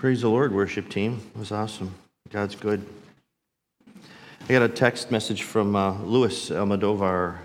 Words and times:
Praise 0.00 0.22
the 0.22 0.30
Lord, 0.30 0.54
worship 0.54 0.88
team. 0.88 1.20
It 1.34 1.38
was 1.38 1.52
awesome. 1.52 1.94
God's 2.30 2.54
good. 2.54 2.86
I 4.48 4.48
got 4.48 4.62
a 4.62 4.68
text 4.70 5.10
message 5.10 5.42
from 5.42 5.76
uh, 5.76 6.00
Louis 6.00 6.48
Almodovar 6.48 7.36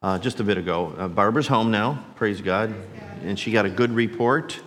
uh, 0.00 0.20
just 0.20 0.38
a 0.38 0.44
bit 0.44 0.56
ago. 0.56 0.94
Uh, 0.96 1.08
Barbara's 1.08 1.48
home 1.48 1.72
now, 1.72 2.04
praise 2.14 2.40
God, 2.40 2.72
and 3.24 3.36
she 3.36 3.50
got 3.50 3.66
a 3.66 3.68
good 3.68 3.90
report. 3.90 4.60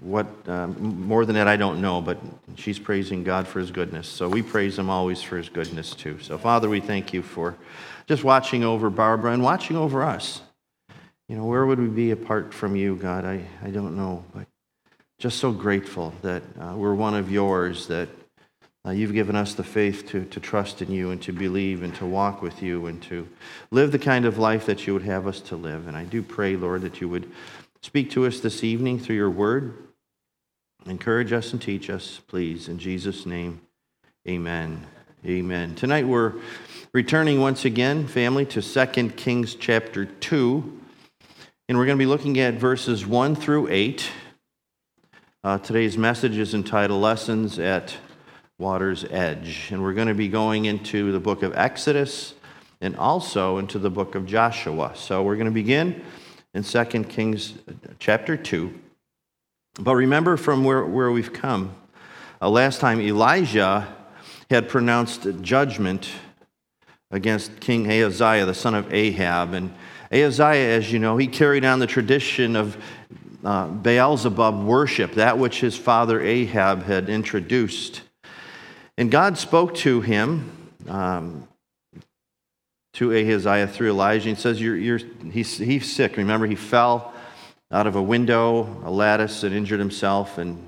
What 0.00 0.26
um, 0.46 1.00
more 1.00 1.24
than 1.24 1.34
that, 1.36 1.48
I 1.48 1.56
don't 1.56 1.80
know, 1.80 2.02
but 2.02 2.18
she's 2.56 2.78
praising 2.78 3.24
God 3.24 3.48
for 3.48 3.58
His 3.58 3.70
goodness. 3.70 4.06
So 4.06 4.28
we 4.28 4.42
praise 4.42 4.78
Him 4.78 4.90
always 4.90 5.22
for 5.22 5.38
His 5.38 5.48
goodness 5.48 5.94
too. 5.94 6.18
So 6.20 6.36
Father, 6.36 6.68
we 6.68 6.80
thank 6.80 7.14
you 7.14 7.22
for 7.22 7.56
just 8.06 8.22
watching 8.22 8.64
over 8.64 8.90
Barbara 8.90 9.32
and 9.32 9.42
watching 9.42 9.78
over 9.78 10.02
us. 10.02 10.42
You 11.30 11.36
know, 11.36 11.46
where 11.46 11.64
would 11.64 11.80
we 11.80 11.88
be 11.88 12.10
apart 12.10 12.52
from 12.52 12.76
you, 12.76 12.96
God? 12.96 13.24
I, 13.24 13.46
I 13.64 13.70
don't 13.70 13.96
know, 13.96 14.26
but 14.34 14.46
just 15.18 15.38
so 15.38 15.50
grateful 15.50 16.12
that 16.20 16.42
uh, 16.60 16.74
we're 16.76 16.94
one 16.94 17.14
of 17.14 17.30
yours, 17.30 17.86
that 17.86 18.08
uh, 18.86 18.90
you've 18.90 19.14
given 19.14 19.34
us 19.34 19.54
the 19.54 19.64
faith 19.64 20.06
to, 20.08 20.24
to 20.26 20.38
trust 20.38 20.82
in 20.82 20.90
you 20.92 21.10
and 21.10 21.22
to 21.22 21.32
believe 21.32 21.82
and 21.82 21.94
to 21.94 22.04
walk 22.04 22.42
with 22.42 22.62
you 22.62 22.86
and 22.86 23.02
to 23.02 23.26
live 23.70 23.92
the 23.92 23.98
kind 23.98 24.26
of 24.26 24.36
life 24.36 24.66
that 24.66 24.86
you 24.86 24.92
would 24.92 25.02
have 25.02 25.26
us 25.26 25.40
to 25.40 25.56
live. 25.56 25.88
And 25.88 25.96
I 25.96 26.04
do 26.04 26.22
pray, 26.22 26.54
Lord, 26.54 26.82
that 26.82 27.00
you 27.00 27.08
would 27.08 27.30
speak 27.82 28.10
to 28.10 28.26
us 28.26 28.40
this 28.40 28.62
evening 28.62 28.98
through 28.98 29.16
your 29.16 29.30
word. 29.30 29.88
Encourage 30.84 31.32
us 31.32 31.52
and 31.52 31.62
teach 31.62 31.88
us, 31.88 32.20
please. 32.26 32.68
In 32.68 32.78
Jesus' 32.78 33.24
name, 33.24 33.62
amen. 34.28 34.86
Amen. 35.24 35.74
Tonight 35.74 36.06
we're 36.06 36.34
returning 36.92 37.40
once 37.40 37.64
again, 37.64 38.06
family, 38.06 38.44
to 38.46 38.60
2 38.60 39.08
Kings 39.10 39.54
chapter 39.54 40.04
2. 40.04 40.80
And 41.68 41.78
we're 41.78 41.86
going 41.86 41.98
to 41.98 42.02
be 42.02 42.06
looking 42.06 42.38
at 42.38 42.54
verses 42.54 43.06
1 43.06 43.34
through 43.34 43.68
8. 43.68 44.08
Uh, 45.46 45.56
today's 45.58 45.96
message 45.96 46.38
is 46.38 46.54
entitled 46.54 47.00
Lessons 47.00 47.60
at 47.60 47.96
Water's 48.58 49.04
Edge. 49.04 49.68
And 49.70 49.80
we're 49.80 49.92
going 49.92 50.08
to 50.08 50.14
be 50.14 50.26
going 50.26 50.64
into 50.64 51.12
the 51.12 51.20
book 51.20 51.44
of 51.44 51.56
Exodus 51.56 52.34
and 52.80 52.96
also 52.96 53.58
into 53.58 53.78
the 53.78 53.88
book 53.88 54.16
of 54.16 54.26
Joshua. 54.26 54.90
So 54.96 55.22
we're 55.22 55.36
going 55.36 55.44
to 55.44 55.52
begin 55.52 56.02
in 56.52 56.64
2 56.64 56.84
Kings 57.04 57.54
chapter 58.00 58.36
2. 58.36 58.74
But 59.78 59.94
remember 59.94 60.36
from 60.36 60.64
where, 60.64 60.84
where 60.84 61.12
we've 61.12 61.32
come. 61.32 61.76
Uh, 62.42 62.50
last 62.50 62.80
time 62.80 63.00
Elijah 63.00 63.86
had 64.50 64.68
pronounced 64.68 65.28
judgment 65.42 66.10
against 67.12 67.60
King 67.60 67.86
Ahaziah, 67.88 68.46
the 68.46 68.52
son 68.52 68.74
of 68.74 68.92
Ahab. 68.92 69.52
And 69.52 69.72
Ahaziah, 70.10 70.76
as 70.76 70.90
you 70.90 70.98
know, 70.98 71.16
he 71.16 71.28
carried 71.28 71.64
on 71.64 71.78
the 71.78 71.86
tradition 71.86 72.56
of 72.56 72.76
uh, 73.44 73.68
Beelzebub 73.68 74.64
worship, 74.64 75.14
that 75.14 75.38
which 75.38 75.60
his 75.60 75.76
father 75.76 76.20
Ahab 76.20 76.82
had 76.84 77.08
introduced. 77.08 78.02
And 78.98 79.10
God 79.10 79.38
spoke 79.38 79.74
to 79.76 80.00
him, 80.00 80.50
um, 80.88 81.46
to 82.94 83.12
Ahaziah 83.12 83.66
through 83.66 83.90
Elijah. 83.90 84.30
He 84.30 84.34
says, 84.34 84.60
you're, 84.60 84.76
you're, 84.76 85.00
he's, 85.30 85.58
he's 85.58 85.94
sick. 85.94 86.16
Remember, 86.16 86.46
he 86.46 86.54
fell 86.54 87.12
out 87.70 87.86
of 87.86 87.94
a 87.94 88.02
window, 88.02 88.82
a 88.84 88.90
lattice, 88.90 89.42
and 89.42 89.54
injured 89.54 89.80
himself. 89.80 90.38
And 90.38 90.66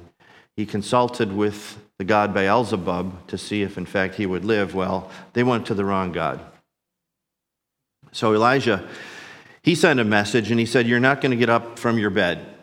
he 0.55 0.66
consulted 0.66 1.32
with 1.32 1.78
the 1.97 2.05
god 2.05 2.34
Beelzebub 2.34 3.28
to 3.28 3.38
see 3.38 3.62
if, 3.62 3.78
in 3.78 3.86
fact, 3.86 4.16
he 4.16 4.27
would 4.27 4.44
live. 4.44 4.75
Well, 4.75 5.10
they 5.32 5.42
went 5.42 5.66
to 5.66 5.75
the 5.75 5.84
wrong 5.84 6.12
God. 6.12 6.41
So 8.12 8.34
Elijah, 8.34 8.86
he 9.62 9.75
sent 9.75 9.98
a 9.98 10.05
message 10.05 10.50
and 10.50 10.60
he 10.60 10.66
said, 10.66 10.86
You're 10.86 11.00
not 11.00 11.20
going 11.20 11.30
to 11.30 11.36
get 11.36 11.48
up 11.48 11.78
from 11.78 11.98
your 11.98 12.10
bed 12.10 12.57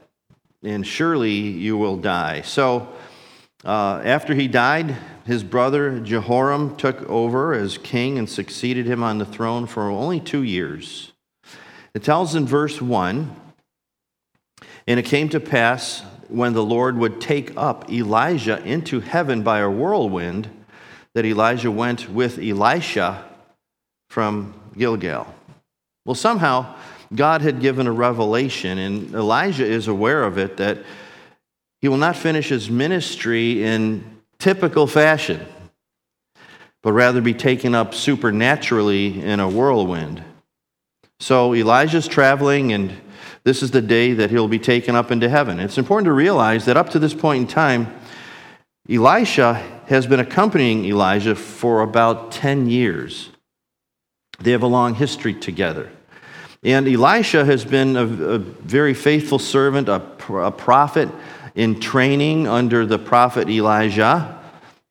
and 0.65 0.85
surely 0.85 1.31
you 1.31 1.77
will 1.77 1.97
die. 1.97 2.41
So, 2.41 2.89
uh, 3.63 4.01
after 4.03 4.33
he 4.33 4.47
died, 4.47 4.95
his 5.25 5.43
brother 5.43 5.99
Jehoram 5.99 6.75
took 6.75 7.01
over 7.09 7.53
as 7.53 7.77
king 7.77 8.17
and 8.17 8.29
succeeded 8.29 8.85
him 8.85 9.03
on 9.03 9.17
the 9.17 9.25
throne 9.25 9.65
for 9.65 9.89
only 9.89 10.19
two 10.19 10.43
years. 10.43 11.11
It 11.93 12.03
tells 12.03 12.35
in 12.35 12.45
verse 12.45 12.81
1 12.81 13.35
And 14.87 14.99
it 14.99 15.05
came 15.05 15.29
to 15.29 15.39
pass 15.39 16.03
when 16.27 16.53
the 16.53 16.63
Lord 16.63 16.97
would 16.97 17.21
take 17.21 17.55
up 17.55 17.89
Elijah 17.91 18.61
into 18.63 18.99
heaven 18.99 19.43
by 19.43 19.59
a 19.59 19.69
whirlwind 19.69 20.49
that 21.13 21.25
Elijah 21.25 21.71
went 21.71 22.09
with 22.09 22.37
Elisha 22.37 23.23
from 24.09 24.53
Gilgal. 24.77 25.33
Well, 26.05 26.15
somehow, 26.15 26.75
God 27.13 27.41
had 27.41 27.61
given 27.61 27.87
a 27.87 27.91
revelation, 27.91 28.77
and 28.77 29.13
Elijah 29.13 29.65
is 29.65 29.87
aware 29.87 30.23
of 30.23 30.37
it, 30.37 30.57
that 30.57 30.79
he 31.81 31.87
will 31.87 31.97
not 31.97 32.15
finish 32.15 32.49
his 32.49 32.69
ministry 32.69 33.63
in 33.63 34.21
typical 34.39 34.87
fashion, 34.87 35.45
but 36.81 36.93
rather 36.93 37.21
be 37.21 37.33
taken 37.33 37.75
up 37.75 37.93
supernaturally 37.93 39.21
in 39.21 39.39
a 39.39 39.47
whirlwind. 39.47 40.23
So 41.19 41.53
Elijah's 41.53 42.07
traveling, 42.07 42.73
and 42.73 42.93
this 43.43 43.61
is 43.61 43.71
the 43.71 43.81
day 43.81 44.13
that 44.13 44.31
he'll 44.31 44.47
be 44.47 44.59
taken 44.59 44.95
up 44.95 45.11
into 45.11 45.29
heaven. 45.29 45.59
It's 45.59 45.77
important 45.77 46.05
to 46.05 46.13
realize 46.13 46.65
that 46.65 46.77
up 46.77 46.89
to 46.89 46.99
this 46.99 47.13
point 47.13 47.41
in 47.43 47.47
time, 47.47 47.93
Elisha 48.89 49.53
has 49.87 50.07
been 50.07 50.19
accompanying 50.19 50.85
Elijah 50.85 51.35
for 51.35 51.81
about 51.81 52.31
10 52.31 52.69
years. 52.69 53.29
They 54.39 54.51
have 54.51 54.63
a 54.63 54.67
long 54.67 54.95
history 54.95 55.33
together. 55.33 55.91
And 56.65 56.87
Elisha 56.87 57.45
has 57.45 57.63
been 57.63 57.95
a, 57.95 58.05
a 58.05 58.37
very 58.39 58.95
faithful 58.95 59.37
servant, 59.37 59.87
a, 59.87 60.01
a 60.29 60.51
prophet 60.51 61.09
in 61.53 61.79
training 61.79 62.47
under 62.47 62.87
the 62.87 62.97
prophet 62.97 63.47
Elijah. 63.47 64.41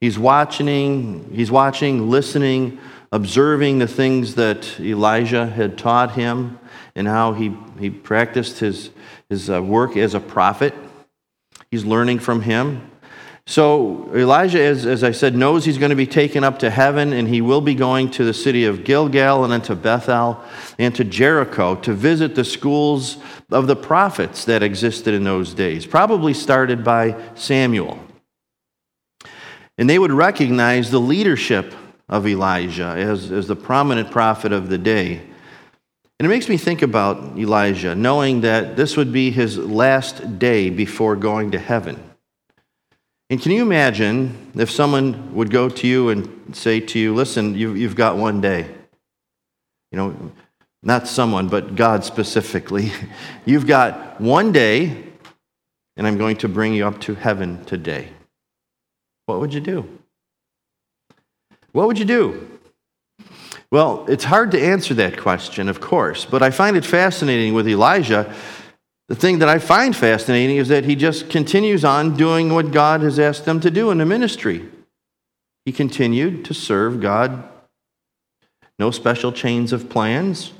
He's 0.00 0.16
watching, 0.16 1.28
he's 1.34 1.50
watching, 1.50 2.08
listening, 2.08 2.78
observing 3.10 3.80
the 3.80 3.88
things 3.88 4.36
that 4.36 4.78
Elijah 4.78 5.48
had 5.48 5.76
taught 5.76 6.12
him 6.12 6.60
and 6.94 7.08
how 7.08 7.32
he, 7.32 7.56
he 7.80 7.90
practiced 7.90 8.60
his, 8.60 8.90
his 9.28 9.50
uh, 9.50 9.60
work 9.60 9.96
as 9.96 10.14
a 10.14 10.20
prophet. 10.20 10.74
He's 11.72 11.84
learning 11.84 12.20
from 12.20 12.42
him. 12.42 12.88
So 13.46 14.10
Elijah, 14.14 14.62
as, 14.62 14.86
as 14.86 15.04
I 15.04 15.10
said, 15.10 15.34
knows 15.34 15.64
he's 15.64 15.76
going 15.76 15.90
to 15.90 15.96
be 15.96 16.06
taken 16.06 16.44
up 16.44 16.60
to 16.60 16.70
heaven, 16.70 17.12
and 17.12 17.28
he 17.28 17.42
will 17.42 17.60
be 17.60 17.74
going 17.74 18.10
to 18.12 18.24
the 18.24 18.32
city 18.32 18.64
of 18.64 18.84
Gilgal 18.84 19.44
and 19.44 19.52
then 19.52 19.60
to 19.62 19.76
Bethel 19.76 20.42
and 20.78 20.94
to 20.94 21.04
Jericho 21.04 21.74
to 21.76 21.92
visit 21.92 22.34
the 22.34 22.44
schools 22.44 23.18
of 23.50 23.66
the 23.66 23.76
prophets 23.76 24.46
that 24.46 24.62
existed 24.62 25.12
in 25.12 25.24
those 25.24 25.52
days, 25.52 25.84
probably 25.84 26.32
started 26.32 26.82
by 26.82 27.20
Samuel. 27.34 27.98
And 29.76 29.90
they 29.90 29.98
would 29.98 30.12
recognize 30.12 30.90
the 30.90 31.00
leadership 31.00 31.74
of 32.08 32.26
Elijah 32.26 32.94
as, 32.96 33.30
as 33.30 33.46
the 33.46 33.56
prominent 33.56 34.10
prophet 34.10 34.52
of 34.52 34.70
the 34.70 34.78
day. 34.78 35.20
And 36.18 36.26
it 36.26 36.28
makes 36.28 36.48
me 36.48 36.56
think 36.56 36.80
about 36.80 37.36
Elijah, 37.36 37.94
knowing 37.94 38.40
that 38.42 38.76
this 38.76 38.96
would 38.96 39.12
be 39.12 39.30
his 39.30 39.58
last 39.58 40.38
day 40.38 40.70
before 40.70 41.16
going 41.16 41.50
to 41.50 41.58
heaven. 41.58 42.13
And 43.30 43.40
can 43.40 43.52
you 43.52 43.62
imagine 43.62 44.52
if 44.54 44.70
someone 44.70 45.34
would 45.34 45.50
go 45.50 45.68
to 45.68 45.86
you 45.86 46.10
and 46.10 46.54
say 46.54 46.80
to 46.80 46.98
you, 46.98 47.14
listen, 47.14 47.54
you've 47.54 47.96
got 47.96 48.16
one 48.16 48.40
day? 48.40 48.68
You 49.90 49.98
know, 49.98 50.32
not 50.82 51.08
someone, 51.08 51.48
but 51.48 51.74
God 51.76 52.04
specifically. 52.04 52.92
You've 53.46 53.66
got 53.66 54.20
one 54.20 54.52
day, 54.52 55.04
and 55.96 56.06
I'm 56.06 56.18
going 56.18 56.36
to 56.38 56.48
bring 56.48 56.74
you 56.74 56.86
up 56.86 57.00
to 57.02 57.14
heaven 57.14 57.64
today. 57.64 58.10
What 59.26 59.40
would 59.40 59.54
you 59.54 59.60
do? 59.60 59.88
What 61.72 61.86
would 61.86 61.98
you 61.98 62.04
do? 62.04 62.58
Well, 63.70 64.04
it's 64.08 64.24
hard 64.24 64.50
to 64.50 64.60
answer 64.60 64.94
that 64.94 65.16
question, 65.18 65.68
of 65.68 65.80
course, 65.80 66.24
but 66.24 66.42
I 66.42 66.50
find 66.50 66.76
it 66.76 66.84
fascinating 66.84 67.54
with 67.54 67.66
Elijah 67.66 68.32
the 69.08 69.14
thing 69.14 69.38
that 69.40 69.48
I 69.48 69.58
find 69.58 69.94
fascinating 69.94 70.56
is 70.56 70.68
that 70.68 70.84
he 70.84 70.96
just 70.96 71.28
continues 71.28 71.84
on 71.84 72.16
doing 72.16 72.52
what 72.52 72.72
God 72.72 73.02
has 73.02 73.18
asked 73.18 73.44
them 73.44 73.60
to 73.60 73.70
do 73.70 73.90
in 73.90 73.98
the 73.98 74.06
ministry. 74.06 74.66
He 75.64 75.72
continued 75.72 76.44
to 76.46 76.54
serve 76.54 77.00
God. 77.00 77.48
No 78.78 78.90
special 78.90 79.30
chains 79.30 79.72
of 79.72 79.88
plans. 79.90 80.52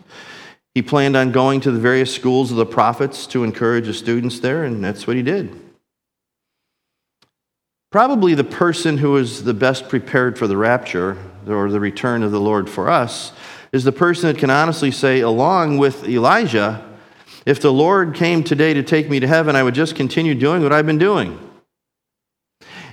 He 0.75 0.83
planned 0.83 1.17
on 1.17 1.33
going 1.33 1.61
to 1.61 1.71
the 1.71 1.79
various 1.79 2.15
schools 2.15 2.51
of 2.51 2.57
the 2.57 2.67
prophets 2.67 3.27
to 3.29 3.45
encourage 3.45 3.87
the 3.87 3.95
students 3.95 4.41
there, 4.41 4.65
and 4.65 4.85
that's 4.85 5.07
what 5.07 5.17
he 5.17 5.23
did. 5.23 5.61
Probably 7.91 8.35
the 8.35 8.45
person 8.45 8.99
who 8.99 9.17
is 9.17 9.45
the 9.45 9.55
best 9.55 9.89
prepared 9.89 10.37
for 10.37 10.49
the 10.49 10.57
rapture 10.57 11.17
or 11.49 11.71
the 11.71 11.81
return 11.81 12.25
of 12.25 12.33
the 12.33 12.41
Lord 12.41 12.69
for 12.69 12.91
us 12.91 13.33
is 13.73 13.85
the 13.85 13.93
person 13.93 14.33
that 14.33 14.39
can 14.39 14.51
honestly 14.51 14.91
say, 14.91 15.21
along 15.21 15.79
with 15.79 16.09
Elijah, 16.09 16.85
if 17.47 17.61
the 17.61 17.73
Lord 17.73 18.15
came 18.15 18.43
today 18.43 18.75
to 18.75 18.83
take 18.83 19.11
me 19.11 19.21
to 19.21 19.27
heaven, 19.27 19.57
I 19.57 19.63
would 19.63 19.75
just 19.75 19.95
continue 19.95 20.35
doing 20.35 20.63
what 20.63 20.73
I've 20.73 20.87
been 20.87 20.99
doing. 20.99 21.39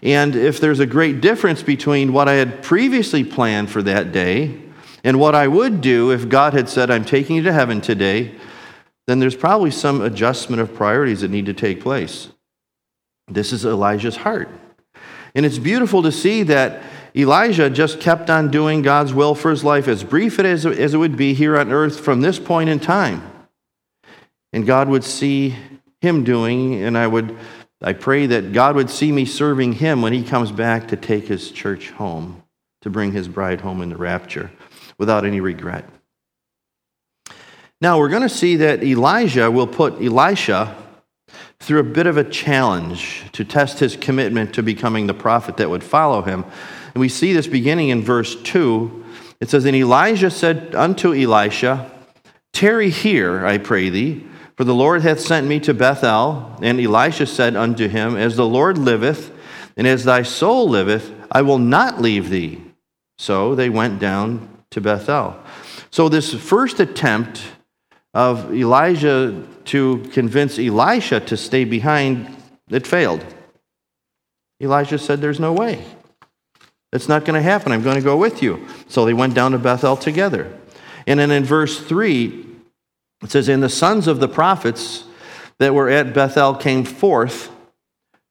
And 0.04 0.36
if 0.36 0.60
there's 0.60 0.80
a 0.80 0.86
great 0.86 1.22
difference 1.22 1.62
between 1.62 2.12
what 2.12 2.28
I 2.28 2.34
had 2.34 2.64
previously 2.64 3.24
planned 3.24 3.70
for 3.70 3.84
that 3.84 4.12
day 4.12 4.60
and 5.04 5.20
what 5.20 5.36
I 5.36 5.48
would 5.48 5.82
do 5.82 6.12
if 6.12 6.28
God 6.28 6.54
had 6.54 6.68
said, 6.68 6.90
I'm 6.90 7.06
taking 7.06 7.36
you 7.36 7.44
to 7.44 7.54
heaven 7.54 7.82
today, 7.82 8.36
then 9.08 9.20
there's 9.20 9.36
probably 9.36 9.72
some 9.72 10.02
adjustment 10.02 10.62
of 10.62 10.74
priorities 10.74 11.22
that 11.22 11.32
need 11.32 11.46
to 11.46 11.54
take 11.54 11.82
place. 11.82 12.30
This 13.28 13.54
is 13.54 13.66
Elijah's 13.66 14.18
heart. 14.18 14.50
And 15.34 15.46
it's 15.46 15.60
beautiful 15.60 16.02
to 16.04 16.12
see 16.12 16.44
that 16.44 16.84
Elijah 17.16 17.70
just 17.70 18.00
kept 18.00 18.30
on 18.30 18.52
doing 18.52 18.82
God's 18.82 19.14
will 19.14 19.36
for 19.36 19.52
his 19.52 19.64
life, 19.64 19.88
as 19.88 20.04
brief 20.04 20.40
as, 20.40 20.66
as 20.66 20.94
it 20.94 20.98
would 20.98 21.18
be 21.18 21.34
here 21.34 21.58
on 21.58 21.72
earth 21.72 22.00
from 22.00 22.22
this 22.22 22.40
point 22.40 22.70
in 22.70 22.80
time. 22.80 23.31
And 24.54 24.66
God 24.66 24.90
would 24.90 25.04
see 25.04 25.56
him 26.02 26.24
doing, 26.24 26.84
and 26.84 26.98
I 26.98 27.08
would 27.08 27.38
I 27.84 27.94
pray 27.94 28.28
that 28.28 28.54
God 28.54 28.76
would 28.76 28.92
see 28.92 29.12
me 29.12 29.26
serving 29.26 29.74
him 29.74 30.04
when 30.04 30.14
he 30.14 30.24
comes 30.24 30.52
back 30.52 30.90
to 30.90 30.96
take 30.96 31.28
his 31.28 31.50
church 31.50 31.90
home, 31.90 32.44
to 32.82 32.92
bring 32.92 33.12
his 33.12 33.28
bride 33.28 33.62
home 33.62 33.82
in 33.82 33.90
the 33.90 33.98
rapture 33.98 34.52
without 35.00 35.26
any 35.26 35.42
regret. 35.42 35.86
Now, 37.80 37.98
we're 37.98 38.10
going 38.10 38.22
to 38.22 38.30
see 38.30 38.58
that 38.58 38.84
Elijah 38.84 39.50
will 39.50 39.66
put 39.66 40.00
Elisha 40.00 40.78
through 41.60 41.80
a 41.80 41.84
bit 41.84 42.06
of 42.06 42.18
a 42.18 42.24
challenge 42.24 43.24
to 43.32 43.44
test 43.44 43.80
his 43.80 43.96
commitment 43.96 44.54
to 44.54 44.62
becoming 44.62 45.08
the 45.08 45.16
prophet 45.16 45.58
that 45.58 45.72
would 45.72 45.84
follow 45.84 46.22
him. 46.22 46.46
And 46.94 47.02
we 47.02 47.10
see 47.10 47.34
this 47.34 47.48
beginning 47.48 47.90
in 47.90 48.04
verse 48.04 48.36
2. 48.44 49.06
It 49.40 49.50
says, 49.50 49.66
And 49.66 49.76
Elijah 49.76 50.30
said 50.30 50.76
unto 50.76 51.16
Elisha, 51.16 51.90
Tarry 52.54 52.92
here, 52.92 53.44
I 53.44 53.58
pray 53.58 53.90
thee 53.90 54.28
for 54.62 54.66
the 54.66 54.76
Lord 54.76 55.02
hath 55.02 55.20
sent 55.20 55.48
me 55.48 55.60
to 55.62 55.74
Bethel. 55.74 56.56
And 56.62 56.80
Elisha 56.80 57.26
said 57.26 57.56
unto 57.56 57.88
him, 57.88 58.16
As 58.16 58.36
the 58.36 58.46
Lord 58.46 58.78
liveth, 58.78 59.32
and 59.76 59.88
as 59.88 60.04
thy 60.04 60.22
soul 60.22 60.70
liveth, 60.70 61.12
I 61.32 61.42
will 61.42 61.58
not 61.58 62.00
leave 62.00 62.30
thee. 62.30 62.62
So 63.18 63.56
they 63.56 63.72
went 63.72 63.98
down 63.98 64.48
to 64.70 64.80
Bethel. 64.80 65.36
So, 65.90 66.10
this 66.10 66.36
first 66.36 66.80
attempt 66.80 67.42
of 68.14 68.54
Elijah 68.54 69.44
to 69.66 70.08
convince 70.14 70.60
Elisha 70.60 71.22
to 71.22 71.38
stay 71.38 71.66
behind, 71.66 72.30
it 72.70 72.86
failed. 72.86 73.26
Elijah 74.62 75.00
said, 75.00 75.22
There's 75.22 75.40
no 75.40 75.54
way. 75.54 75.84
It's 76.94 77.10
not 77.10 77.26
going 77.26 77.34
to 77.34 77.42
happen. 77.42 77.72
I'm 77.72 77.82
going 77.82 77.96
to 77.96 78.04
go 78.04 78.16
with 78.16 78.44
you. 78.44 78.68
So 78.90 79.06
they 79.06 79.16
went 79.16 79.34
down 79.34 79.54
to 79.54 79.58
Bethel 79.58 79.98
together. 79.98 80.56
And 81.08 81.20
then 81.20 81.32
in 81.32 81.46
verse 81.46 81.80
3, 81.80 82.51
it 83.22 83.32
says, 83.32 83.48
And 83.48 83.62
the 83.62 83.70
sons 83.70 84.08
of 84.08 84.20
the 84.20 84.28
prophets 84.28 85.06
that 85.60 85.74
were 85.74 85.90
at 85.90 86.14
Bethel 86.14 86.56
came 86.56 86.84
forth 86.84 87.52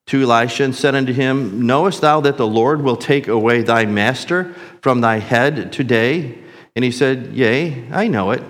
to 0.07 0.21
Elisha 0.21 0.63
and 0.63 0.75
said 0.75 0.95
unto 0.95 1.13
him, 1.13 1.65
Knowest 1.65 2.01
thou 2.01 2.19
that 2.21 2.37
the 2.37 2.47
Lord 2.47 2.81
will 2.81 2.97
take 2.97 3.27
away 3.27 3.61
thy 3.61 3.85
master 3.85 4.53
from 4.81 5.01
thy 5.01 5.19
head 5.19 5.71
today? 5.71 6.37
And 6.75 6.83
he 6.83 6.91
said, 6.91 7.33
Yea, 7.33 7.87
I 7.91 8.07
know 8.07 8.31
it. 8.31 8.43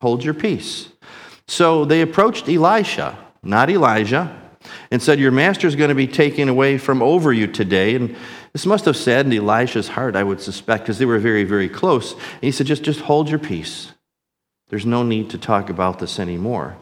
Hold 0.00 0.24
your 0.24 0.34
peace. 0.34 0.88
So 1.46 1.84
they 1.84 2.00
approached 2.00 2.48
Elisha, 2.48 3.18
not 3.42 3.70
Elijah, 3.70 4.36
and 4.90 5.02
said, 5.02 5.18
Your 5.18 5.32
master 5.32 5.66
is 5.66 5.76
going 5.76 5.88
to 5.88 5.94
be 5.94 6.06
taken 6.06 6.48
away 6.48 6.78
from 6.78 7.02
over 7.02 7.32
you 7.32 7.46
today. 7.46 7.96
And 7.96 8.16
this 8.52 8.66
must 8.66 8.84
have 8.84 8.96
saddened 8.96 9.34
Elisha's 9.34 9.88
heart, 9.88 10.16
I 10.16 10.22
would 10.22 10.40
suspect, 10.40 10.84
because 10.84 10.98
they 10.98 11.06
were 11.06 11.18
very, 11.18 11.44
very 11.44 11.68
close. 11.68 12.12
And 12.12 12.42
he 12.42 12.52
said, 12.52 12.66
Just, 12.66 12.82
just 12.82 13.00
hold 13.00 13.28
your 13.28 13.38
peace. 13.38 13.92
There's 14.70 14.86
no 14.86 15.02
need 15.02 15.30
to 15.30 15.38
talk 15.38 15.68
about 15.68 15.98
this 15.98 16.18
anymore. 16.18 16.76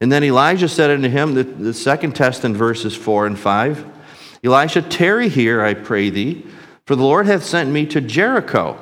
And 0.00 0.12
then 0.12 0.22
Elijah 0.22 0.68
said 0.68 0.90
unto 0.90 1.08
him, 1.08 1.34
the, 1.34 1.42
the 1.42 1.74
second 1.74 2.14
test 2.14 2.44
in 2.44 2.54
verses 2.54 2.96
4 2.96 3.26
and 3.26 3.38
5 3.38 3.84
Elisha, 4.44 4.82
tarry 4.82 5.28
here, 5.28 5.62
I 5.62 5.74
pray 5.74 6.10
thee, 6.10 6.46
for 6.86 6.94
the 6.94 7.02
Lord 7.02 7.26
hath 7.26 7.42
sent 7.42 7.70
me 7.70 7.86
to 7.86 8.00
Jericho. 8.00 8.78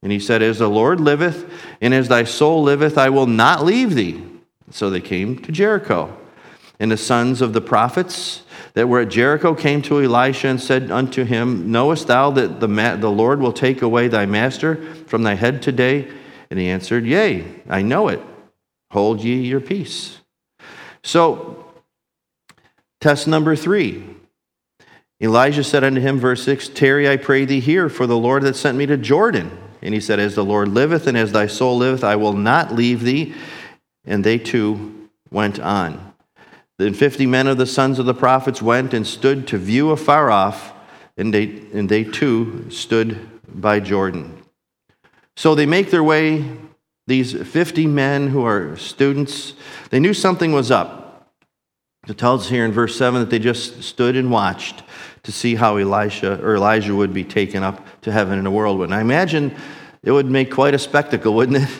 And 0.00 0.12
he 0.12 0.20
said, 0.20 0.42
As 0.42 0.58
the 0.58 0.68
Lord 0.68 1.00
liveth, 1.00 1.50
and 1.80 1.92
as 1.92 2.06
thy 2.06 2.22
soul 2.22 2.62
liveth, 2.62 2.96
I 2.96 3.08
will 3.08 3.26
not 3.26 3.64
leave 3.64 3.94
thee. 3.94 4.24
So 4.70 4.90
they 4.90 5.00
came 5.00 5.38
to 5.38 5.50
Jericho. 5.50 6.16
And 6.78 6.92
the 6.92 6.96
sons 6.96 7.40
of 7.40 7.52
the 7.52 7.60
prophets 7.60 8.42
that 8.74 8.88
were 8.88 9.00
at 9.00 9.08
Jericho 9.08 9.54
came 9.54 9.82
to 9.82 10.00
Elisha 10.00 10.48
and 10.48 10.60
said 10.60 10.90
unto 10.90 11.24
him, 11.24 11.70
Knowest 11.70 12.06
thou 12.06 12.30
that 12.30 12.60
the, 12.60 12.68
ma- 12.68 12.96
the 12.96 13.10
Lord 13.10 13.40
will 13.40 13.52
take 13.52 13.82
away 13.82 14.06
thy 14.06 14.26
master 14.26 14.76
from 15.06 15.24
thy 15.24 15.34
head 15.34 15.62
today? 15.62 16.10
And 16.52 16.60
he 16.60 16.68
answered, 16.68 17.06
Yea, 17.06 17.46
I 17.66 17.80
know 17.80 18.08
it. 18.08 18.20
Hold 18.90 19.24
ye 19.24 19.36
your 19.36 19.58
peace. 19.58 20.18
So, 21.02 21.64
test 23.00 23.26
number 23.26 23.56
three. 23.56 24.04
Elijah 25.18 25.64
said 25.64 25.82
unto 25.82 26.02
him, 26.02 26.18
verse 26.18 26.42
6, 26.42 26.68
Tarry, 26.68 27.08
I 27.08 27.16
pray 27.16 27.46
thee 27.46 27.60
here, 27.60 27.88
for 27.88 28.06
the 28.06 28.18
Lord 28.18 28.42
that 28.42 28.54
sent 28.54 28.76
me 28.76 28.84
to 28.84 28.98
Jordan. 28.98 29.50
And 29.80 29.94
he 29.94 30.00
said, 30.00 30.20
As 30.20 30.34
the 30.34 30.44
Lord 30.44 30.68
liveth 30.68 31.06
and 31.06 31.16
as 31.16 31.32
thy 31.32 31.46
soul 31.46 31.78
liveth, 31.78 32.04
I 32.04 32.16
will 32.16 32.34
not 32.34 32.74
leave 32.74 33.00
thee. 33.00 33.34
And 34.04 34.22
they 34.22 34.36
too 34.36 35.08
went 35.30 35.58
on. 35.58 36.12
Then 36.76 36.92
fifty 36.92 37.24
men 37.24 37.46
of 37.46 37.56
the 37.56 37.64
sons 37.64 37.98
of 37.98 38.04
the 38.04 38.12
prophets 38.12 38.60
went 38.60 38.92
and 38.92 39.06
stood 39.06 39.48
to 39.48 39.56
view 39.56 39.90
afar 39.90 40.30
off, 40.30 40.74
and 41.16 41.32
they, 41.32 41.44
and 41.72 41.88
they 41.88 42.04
too 42.04 42.70
stood 42.70 43.40
by 43.48 43.80
Jordan. 43.80 44.41
So 45.36 45.54
they 45.54 45.66
make 45.66 45.90
their 45.90 46.02
way, 46.02 46.44
these 47.06 47.32
50 47.32 47.86
men 47.86 48.28
who 48.28 48.44
are 48.44 48.76
students, 48.76 49.54
they 49.90 50.00
knew 50.00 50.14
something 50.14 50.52
was 50.52 50.70
up. 50.70 51.30
It 52.08 52.18
tells 52.18 52.48
here 52.48 52.64
in 52.64 52.72
verse 52.72 52.96
7 52.96 53.20
that 53.20 53.30
they 53.30 53.38
just 53.38 53.82
stood 53.82 54.16
and 54.16 54.30
watched 54.30 54.82
to 55.22 55.30
see 55.32 55.54
how 55.54 55.76
Elisha 55.76 56.40
or 56.42 56.56
Elijah 56.56 56.94
would 56.94 57.14
be 57.14 57.22
taken 57.22 57.62
up 57.62 58.00
to 58.02 58.10
heaven 58.10 58.38
in 58.38 58.46
a 58.46 58.50
whirlwind. 58.50 58.92
I 58.92 59.00
imagine 59.00 59.54
it 60.02 60.10
would 60.10 60.26
make 60.26 60.50
quite 60.50 60.74
a 60.74 60.78
spectacle, 60.78 61.32
wouldn't 61.34 61.62
it? 61.62 61.78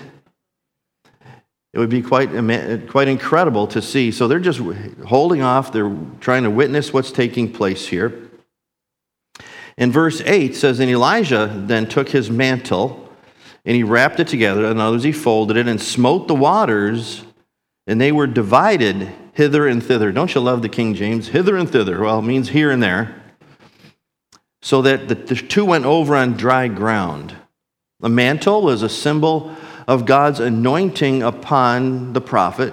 It 1.73 1.79
would 1.79 1.89
be 1.89 2.03
quite, 2.03 2.29
quite 2.89 3.09
incredible 3.09 3.67
to 3.69 3.81
see. 3.81 4.11
So 4.11 4.29
they're 4.29 4.39
just 4.39 4.61
holding 5.07 5.43
off. 5.43 5.73
They're 5.73 5.97
trying 6.21 6.43
to 6.43 6.51
witness 6.51 6.93
what's 6.93 7.11
taking 7.11 7.51
place 7.51 7.89
here. 7.89 8.31
In 9.79 9.91
verse 9.91 10.21
8 10.21 10.55
says, 10.55 10.81
And 10.81 10.91
Elijah 10.91 11.51
then 11.67 11.89
took 11.89 12.11
his 12.11 12.31
mantle 12.31 13.02
and 13.65 13.77
he 13.77 13.83
wrapped 13.83 14.21
it 14.21 14.29
together. 14.29 14.65
In 14.67 14.79
other 14.79 14.93
words, 14.93 15.05
he 15.05 15.13
folded 15.13 15.57
it 15.57 15.69
and 15.69 15.81
smote 15.81 16.29
the 16.29 16.35
waters, 16.35 17.23
and 17.87 18.01
they 18.01 18.13
were 18.13 18.27
divided 18.27 19.13
hither 19.33 19.67
and 19.67 19.83
thither. 19.83 20.13
Don't 20.13 20.35
you 20.35 20.41
love 20.41 20.63
the 20.63 20.69
King 20.69 20.95
James? 20.95 21.29
Hither 21.29 21.57
and 21.57 21.71
thither. 21.71 22.01
Well, 22.01 22.19
it 22.19 22.23
means 22.23 22.51
here 22.51 22.71
and 22.71 22.83
there. 22.83 23.23
So 24.61 24.83
that 24.83 25.09
the, 25.09 25.15
the 25.15 25.35
two 25.35 25.65
went 25.65 25.85
over 25.85 26.15
on 26.15 26.35
dry 26.35 26.69
ground. 26.69 27.35
The 28.01 28.09
mantle 28.09 28.63
was 28.63 28.83
a 28.83 28.89
symbol 28.89 29.55
of 29.87 30.07
God's 30.07 30.41
anointing 30.41 31.23
upon 31.23 32.13
the 32.13 32.21
prophet, 32.21 32.73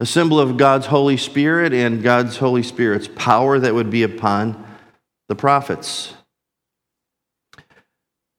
a 0.00 0.06
symbol 0.06 0.40
of 0.40 0.56
God's 0.56 0.86
Holy 0.86 1.16
Spirit 1.16 1.72
and 1.72 2.02
God's 2.02 2.36
Holy 2.38 2.62
Spirit's 2.62 3.08
power 3.14 3.58
that 3.58 3.74
would 3.74 3.90
be 3.90 4.02
upon 4.02 4.64
the 5.28 5.34
prophets. 5.34 6.14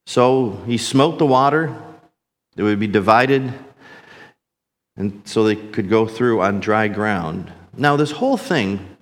So 0.05 0.61
he 0.65 0.77
smote 0.77 1.17
the 1.17 1.25
water, 1.25 1.75
it 2.55 2.63
would 2.63 2.79
be 2.79 2.87
divided, 2.87 3.53
and 4.95 5.21
so 5.25 5.43
they 5.43 5.55
could 5.55 5.89
go 5.89 6.05
through 6.05 6.41
on 6.41 6.59
dry 6.59 6.87
ground. 6.87 7.51
Now, 7.75 7.95
this 7.95 8.11
whole 8.11 8.37
thing 8.37 8.97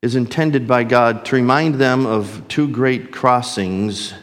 is 0.00 0.14
intended 0.14 0.66
by 0.66 0.84
God 0.84 1.24
to 1.26 1.36
remind 1.36 1.74
them 1.74 2.06
of 2.06 2.46
two 2.48 2.68
great 2.68 3.12
crossings 3.12 4.14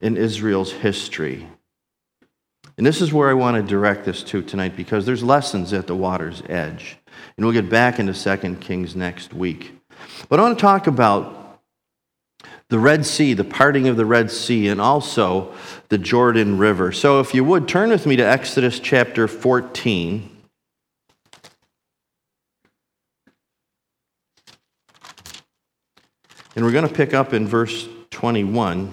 in 0.00 0.16
Israel's 0.16 0.72
history. 0.72 1.46
And 2.76 2.84
this 2.84 3.00
is 3.00 3.12
where 3.12 3.30
I 3.30 3.34
want 3.34 3.56
to 3.56 3.62
direct 3.62 4.04
this 4.04 4.24
to 4.24 4.42
tonight 4.42 4.76
because 4.76 5.06
there's 5.06 5.22
lessons 5.22 5.72
at 5.72 5.86
the 5.86 5.94
water's 5.94 6.42
edge. 6.48 6.96
And 7.36 7.46
we'll 7.46 7.52
get 7.52 7.70
back 7.70 8.00
into 8.00 8.12
2 8.12 8.56
Kings 8.56 8.96
next 8.96 9.32
week. 9.32 9.78
But 10.28 10.40
I 10.40 10.42
want 10.42 10.58
to 10.58 10.62
talk 10.62 10.88
about 10.88 11.43
the 12.70 12.78
Red 12.78 13.04
Sea, 13.04 13.34
the 13.34 13.44
parting 13.44 13.88
of 13.88 13.96
the 13.96 14.06
Red 14.06 14.30
Sea, 14.30 14.68
and 14.68 14.80
also 14.80 15.52
the 15.88 15.98
Jordan 15.98 16.58
River. 16.58 16.92
So, 16.92 17.20
if 17.20 17.34
you 17.34 17.44
would, 17.44 17.68
turn 17.68 17.90
with 17.90 18.06
me 18.06 18.16
to 18.16 18.22
Exodus 18.22 18.80
chapter 18.80 19.28
14. 19.28 20.30
And 26.56 26.64
we're 26.64 26.72
going 26.72 26.88
to 26.88 26.94
pick 26.94 27.14
up 27.14 27.32
in 27.32 27.48
verse 27.48 27.88
21. 28.10 28.92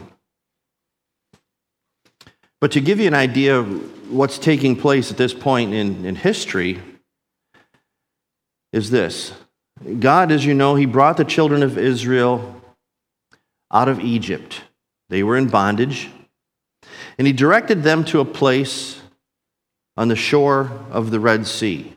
But 2.59 2.71
to 2.73 2.81
give 2.81 2.99
you 2.99 3.07
an 3.07 3.13
idea 3.13 3.57
of 3.57 4.11
what's 4.11 4.37
taking 4.37 4.75
place 4.75 5.11
at 5.11 5.17
this 5.17 5.33
point 5.33 5.73
in, 5.73 6.05
in 6.05 6.15
history, 6.15 6.81
is 8.73 8.89
this 8.89 9.33
God, 9.99 10.31
as 10.31 10.45
you 10.45 10.53
know, 10.53 10.75
He 10.75 10.85
brought 10.85 11.17
the 11.17 11.25
children 11.25 11.63
of 11.63 11.77
Israel 11.77 12.60
out 13.71 13.87
of 13.87 13.99
Egypt. 13.99 14.61
They 15.09 15.23
were 15.23 15.37
in 15.37 15.47
bondage. 15.47 16.09
And 17.17 17.27
he 17.27 17.33
directed 17.33 17.83
them 17.83 18.03
to 18.05 18.19
a 18.19 18.25
place 18.25 19.01
on 19.97 20.07
the 20.07 20.15
shore 20.15 20.71
of 20.89 21.11
the 21.11 21.19
Red 21.19 21.45
Sea. 21.45 21.93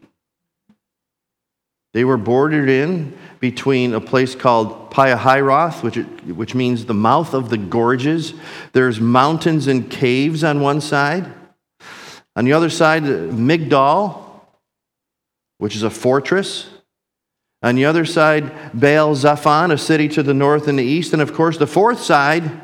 They 1.93 2.05
were 2.05 2.17
bordered 2.17 2.69
in 2.69 3.17
between 3.39 3.95
a 3.95 4.01
place 4.01 4.35
called 4.35 4.91
Pihahiroth, 4.91 5.83
which, 5.83 5.97
which 6.27 6.55
means 6.55 6.87
the 6.87 6.95
mouth 6.95 7.35
of 7.35 7.51
the 7.51 7.57
gorges. 7.57 8.35
There's 8.73 9.01
mountains 9.01 9.69
and 9.69 9.89
caves 9.89 10.43
on 10.43 10.61
one 10.61 10.81
side. 10.81 11.33
On 12.35 12.45
the 12.45 12.53
other 12.53 12.71
side, 12.71 13.05
Migdol, 13.05 14.21
which 15.59 15.77
is 15.77 15.85
a 15.85 15.91
fortress. 15.91 16.69
On 17.65 17.75
the 17.77 17.87
other 17.87 18.05
side, 18.05 18.53
Baal 18.79 19.15
Zephon, 19.15 19.73
a 19.73 19.79
city 19.79 20.07
to 20.11 20.23
the 20.23 20.35
north 20.35 20.69
and 20.69 20.79
the 20.79 20.85
east. 20.85 21.15
And 21.15 21.23
of 21.23 21.33
course, 21.33 21.57
the 21.57 21.67
fourth 21.67 21.99
side, 21.99 22.61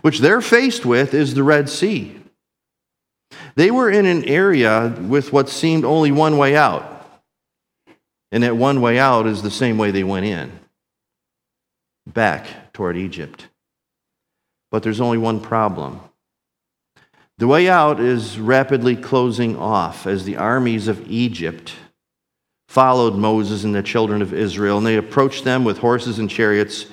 which 0.00 0.20
they're 0.20 0.40
faced 0.40 0.86
with, 0.86 1.12
is 1.12 1.34
the 1.34 1.42
Red 1.42 1.68
Sea. 1.68 2.18
They 3.56 3.70
were 3.70 3.90
in 3.90 4.06
an 4.06 4.24
area 4.24 4.88
with 5.02 5.34
what 5.34 5.50
seemed 5.50 5.84
only 5.84 6.10
one 6.12 6.38
way 6.38 6.56
out. 6.56 7.06
And 8.32 8.42
that 8.42 8.56
one 8.56 8.80
way 8.80 8.98
out 8.98 9.26
is 9.26 9.42
the 9.42 9.50
same 9.50 9.76
way 9.76 9.90
they 9.90 10.04
went 10.04 10.24
in 10.24 10.50
back 12.06 12.72
toward 12.72 12.96
Egypt. 12.96 13.48
But 14.70 14.82
there's 14.82 15.00
only 15.00 15.18
one 15.18 15.40
problem. 15.40 16.00
The 17.36 17.46
way 17.46 17.68
out 17.68 18.00
is 18.00 18.38
rapidly 18.38 18.96
closing 18.96 19.58
off 19.58 20.06
as 20.06 20.24
the 20.24 20.38
armies 20.38 20.88
of 20.88 21.06
Egypt 21.10 21.74
followed 22.68 23.14
Moses 23.14 23.64
and 23.64 23.74
the 23.74 23.82
children 23.82 24.22
of 24.22 24.34
Israel, 24.34 24.78
and 24.78 24.86
they 24.86 24.96
approached 24.96 25.42
them 25.42 25.64
with 25.64 25.78
horses 25.78 26.18
and 26.18 26.30
chariots. 26.30 26.86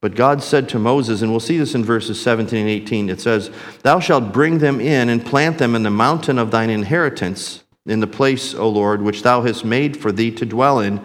But 0.00 0.14
God 0.14 0.42
said 0.42 0.68
to 0.68 0.78
Moses, 0.78 1.20
and 1.20 1.30
we'll 1.30 1.40
see 1.40 1.58
this 1.58 1.74
in 1.74 1.84
verses 1.84 2.20
17 2.22 2.60
and 2.60 2.68
18, 2.68 3.10
it 3.10 3.20
says, 3.20 3.50
Thou 3.82 3.98
shalt 3.98 4.32
bring 4.32 4.58
them 4.58 4.80
in 4.80 5.08
and 5.08 5.26
plant 5.26 5.58
them 5.58 5.74
in 5.74 5.82
the 5.82 5.90
mountain 5.90 6.38
of 6.38 6.52
thine 6.52 6.70
inheritance, 6.70 7.64
in 7.86 8.00
the 8.00 8.06
place, 8.06 8.54
O 8.54 8.68
Lord, 8.68 9.02
which 9.02 9.22
thou 9.22 9.42
hast 9.42 9.64
made 9.64 9.96
for 9.96 10.12
thee 10.12 10.30
to 10.30 10.46
dwell 10.46 10.78
in, 10.78 11.00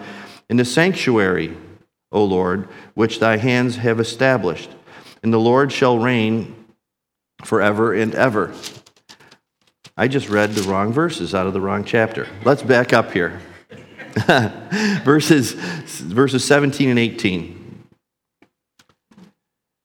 in 0.50 0.58
the 0.58 0.66
sanctuary, 0.66 1.58
O 2.12 2.24
Lord, 2.24 2.70
which 2.94 3.20
thy 3.20 3.38
hands 3.38 3.78
have 3.78 4.00
established. 4.00 4.70
And 5.24 5.34
the 5.34 5.40
Lord 5.40 5.72
shall 5.72 5.98
reign 5.98 6.56
forever 7.44 7.94
and 7.94 8.14
ever. 8.14 8.54
I 9.98 10.08
just 10.08 10.30
read 10.30 10.52
the 10.54 10.70
wrong 10.70 10.94
verses 10.94 11.34
out 11.34 11.48
of 11.48 11.54
the 11.54 11.62
wrong 11.62 11.84
chapter. 11.84 12.28
Let's 12.46 12.62
back 12.62 12.94
up 12.94 13.12
here. 13.12 13.42
verses, 15.04 15.54
verses 15.54 16.44
17 16.44 16.90
and 16.90 17.00
18. 17.00 17.56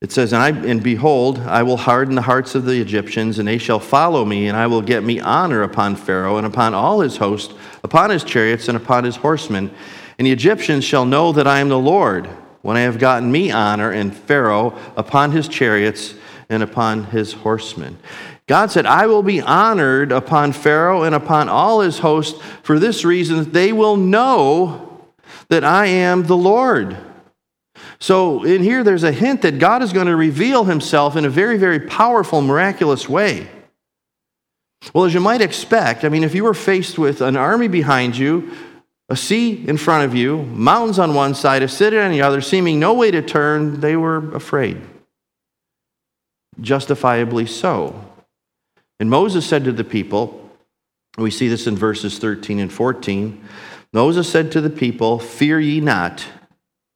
It 0.00 0.12
says, 0.12 0.34
and, 0.34 0.42
I, 0.42 0.50
and 0.50 0.82
behold, 0.82 1.38
I 1.38 1.62
will 1.62 1.78
harden 1.78 2.14
the 2.14 2.22
hearts 2.22 2.54
of 2.54 2.66
the 2.66 2.78
Egyptians, 2.80 3.38
and 3.38 3.48
they 3.48 3.56
shall 3.56 3.80
follow 3.80 4.24
me, 4.24 4.48
and 4.48 4.56
I 4.56 4.66
will 4.66 4.82
get 4.82 5.02
me 5.02 5.18
honor 5.18 5.62
upon 5.62 5.96
Pharaoh 5.96 6.36
and 6.36 6.46
upon 6.46 6.74
all 6.74 7.00
his 7.00 7.16
host, 7.16 7.54
upon 7.82 8.10
his 8.10 8.22
chariots 8.22 8.68
and 8.68 8.76
upon 8.76 9.04
his 9.04 9.16
horsemen. 9.16 9.70
And 10.18 10.26
the 10.26 10.32
Egyptians 10.32 10.84
shall 10.84 11.06
know 11.06 11.32
that 11.32 11.46
I 11.46 11.60
am 11.60 11.70
the 11.70 11.78
Lord, 11.78 12.28
when 12.60 12.76
I 12.76 12.80
have 12.80 12.98
gotten 12.98 13.30
me 13.30 13.50
honor 13.50 13.90
and 13.90 14.14
Pharaoh 14.14 14.78
upon 14.96 15.32
his 15.32 15.48
chariots 15.48 16.14
and 16.48 16.62
upon 16.62 17.04
his 17.04 17.32
horsemen. 17.32 17.98
God 18.46 18.70
said, 18.70 18.84
I 18.84 19.06
will 19.06 19.22
be 19.22 19.40
honored 19.40 20.12
upon 20.12 20.52
Pharaoh 20.52 21.02
and 21.02 21.14
upon 21.14 21.48
all 21.48 21.80
his 21.80 22.00
host 22.00 22.40
for 22.62 22.78
this 22.78 23.04
reason 23.04 23.52
they 23.52 23.72
will 23.72 23.96
know 23.96 25.06
that 25.48 25.64
I 25.64 25.86
am 25.86 26.24
the 26.24 26.36
Lord. 26.36 26.96
So, 27.98 28.44
in 28.44 28.62
here, 28.62 28.84
there's 28.84 29.02
a 29.02 29.12
hint 29.12 29.42
that 29.42 29.58
God 29.58 29.82
is 29.82 29.92
going 29.92 30.06
to 30.06 30.16
reveal 30.16 30.64
himself 30.64 31.16
in 31.16 31.24
a 31.24 31.30
very, 31.30 31.56
very 31.56 31.80
powerful, 31.80 32.42
miraculous 32.42 33.08
way. 33.08 33.48
Well, 34.92 35.04
as 35.04 35.14
you 35.14 35.20
might 35.20 35.40
expect, 35.40 36.04
I 36.04 36.10
mean, 36.10 36.24
if 36.24 36.34
you 36.34 36.44
were 36.44 36.54
faced 36.54 36.98
with 36.98 37.22
an 37.22 37.36
army 37.36 37.68
behind 37.68 38.16
you, 38.16 38.52
a 39.08 39.16
sea 39.16 39.66
in 39.66 39.76
front 39.76 40.04
of 40.04 40.14
you, 40.14 40.42
mountains 40.42 40.98
on 40.98 41.14
one 41.14 41.34
side, 41.34 41.62
a 41.62 41.68
city 41.68 41.98
on 41.98 42.10
the 42.10 42.22
other, 42.22 42.40
seeming 42.40 42.78
no 42.78 42.94
way 42.94 43.10
to 43.10 43.22
turn, 43.22 43.80
they 43.80 43.96
were 43.96 44.34
afraid. 44.34 44.80
Justifiably 46.60 47.46
so. 47.46 48.13
And 49.00 49.10
Moses 49.10 49.46
said 49.46 49.64
to 49.64 49.72
the 49.72 49.84
people, 49.84 50.40
we 51.16 51.30
see 51.30 51.48
this 51.48 51.66
in 51.66 51.76
verses 51.76 52.18
13 52.18 52.58
and 52.58 52.72
14. 52.72 53.42
Moses 53.92 54.28
said 54.28 54.50
to 54.52 54.60
the 54.60 54.70
people, 54.70 55.18
Fear 55.18 55.60
ye 55.60 55.80
not, 55.80 56.26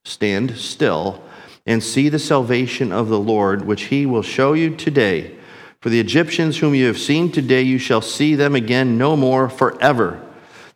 stand 0.04 0.56
still, 0.56 1.22
and 1.64 1.82
see 1.82 2.08
the 2.08 2.18
salvation 2.18 2.90
of 2.90 3.08
the 3.08 3.20
Lord, 3.20 3.64
which 3.64 3.84
he 3.84 4.06
will 4.06 4.22
show 4.22 4.54
you 4.54 4.74
today. 4.74 5.36
For 5.80 5.90
the 5.90 6.00
Egyptians 6.00 6.58
whom 6.58 6.74
you 6.74 6.86
have 6.86 6.98
seen 6.98 7.30
today, 7.30 7.62
you 7.62 7.78
shall 7.78 8.00
see 8.00 8.34
them 8.34 8.56
again 8.56 8.98
no 8.98 9.16
more 9.16 9.48
forever. 9.48 10.20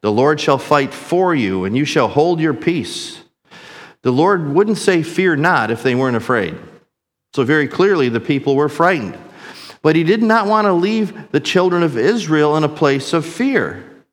The 0.00 0.12
Lord 0.12 0.40
shall 0.40 0.58
fight 0.58 0.94
for 0.94 1.34
you, 1.34 1.64
and 1.64 1.76
you 1.76 1.84
shall 1.84 2.08
hold 2.08 2.38
your 2.38 2.54
peace. 2.54 3.22
The 4.02 4.12
Lord 4.12 4.52
wouldn't 4.52 4.78
say, 4.78 5.02
Fear 5.02 5.36
not, 5.36 5.72
if 5.72 5.82
they 5.82 5.96
weren't 5.96 6.16
afraid. 6.16 6.56
So, 7.34 7.42
very 7.42 7.66
clearly, 7.66 8.08
the 8.08 8.20
people 8.20 8.54
were 8.54 8.68
frightened. 8.68 9.18
But 9.82 9.96
he 9.96 10.04
did 10.04 10.22
not 10.22 10.46
want 10.46 10.66
to 10.66 10.72
leave 10.72 11.32
the 11.32 11.40
children 11.40 11.82
of 11.82 11.98
Israel 11.98 12.56
in 12.56 12.64
a 12.64 12.68
place 12.68 13.12
of 13.12 13.26
fear. 13.26 14.04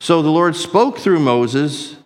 So 0.00 0.22
the 0.22 0.30
Lord 0.30 0.56
spoke 0.56 0.98
through 0.98 1.20
Moses, 1.20 1.96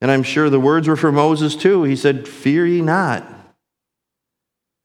and 0.00 0.10
I'm 0.10 0.22
sure 0.22 0.48
the 0.48 0.60
words 0.60 0.86
were 0.86 0.96
for 0.96 1.10
Moses 1.10 1.56
too. 1.56 1.82
He 1.82 1.96
said, 1.96 2.28
Fear 2.28 2.66
ye 2.66 2.80
not. 2.80 3.26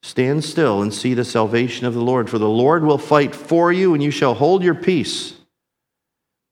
Stand 0.01 0.43
still 0.43 0.81
and 0.81 0.93
see 0.93 1.13
the 1.13 1.25
salvation 1.25 1.85
of 1.85 1.93
the 1.93 2.01
Lord, 2.01 2.29
for 2.29 2.39
the 2.39 2.49
Lord 2.49 2.83
will 2.83 2.97
fight 2.97 3.35
for 3.35 3.71
you, 3.71 3.93
and 3.93 4.01
you 4.01 4.11
shall 4.11 4.33
hold 4.33 4.63
your 4.63 4.75
peace. 4.75 5.33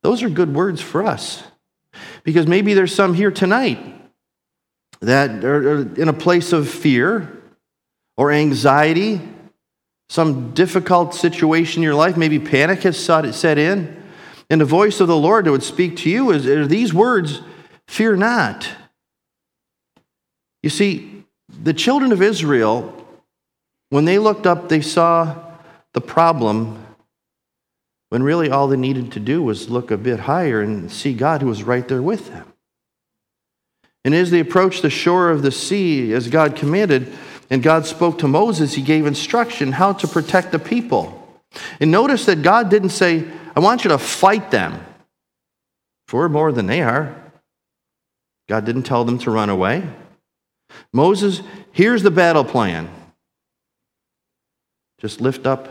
Those 0.03 0.21
are 0.21 0.29
good 0.29 0.53
words 0.53 0.81
for 0.81 1.03
us. 1.03 1.43
Because 2.23 2.45
maybe 2.45 2.73
there's 2.73 2.93
some 2.93 3.13
here 3.13 3.31
tonight 3.31 3.79
that 5.01 5.43
are 5.43 5.81
in 5.99 6.09
a 6.09 6.13
place 6.13 6.53
of 6.53 6.69
fear 6.69 7.41
or 8.17 8.31
anxiety 8.31 9.21
some 10.09 10.53
difficult 10.53 11.13
situation 11.15 11.79
in 11.79 11.83
your 11.83 11.95
life, 11.95 12.15
maybe 12.17 12.39
panic 12.39 12.83
has 12.83 12.97
set 12.97 13.57
in, 13.57 14.03
and 14.49 14.61
the 14.61 14.65
voice 14.65 14.99
of 14.99 15.07
the 15.07 15.17
Lord 15.17 15.45
that 15.45 15.51
would 15.51 15.63
speak 15.63 15.97
to 15.97 16.09
you 16.09 16.31
is 16.31 16.45
are 16.45 16.67
these 16.67 16.93
words, 16.93 17.41
fear 17.87 18.15
not. 18.15 18.69
You 20.61 20.69
see, 20.69 21.23
the 21.63 21.73
children 21.73 22.11
of 22.11 22.21
Israel, 22.21 23.05
when 23.89 24.05
they 24.05 24.19
looked 24.19 24.45
up, 24.45 24.69
they 24.69 24.81
saw 24.81 25.35
the 25.93 26.01
problem 26.01 26.83
when 28.09 28.23
really 28.23 28.49
all 28.49 28.67
they 28.67 28.77
needed 28.77 29.11
to 29.13 29.19
do 29.19 29.41
was 29.41 29.69
look 29.69 29.91
a 29.91 29.97
bit 29.97 30.21
higher 30.21 30.61
and 30.61 30.91
see 30.91 31.13
God 31.13 31.41
who 31.41 31.47
was 31.47 31.63
right 31.63 31.87
there 31.87 32.01
with 32.01 32.29
them. 32.29 32.51
And 34.03 34.13
as 34.13 34.29
they 34.29 34.39
approached 34.39 34.83
the 34.83 34.89
shore 34.91 35.31
of 35.31 35.41
the 35.41 35.51
sea, 35.51 36.13
as 36.13 36.27
God 36.27 36.55
commanded, 36.55 37.11
and 37.49 37.61
God 37.61 37.85
spoke 37.85 38.19
to 38.19 38.27
Moses, 38.27 38.73
he 38.73 38.81
gave 38.81 39.05
instruction 39.05 39.71
how 39.71 39.93
to 39.93 40.07
protect 40.07 40.51
the 40.51 40.59
people. 40.59 41.21
And 41.79 41.91
notice 41.91 42.25
that 42.25 42.41
God 42.41 42.69
didn't 42.69 42.89
say, 42.89 43.25
I 43.55 43.59
want 43.59 43.83
you 43.83 43.89
to 43.89 43.97
fight 43.97 44.51
them, 44.51 44.83
for 46.07 46.21
we're 46.21 46.29
more 46.29 46.51
than 46.51 46.67
they 46.67 46.81
are. 46.81 47.15
God 48.49 48.65
didn't 48.65 48.83
tell 48.83 49.05
them 49.05 49.17
to 49.19 49.31
run 49.31 49.49
away. 49.49 49.87
Moses, 50.91 51.41
here's 51.71 52.03
the 52.03 52.11
battle 52.11 52.43
plan. 52.43 52.89
Just 54.99 55.21
lift 55.21 55.45
up 55.45 55.67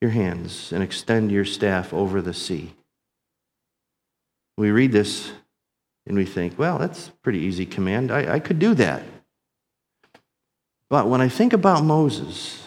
your 0.00 0.10
hands 0.10 0.72
and 0.72 0.82
extend 0.82 1.30
your 1.32 1.44
staff 1.44 1.92
over 1.94 2.20
the 2.20 2.34
sea. 2.34 2.74
We 4.58 4.70
read 4.70 4.92
this 4.92 5.32
and 6.06 6.16
we 6.16 6.24
think, 6.24 6.58
well, 6.58 6.78
that's 6.78 7.10
pretty 7.22 7.40
easy 7.40 7.66
command. 7.66 8.10
I, 8.10 8.34
I 8.34 8.38
could 8.40 8.58
do 8.58 8.74
that. 8.74 9.02
But 10.88 11.08
when 11.08 11.20
I 11.20 11.28
think 11.28 11.52
about 11.52 11.84
Moses, 11.84 12.66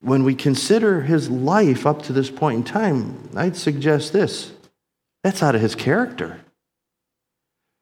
when 0.00 0.24
we 0.24 0.34
consider 0.34 1.02
his 1.02 1.28
life 1.28 1.86
up 1.86 2.02
to 2.02 2.12
this 2.12 2.30
point 2.30 2.58
in 2.58 2.64
time, 2.64 3.28
I'd 3.34 3.56
suggest 3.56 4.12
this 4.12 4.52
that's 5.24 5.42
out 5.42 5.56
of 5.56 5.60
his 5.60 5.74
character. 5.74 6.40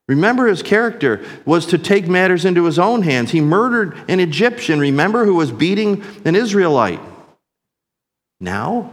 Remember, 0.09 0.47
his 0.47 0.63
character 0.63 1.23
was 1.45 1.67
to 1.67 1.79
take 1.79 2.09
matters 2.09 2.45
into 2.45 2.65
his 2.65 2.79
own 2.79 3.03
hands. 3.03 3.31
He 3.31 3.41
murdered 3.41 3.99
an 4.09 4.21
Egyptian, 4.21 4.79
remember, 4.79 5.25
who 5.25 5.35
was 5.35 5.51
beating 5.51 6.03
an 6.25 6.37
Israelite. 6.37 7.01
Now, 8.41 8.93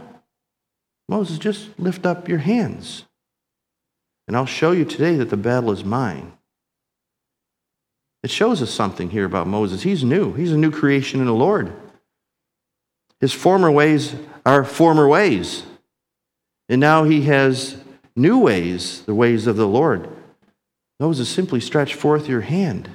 Moses, 1.08 1.38
just 1.38 1.68
lift 1.78 2.06
up 2.06 2.28
your 2.28 2.38
hands. 2.38 3.04
And 4.26 4.36
I'll 4.36 4.46
show 4.46 4.72
you 4.72 4.84
today 4.84 5.16
that 5.16 5.30
the 5.30 5.36
battle 5.36 5.70
is 5.72 5.84
mine. 5.84 6.32
It 8.22 8.30
shows 8.30 8.62
us 8.62 8.70
something 8.70 9.10
here 9.10 9.24
about 9.24 9.46
Moses. 9.46 9.82
He's 9.82 10.04
new, 10.04 10.32
he's 10.34 10.52
a 10.52 10.56
new 10.56 10.70
creation 10.70 11.20
in 11.20 11.26
the 11.26 11.32
Lord. 11.32 11.72
His 13.20 13.32
former 13.32 13.70
ways 13.70 14.14
are 14.44 14.64
former 14.64 15.08
ways. 15.08 15.64
And 16.68 16.80
now 16.80 17.04
he 17.04 17.22
has 17.22 17.76
new 18.16 18.38
ways, 18.38 19.02
the 19.02 19.14
ways 19.14 19.46
of 19.46 19.56
the 19.56 19.66
Lord. 19.66 20.08
Moses, 21.00 21.28
simply 21.28 21.60
stretch 21.60 21.94
forth 21.94 22.28
your 22.28 22.42
hand. 22.42 22.88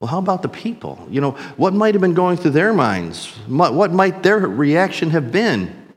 Well, 0.00 0.10
how 0.10 0.18
about 0.18 0.42
the 0.42 0.48
people? 0.48 1.06
You 1.10 1.20
know, 1.20 1.30
what 1.56 1.72
might 1.72 1.94
have 1.94 2.02
been 2.02 2.14
going 2.14 2.36
through 2.36 2.50
their 2.50 2.72
minds? 2.72 3.28
What 3.48 3.92
might 3.92 4.22
their 4.22 4.38
reaction 4.38 5.10
have 5.10 5.32
been? 5.32 5.94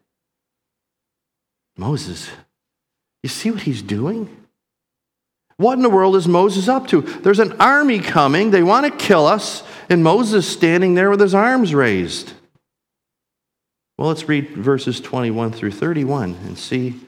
Moses, 1.76 2.30
you 3.24 3.30
see 3.30 3.52
what 3.52 3.64
he's 3.64 3.82
doing? 3.82 4.39
What 5.60 5.74
in 5.74 5.82
the 5.82 5.90
world 5.90 6.16
is 6.16 6.26
Moses 6.26 6.70
up 6.70 6.88
to? 6.88 7.02
There's 7.02 7.42
an 7.42 7.60
army 7.60 8.00
coming. 8.00 8.50
They 8.50 8.64
want 8.64 8.86
to 8.86 9.06
kill 9.06 9.26
us. 9.26 9.62
And 9.90 10.02
Moses 10.02 10.48
standing 10.48 10.94
there 10.94 11.10
with 11.10 11.20
his 11.20 11.36
arms 11.36 11.76
raised. 11.76 12.32
Well, 13.98 14.08
let's 14.08 14.30
read 14.30 14.52
verses 14.52 15.02
21 15.02 15.52
through 15.52 15.72
31 15.72 16.38
and 16.46 16.58
see 16.58 17.02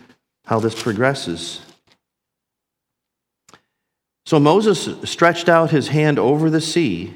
how 0.44 0.60
this 0.60 0.84
progresses. 0.84 1.62
So 4.26 4.38
Moses 4.38 4.90
stretched 5.10 5.48
out 5.48 5.72
his 5.72 5.88
hand 5.88 6.20
over 6.20 6.50
the 6.50 6.60
sea, 6.60 7.14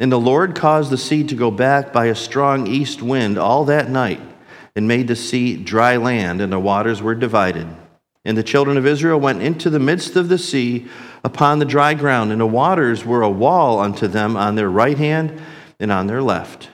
and 0.00 0.10
the 0.10 0.18
Lord 0.18 0.56
caused 0.56 0.90
the 0.90 0.98
sea 0.98 1.22
to 1.28 1.36
go 1.36 1.52
back 1.52 1.92
by 1.92 2.06
a 2.06 2.16
strong 2.16 2.66
east 2.66 3.00
wind 3.02 3.38
all 3.38 3.64
that 3.66 3.88
night, 3.88 4.20
and 4.74 4.88
made 4.88 5.06
the 5.06 5.14
sea 5.14 5.56
dry 5.56 5.96
land, 5.96 6.40
and 6.40 6.52
the 6.52 6.58
waters 6.58 7.00
were 7.00 7.14
divided. 7.14 7.68
And 8.26 8.36
the 8.36 8.42
children 8.42 8.76
of 8.76 8.86
Israel 8.86 9.20
went 9.20 9.40
into 9.40 9.70
the 9.70 9.78
midst 9.78 10.16
of 10.16 10.28
the 10.28 10.36
sea 10.36 10.88
upon 11.22 11.60
the 11.60 11.64
dry 11.64 11.94
ground, 11.94 12.32
and 12.32 12.40
the 12.40 12.46
waters 12.46 13.06
were 13.06 13.22
a 13.22 13.30
wall 13.30 13.78
unto 13.78 14.08
them 14.08 14.36
on 14.36 14.56
their 14.56 14.68
right 14.68 14.98
hand 14.98 15.40
and 15.78 15.92
on 15.92 16.08
their 16.08 16.20
left. 16.20 16.70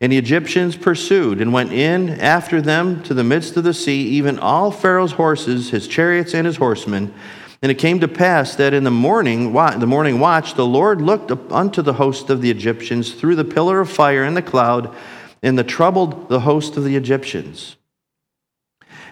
And 0.00 0.10
the 0.10 0.18
Egyptians 0.18 0.76
pursued 0.76 1.40
and 1.40 1.52
went 1.52 1.72
in 1.72 2.10
after 2.20 2.60
them 2.60 3.04
to 3.04 3.14
the 3.14 3.22
midst 3.22 3.56
of 3.56 3.62
the 3.62 3.72
sea, 3.72 4.02
even 4.08 4.40
all 4.40 4.72
Pharaoh's 4.72 5.12
horses, 5.12 5.70
his 5.70 5.86
chariots, 5.86 6.34
and 6.34 6.44
his 6.44 6.56
horsemen. 6.56 7.14
And 7.62 7.70
it 7.70 7.76
came 7.76 8.00
to 8.00 8.08
pass 8.08 8.56
that 8.56 8.74
in 8.74 8.82
the 8.82 8.90
morning, 8.90 9.52
the 9.52 9.86
morning 9.86 10.18
watch, 10.18 10.54
the 10.54 10.66
Lord 10.66 11.00
looked 11.00 11.30
unto 11.52 11.82
the 11.82 11.94
host 11.94 12.30
of 12.30 12.42
the 12.42 12.50
Egyptians 12.50 13.14
through 13.14 13.36
the 13.36 13.44
pillar 13.44 13.78
of 13.78 13.88
fire 13.88 14.24
and 14.24 14.36
the 14.36 14.42
cloud, 14.42 14.92
and 15.40 15.56
the 15.56 15.64
troubled 15.64 16.28
the 16.28 16.40
host 16.40 16.76
of 16.76 16.82
the 16.82 16.96
Egyptians. 16.96 17.76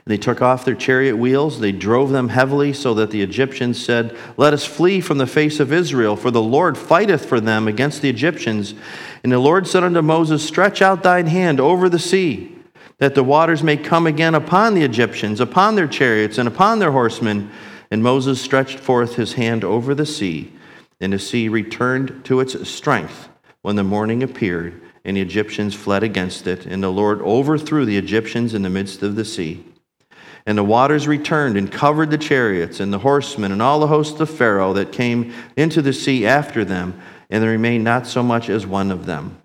They 0.07 0.19
took 0.19 0.43
off 0.43 0.67
their 0.67 0.75
chariot 0.75 1.17
wheels, 1.17 1.61
they 1.61 1.73
drove 1.73 2.11
them 2.11 2.29
heavily, 2.29 2.75
so 2.75 2.93
that 2.93 3.11
the 3.11 3.23
Egyptians 3.23 3.83
said, 3.83 4.15
Let 4.37 4.53
us 4.53 4.65
flee 4.67 5.01
from 5.01 5.17
the 5.17 5.27
face 5.27 5.61
of 5.61 5.73
Israel, 5.73 6.15
for 6.15 6.31
the 6.31 6.43
Lord 6.43 6.77
fighteth 6.77 7.25
for 7.25 7.41
them 7.41 7.67
against 7.67 8.03
the 8.03 8.11
Egyptians. 8.11 8.75
And 9.23 9.33
the 9.33 9.39
Lord 9.39 9.67
said 9.67 9.83
unto 9.83 10.03
Moses, 10.03 10.47
Stretch 10.47 10.83
out 10.83 11.03
thine 11.03 11.27
hand 11.27 11.59
over 11.59 11.89
the 11.89 11.99
sea, 11.99 12.55
that 12.99 13.15
the 13.15 13.25
waters 13.25 13.63
may 13.63 13.79
come 13.79 14.07
again 14.07 14.35
upon 14.35 14.75
the 14.75 14.83
Egyptians, 14.83 15.41
upon 15.41 15.75
their 15.75 15.89
chariots, 15.89 16.37
and 16.37 16.47
upon 16.47 16.81
their 16.81 16.93
horsemen. 16.93 17.51
And 17.91 18.03
Moses 18.03 18.43
stretched 18.43 18.81
forth 18.81 19.15
his 19.15 19.35
hand 19.35 19.65
over 19.65 19.95
the 19.95 20.05
sea, 20.05 20.53
and 21.01 21.15
the 21.15 21.19
sea 21.19 21.49
returned 21.49 22.27
to 22.27 22.41
its 22.41 22.69
strength 22.69 23.31
when 23.63 23.77
the 23.77 23.85
morning 23.85 24.23
appeared, 24.23 24.83
and 25.03 25.17
the 25.17 25.23
Egyptians 25.23 25.75
fled 25.75 26.03
against 26.03 26.47
it. 26.47 26.67
And 26.67 26.83
the 26.83 26.93
Lord 26.93 27.23
overthrew 27.23 27.87
the 27.87 27.97
Egyptians 27.97 28.53
in 28.53 28.61
the 28.61 28.69
midst 28.69 29.03
of 29.03 29.17
the 29.17 29.25
sea. 29.25 29.65
And 30.47 30.59
the 30.59 30.65
waters 30.65 31.09
returned 31.09 31.57
and 31.57 31.73
covered 31.73 32.11
the 32.11 32.19
chariots 32.19 32.79
and 32.79 32.93
the 32.93 32.99
horsemen 32.99 33.51
and 33.51 33.63
all 33.63 33.81
the 33.81 33.87
hosts 33.87 34.21
of 34.21 34.29
Pharaoh 34.29 34.75
that 34.75 34.93
came 34.93 35.33
into 35.57 35.81
the 35.81 35.93
sea 35.93 36.27
after 36.27 36.65
them, 36.65 37.01
and 37.31 37.43
there 37.43 37.51
remained 37.51 37.85
not 37.85 38.07
so 38.07 38.23
much 38.23 38.51
as 38.51 38.67
one 38.67 38.91
of 38.91 39.07
them. 39.07 39.41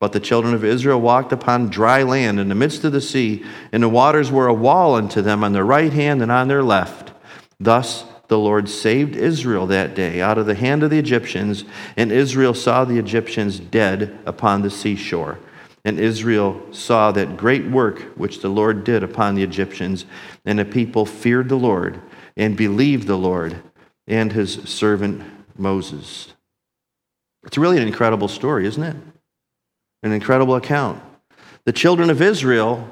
But 0.00 0.12
the 0.12 0.20
children 0.20 0.54
of 0.54 0.64
Israel 0.64 1.00
walked 1.00 1.32
upon 1.32 1.68
dry 1.68 2.02
land 2.02 2.40
in 2.40 2.48
the 2.48 2.54
midst 2.54 2.84
of 2.84 2.92
the 2.92 3.00
sea, 3.00 3.44
and 3.72 3.82
the 3.82 3.88
waters 3.88 4.30
were 4.30 4.46
a 4.46 4.54
wall 4.54 4.94
unto 4.94 5.20
them 5.20 5.44
on 5.44 5.52
their 5.52 5.64
right 5.64 5.92
hand 5.92 6.22
and 6.22 6.32
on 6.32 6.48
their 6.48 6.62
left. 6.62 7.12
Thus 7.60 8.04
the 8.28 8.38
Lord 8.38 8.68
saved 8.68 9.16
Israel 9.16 9.66
that 9.66 9.94
day 9.94 10.20
out 10.20 10.38
of 10.38 10.46
the 10.46 10.54
hand 10.54 10.82
of 10.82 10.90
the 10.90 10.98
Egyptians, 10.98 11.64
and 11.96 12.12
Israel 12.12 12.54
saw 12.54 12.84
the 12.84 12.98
Egyptians 12.98 13.58
dead 13.58 14.18
upon 14.24 14.62
the 14.62 14.70
seashore. 14.70 15.38
And 15.84 15.98
Israel 15.98 16.60
saw 16.72 17.12
that 17.12 17.36
great 17.36 17.66
work 17.66 18.00
which 18.16 18.40
the 18.40 18.48
Lord 18.48 18.84
did 18.84 19.02
upon 19.02 19.34
the 19.34 19.42
Egyptians, 19.42 20.04
and 20.44 20.58
the 20.58 20.64
people 20.64 21.06
feared 21.06 21.48
the 21.48 21.56
Lord 21.56 22.00
and 22.36 22.56
believed 22.56 23.06
the 23.06 23.16
Lord 23.16 23.62
and 24.06 24.32
his 24.32 24.54
servant 24.64 25.22
Moses. 25.56 26.34
It's 27.44 27.58
really 27.58 27.78
an 27.78 27.86
incredible 27.86 28.28
story, 28.28 28.66
isn't 28.66 28.82
it? 28.82 28.96
An 30.02 30.12
incredible 30.12 30.56
account. 30.56 31.02
The 31.64 31.72
children 31.72 32.10
of 32.10 32.22
Israel, 32.22 32.88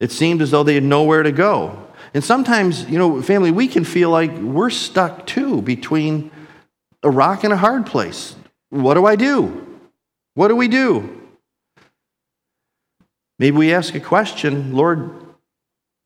it 0.00 0.10
seemed 0.10 0.42
as 0.42 0.50
though 0.50 0.62
they 0.62 0.74
had 0.74 0.84
nowhere 0.84 1.22
to 1.22 1.32
go. 1.32 1.86
And 2.14 2.24
sometimes, 2.24 2.88
you 2.88 2.98
know, 2.98 3.20
family, 3.22 3.50
we 3.50 3.68
can 3.68 3.84
feel 3.84 4.10
like 4.10 4.32
we're 4.38 4.70
stuck 4.70 5.26
too 5.26 5.62
between 5.62 6.30
a 7.02 7.10
rock 7.10 7.44
and 7.44 7.52
a 7.52 7.56
hard 7.56 7.86
place. 7.86 8.34
What 8.70 8.94
do 8.94 9.06
I 9.06 9.16
do? 9.16 9.66
What 10.34 10.48
do 10.48 10.56
we 10.56 10.68
do? 10.68 11.17
Maybe 13.38 13.56
we 13.56 13.72
ask 13.72 13.94
a 13.94 14.00
question, 14.00 14.72
Lord, 14.72 15.10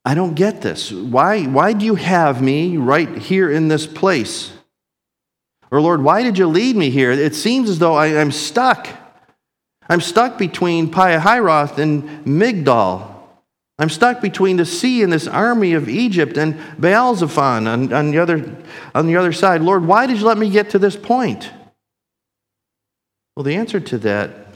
I 0.05 0.15
don't 0.15 0.35
get 0.35 0.61
this. 0.61 0.93
Why, 0.93 1.45
why 1.45 1.73
do 1.73 1.85
you 1.85 1.95
have 1.95 2.43
me 2.43 2.77
right 2.77 3.17
here 3.17 3.51
in 3.51 3.69
this 3.69 3.87
place? 3.87 4.53
Or, 5.71 5.81
Lord, 5.81 6.03
why 6.03 6.23
did 6.23 6.37
you 6.37 6.47
lead 6.47 6.77
me 6.77 6.91
here? 6.91 7.11
It 7.11 7.35
seems 7.35 7.71
as 7.71 7.79
though 7.79 7.95
I, 7.95 8.09
am 8.09 8.31
stuck. 8.31 8.89
I'm 9.89 10.01
stuck 10.01 10.37
between 10.37 10.91
Pihahiroth 10.91 11.79
and 11.79 12.27
Migdol. 12.27 13.09
I'm 13.79 13.89
stuck 13.89 14.21
between 14.21 14.59
the 14.59 14.67
sea 14.67 15.03
and 15.03 15.13
this 15.13 15.27
army 15.27 15.73
of 15.73 15.89
Egypt 15.89 16.37
and 16.37 16.61
Baal-zephon 16.79 17.67
on, 17.67 17.93
on, 17.93 18.11
the 18.11 18.19
other, 18.19 18.55
on 18.95 19.07
the 19.07 19.17
other 19.17 19.33
side. 19.33 19.63
Lord, 19.63 19.87
why 19.87 20.07
did 20.07 20.19
you 20.19 20.27
let 20.27 20.37
me 20.37 20.51
get 20.51 20.71
to 20.71 20.79
this 20.79 20.97
point? 20.97 21.51
Well, 23.35 23.45
the 23.45 23.57
answer 23.57 23.81
to 23.81 23.99
that 23.99 24.52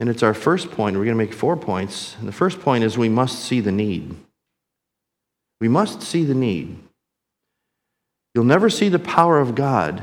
and 0.00 0.08
it's 0.08 0.22
our 0.22 0.34
first 0.34 0.70
point. 0.70 0.96
We're 0.96 1.04
going 1.04 1.16
to 1.16 1.24
make 1.24 1.32
four 1.32 1.56
points. 1.56 2.16
And 2.18 2.26
the 2.26 2.32
first 2.32 2.60
point 2.60 2.84
is 2.84 2.98
we 2.98 3.08
must 3.08 3.38
see 3.38 3.60
the 3.60 3.72
need. 3.72 4.16
We 5.60 5.68
must 5.68 6.02
see 6.02 6.24
the 6.24 6.34
need. 6.34 6.78
You'll 8.34 8.44
never 8.44 8.68
see 8.68 8.88
the 8.88 8.98
power 8.98 9.38
of 9.38 9.54
God 9.54 10.02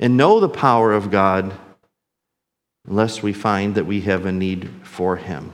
and 0.00 0.16
know 0.16 0.40
the 0.40 0.48
power 0.48 0.92
of 0.92 1.10
God 1.10 1.54
unless 2.86 3.22
we 3.22 3.32
find 3.32 3.74
that 3.76 3.86
we 3.86 4.02
have 4.02 4.26
a 4.26 4.32
need 4.32 4.68
for 4.82 5.16
Him. 5.16 5.52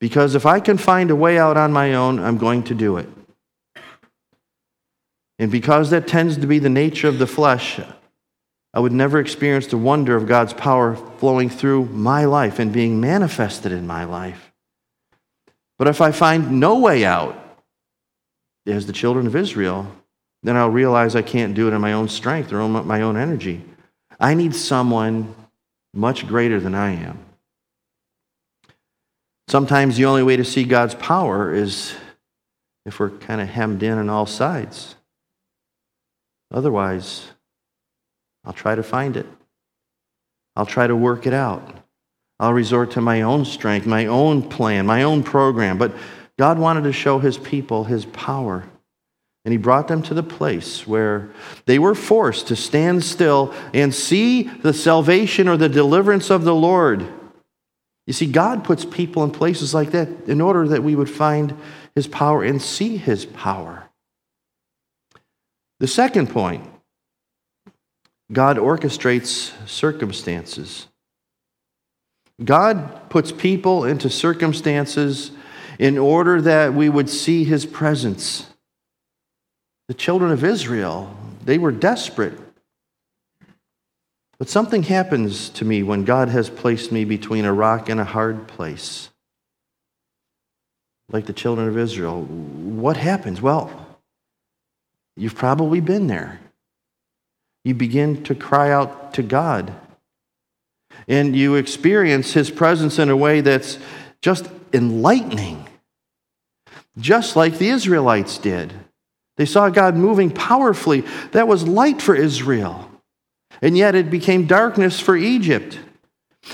Because 0.00 0.34
if 0.34 0.44
I 0.44 0.58
can 0.58 0.78
find 0.78 1.10
a 1.10 1.16
way 1.16 1.38
out 1.38 1.56
on 1.56 1.72
my 1.72 1.94
own, 1.94 2.18
I'm 2.18 2.38
going 2.38 2.64
to 2.64 2.74
do 2.74 2.96
it. 2.96 3.08
And 5.38 5.50
because 5.50 5.90
that 5.90 6.08
tends 6.08 6.36
to 6.38 6.46
be 6.46 6.58
the 6.58 6.68
nature 6.68 7.08
of 7.08 7.18
the 7.18 7.26
flesh, 7.26 7.80
I 8.74 8.80
would 8.80 8.92
never 8.92 9.18
experience 9.20 9.66
the 9.66 9.76
wonder 9.76 10.16
of 10.16 10.26
God's 10.26 10.54
power 10.54 10.96
flowing 11.18 11.50
through 11.50 11.86
my 11.86 12.24
life 12.24 12.58
and 12.58 12.72
being 12.72 13.00
manifested 13.00 13.72
in 13.72 13.86
my 13.86 14.04
life. 14.04 14.52
But 15.78 15.88
if 15.88 16.00
I 16.00 16.12
find 16.12 16.60
no 16.60 16.78
way 16.78 17.04
out, 17.04 17.38
as 18.66 18.86
the 18.86 18.92
children 18.92 19.26
of 19.26 19.34
Israel, 19.34 19.90
then 20.42 20.56
I'll 20.56 20.70
realize 20.70 21.16
I 21.16 21.22
can't 21.22 21.54
do 21.54 21.68
it 21.68 21.74
in 21.74 21.80
my 21.80 21.92
own 21.92 22.08
strength 22.08 22.52
or 22.52 22.66
my 22.68 23.02
own 23.02 23.16
energy. 23.16 23.62
I 24.20 24.34
need 24.34 24.54
someone 24.54 25.34
much 25.92 26.26
greater 26.26 26.60
than 26.60 26.74
I 26.74 26.92
am. 26.92 27.18
Sometimes 29.48 29.96
the 29.96 30.04
only 30.04 30.22
way 30.22 30.36
to 30.36 30.44
see 30.44 30.64
God's 30.64 30.94
power 30.94 31.52
is 31.52 31.94
if 32.86 32.98
we're 32.98 33.10
kind 33.10 33.40
of 33.40 33.48
hemmed 33.48 33.82
in 33.82 33.98
on 33.98 34.08
all 34.08 34.26
sides. 34.26 34.94
Otherwise, 36.50 37.32
I'll 38.44 38.52
try 38.52 38.74
to 38.74 38.82
find 38.82 39.16
it. 39.16 39.26
I'll 40.56 40.66
try 40.66 40.86
to 40.86 40.96
work 40.96 41.26
it 41.26 41.32
out. 41.32 41.76
I'll 42.38 42.52
resort 42.52 42.92
to 42.92 43.00
my 43.00 43.22
own 43.22 43.44
strength, 43.44 43.86
my 43.86 44.06
own 44.06 44.42
plan, 44.42 44.84
my 44.86 45.04
own 45.04 45.22
program. 45.22 45.78
But 45.78 45.94
God 46.38 46.58
wanted 46.58 46.84
to 46.84 46.92
show 46.92 47.18
his 47.18 47.38
people 47.38 47.84
his 47.84 48.04
power. 48.06 48.64
And 49.44 49.52
he 49.52 49.58
brought 49.58 49.88
them 49.88 50.02
to 50.02 50.14
the 50.14 50.22
place 50.22 50.86
where 50.86 51.30
they 51.66 51.78
were 51.78 51.94
forced 51.94 52.48
to 52.48 52.56
stand 52.56 53.02
still 53.04 53.54
and 53.74 53.94
see 53.94 54.42
the 54.42 54.72
salvation 54.72 55.48
or 55.48 55.56
the 55.56 55.68
deliverance 55.68 56.30
of 56.30 56.44
the 56.44 56.54
Lord. 56.54 57.06
You 58.06 58.12
see, 58.12 58.26
God 58.26 58.64
puts 58.64 58.84
people 58.84 59.24
in 59.24 59.30
places 59.30 59.74
like 59.74 59.92
that 59.92 60.08
in 60.26 60.40
order 60.40 60.68
that 60.68 60.82
we 60.82 60.96
would 60.96 61.10
find 61.10 61.56
his 61.94 62.06
power 62.06 62.42
and 62.42 62.60
see 62.60 62.96
his 62.96 63.24
power. 63.24 63.88
The 65.80 65.88
second 65.88 66.30
point 66.30 66.64
God 68.30 68.56
orchestrates 68.56 69.52
circumstances. 69.68 70.86
God 72.42 73.10
puts 73.10 73.32
people 73.32 73.84
into 73.84 74.08
circumstances 74.08 75.32
in 75.78 75.98
order 75.98 76.40
that 76.42 76.74
we 76.74 76.88
would 76.88 77.10
see 77.10 77.44
his 77.44 77.66
presence. 77.66 78.46
The 79.88 79.94
children 79.94 80.30
of 80.30 80.44
Israel, 80.44 81.14
they 81.44 81.58
were 81.58 81.72
desperate. 81.72 82.38
But 84.38 84.48
something 84.48 84.82
happens 84.82 85.50
to 85.50 85.64
me 85.64 85.82
when 85.82 86.04
God 86.04 86.28
has 86.28 86.50
placed 86.50 86.90
me 86.90 87.04
between 87.04 87.44
a 87.44 87.52
rock 87.52 87.88
and 87.88 88.00
a 88.00 88.04
hard 88.04 88.48
place. 88.48 89.10
Like 91.10 91.26
the 91.26 91.32
children 91.32 91.68
of 91.68 91.76
Israel. 91.76 92.22
What 92.22 92.96
happens? 92.96 93.42
Well, 93.42 93.98
you've 95.16 95.34
probably 95.34 95.80
been 95.80 96.06
there 96.06 96.40
you 97.64 97.74
begin 97.74 98.22
to 98.24 98.34
cry 98.34 98.70
out 98.70 99.14
to 99.14 99.22
God. 99.22 99.72
And 101.08 101.34
you 101.36 101.54
experience 101.54 102.32
His 102.32 102.50
presence 102.50 102.98
in 102.98 103.08
a 103.08 103.16
way 103.16 103.40
that's 103.40 103.78
just 104.20 104.48
enlightening, 104.72 105.66
just 106.98 107.36
like 107.36 107.58
the 107.58 107.68
Israelites 107.68 108.38
did. 108.38 108.72
They 109.36 109.46
saw 109.46 109.68
God 109.68 109.96
moving 109.96 110.30
powerfully. 110.30 111.04
That 111.32 111.48
was 111.48 111.66
light 111.66 112.02
for 112.02 112.14
Israel. 112.14 112.88
And 113.60 113.76
yet 113.76 113.94
it 113.94 114.10
became 114.10 114.46
darkness 114.46 115.00
for 115.00 115.16
Egypt. 115.16 115.78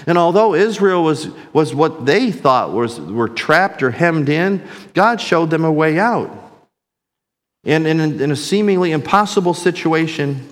And 0.07 0.19
although 0.19 0.55
Israel 0.55 1.03
was, 1.03 1.29
was 1.53 1.75
what 1.75 2.05
they 2.07 2.31
thought 2.31 2.73
was, 2.73 3.01
were 3.01 3.29
trapped 3.29 3.83
or 3.83 3.91
hemmed 3.91 4.29
in, 4.29 4.67
God 4.95 5.21
showed 5.21 5.51
them 5.51 5.65
a 5.65 5.73
way 5.73 5.99
out. 5.99 6.31
And 7.65 7.87
in, 7.87 8.21
in 8.21 8.31
a 8.31 8.37
seemingly 8.37 8.93
impossible 8.93 9.55
situation, 9.55 10.49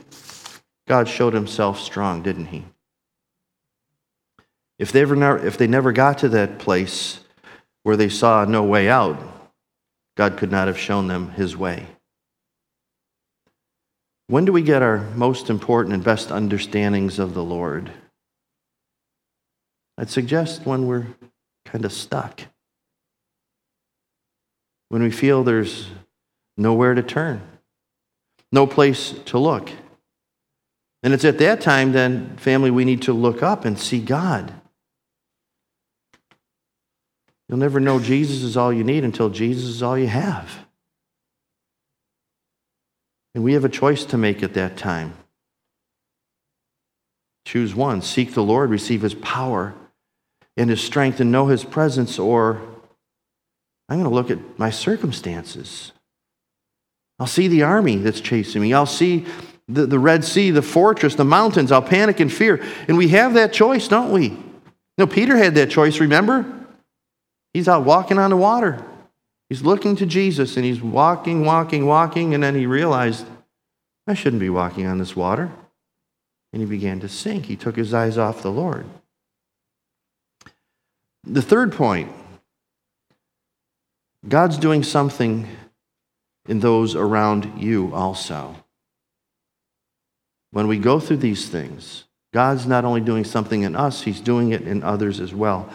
God 0.87 1.09
showed 1.09 1.35
himself 1.35 1.81
strong, 1.81 2.22
didn't 2.22 2.46
he? 2.46 2.64
If 4.79 4.92
they, 4.92 5.03
ever, 5.03 5.44
if 5.44 5.57
they 5.59 5.66
never 5.66 5.92
got 5.92 6.18
to 6.18 6.29
that 6.31 6.59
place 6.59 7.20
where 7.83 7.96
they 7.96 8.09
saw 8.09 8.44
no 8.44 8.62
way 8.62 8.88
out, 8.88 9.18
God 10.16 10.37
could 10.37 10.51
not 10.51 10.66
have 10.66 10.79
shown 10.79 11.09
them 11.09 11.31
his 11.31 11.57
way. 11.57 11.87
When 14.29 14.44
do 14.44 14.53
we 14.53 14.62
get 14.62 14.83
our 14.83 14.99
most 15.14 15.51
important 15.51 15.94
and 15.94 16.03
best 16.03 16.31
understandings 16.31 17.18
of 17.18 17.35
the 17.35 17.44
Lord? 17.44 17.90
I'd 19.99 20.11
suggest 20.11 20.66
when 20.66 20.87
we're 20.87 21.07
kind 21.64 21.85
of 21.85 21.92
stuck. 21.92 22.42
When 24.88 25.03
we 25.03 25.11
feel 25.11 25.42
there's 25.42 25.88
nowhere 26.57 26.94
to 26.94 27.03
turn, 27.03 27.40
no 28.53 28.66
place 28.66 29.14
to 29.27 29.38
look. 29.38 29.70
And 31.07 31.14
it's 31.14 31.25
at 31.25 31.38
that 31.38 31.61
time, 31.61 31.92
then, 31.92 32.37
family, 32.37 32.73
we 32.73 32.85
need 32.85 33.03
to 33.03 33.12
look 33.12 33.40
up 33.40 33.64
and 33.64 33.79
see 33.79 34.01
God. 34.01 34.53
You'll 37.49 37.59
never 37.59 37.79
know 37.79 38.01
Jesus 38.01 38.42
is 38.42 38.57
all 38.57 38.73
you 38.73 38.83
need 38.83 39.05
until 39.05 39.31
Jesus 39.31 39.66
is 39.66 39.85
all 39.85 39.97
you 39.97 40.09
have. 40.09 40.66
And 43.37 43.45
we 43.45 43.53
have 43.53 43.64
a 43.64 43.69
choice 43.69 44.05
to 44.07 44.19
make 44.19 44.42
at 44.42 44.55
that 44.55 44.77
time. 44.77 45.14
Choose 47.45 47.73
one 47.73 48.03
seek 48.03 48.35
the 48.35 48.42
Lord, 48.42 48.71
receive 48.71 49.03
his 49.03 49.14
power 49.14 49.75
and 50.57 50.69
his 50.69 50.81
strength, 50.81 51.21
and 51.21 51.31
know 51.31 51.47
his 51.47 51.62
presence, 51.62 52.19
or 52.19 52.61
I'm 53.88 54.03
going 54.03 54.11
to 54.11 54.11
look 54.11 54.33
at 54.33 54.59
my 54.59 54.71
circumstances. 54.71 55.92
I'll 57.21 57.29
see 57.29 57.47
the 57.47 57.62
army 57.62 57.95
that's 57.95 58.21
chasing 58.21 58.61
me. 58.61 58.75
I'll 58.75 58.87
see 58.87 59.25
the, 59.68 59.87
the 59.87 59.98
Red 59.98 60.24
Sea, 60.24 60.50
the 60.50 60.62
fortress, 60.62 61.14
the 61.14 61.24
mountains. 61.24 61.72
I'll 61.72 61.83
panic 61.83 62.20
and 62.20 62.33
fear. 62.33 62.62
And 62.88 62.96
we 62.96 63.09
have 63.09 63.35
that 63.35 63.52
choice, 63.52 63.88
don't 63.88 64.12
we? 64.12 64.29
You 64.29 64.44
know, 64.98 65.07
Peter 65.07 65.37
had 65.37 65.55
that 65.57 65.70
choice, 65.70 66.00
remember? 66.00 66.44
He's 67.52 67.68
out 67.68 67.85
walking 67.85 68.18
on 68.18 68.31
the 68.31 68.37
water. 68.37 68.85
He's 69.48 69.62
looking 69.62 69.96
to 69.96 70.07
Jesus 70.07 70.57
and 70.57 70.64
he's 70.64 70.83
walking, 70.83 71.44
walking, 71.44 71.87
walking, 71.87 72.35
and 72.35 72.42
then 72.42 72.55
he 72.55 72.66
realized, 72.66 73.26
I 74.07 74.14
shouldn't 74.14 74.40
be 74.40 74.50
walking 74.50 74.87
on 74.87 74.98
this 74.98 75.16
water. 75.16 75.50
And 76.52 76.62
he 76.62 76.66
began 76.66 77.00
to 77.00 77.09
sink. 77.09 77.46
He 77.46 77.57
took 77.57 77.76
his 77.76 77.92
eyes 77.92 78.18
off 78.18 78.42
the 78.42 78.50
Lord. 78.50 78.87
The 81.24 81.42
third 81.42 81.72
point 81.72 82.12
God's 84.29 84.59
doing 84.59 84.83
something 84.83 85.46
in 86.48 86.61
those 86.61 86.96
around 86.96 87.62
you 87.62 87.94
also. 87.94 88.57
When 90.57 90.69
we 90.69 90.79
go 90.79 90.99
through 90.99 91.19
these 91.19 91.51
things, 91.51 92.05
God's 92.33 92.66
not 92.66 92.87
only 92.87 93.03
doing 93.03 93.25
something 93.25 93.61
in 93.61 93.77
us, 93.77 94.01
He's 94.01 94.23
doing 94.23 94.53
it 94.53 94.62
in 94.62 94.83
others 94.83 95.21
as 95.21 95.35
well. 95.35 95.69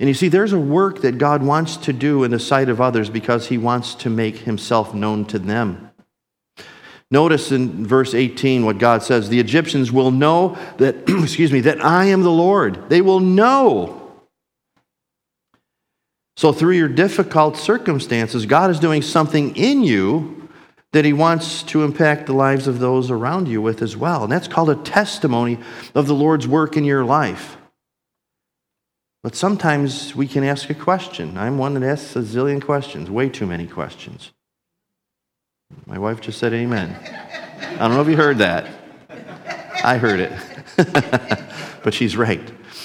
And 0.00 0.08
you 0.08 0.14
see, 0.14 0.26
there's 0.26 0.52
a 0.52 0.58
work 0.58 1.02
that 1.02 1.18
God 1.18 1.44
wants 1.44 1.76
to 1.76 1.92
do 1.92 2.24
in 2.24 2.32
the 2.32 2.40
sight 2.40 2.68
of 2.68 2.80
others 2.80 3.08
because 3.08 3.46
he 3.46 3.56
wants 3.56 3.94
to 3.94 4.10
make 4.10 4.38
himself 4.38 4.92
known 4.92 5.26
to 5.26 5.38
them. 5.38 5.92
Notice 7.08 7.52
in 7.52 7.86
verse 7.86 8.14
18 8.14 8.64
what 8.64 8.78
God 8.78 9.04
says 9.04 9.28
the 9.28 9.38
Egyptians 9.38 9.92
will 9.92 10.10
know 10.10 10.58
that, 10.78 11.08
excuse 11.08 11.52
me, 11.52 11.60
that 11.60 11.84
I 11.84 12.06
am 12.06 12.22
the 12.22 12.28
Lord. 12.28 12.88
They 12.88 13.02
will 13.02 13.20
know. 13.20 14.10
So, 16.36 16.52
through 16.52 16.74
your 16.74 16.88
difficult 16.88 17.56
circumstances, 17.56 18.44
God 18.44 18.72
is 18.72 18.80
doing 18.80 19.02
something 19.02 19.54
in 19.54 19.84
you 19.84 20.35
that 20.92 21.04
He 21.04 21.12
wants 21.12 21.62
to 21.64 21.84
impact 21.84 22.26
the 22.26 22.32
lives 22.32 22.66
of 22.66 22.78
those 22.78 23.10
around 23.10 23.48
you 23.48 23.60
with 23.60 23.82
as 23.82 23.96
well. 23.96 24.22
And 24.22 24.32
that's 24.32 24.48
called 24.48 24.70
a 24.70 24.76
testimony 24.76 25.58
of 25.94 26.06
the 26.06 26.14
Lord's 26.14 26.48
work 26.48 26.76
in 26.76 26.84
your 26.84 27.04
life. 27.04 27.56
But 29.22 29.34
sometimes 29.34 30.14
we 30.14 30.28
can 30.28 30.44
ask 30.44 30.70
a 30.70 30.74
question. 30.74 31.36
I'm 31.36 31.58
one 31.58 31.74
that 31.74 31.82
asks 31.82 32.14
a 32.14 32.20
zillion 32.20 32.62
questions, 32.62 33.10
way 33.10 33.28
too 33.28 33.46
many 33.46 33.66
questions. 33.66 34.30
My 35.84 35.98
wife 35.98 36.20
just 36.20 36.38
said 36.38 36.52
amen. 36.52 36.96
I 37.58 37.76
don't 37.78 37.90
know 37.90 38.02
if 38.02 38.08
you 38.08 38.16
heard 38.16 38.38
that. 38.38 38.68
I 39.82 39.98
heard 39.98 40.20
it. 40.20 40.32
but 41.82 41.92
she's 41.92 42.16
right. 42.16 42.40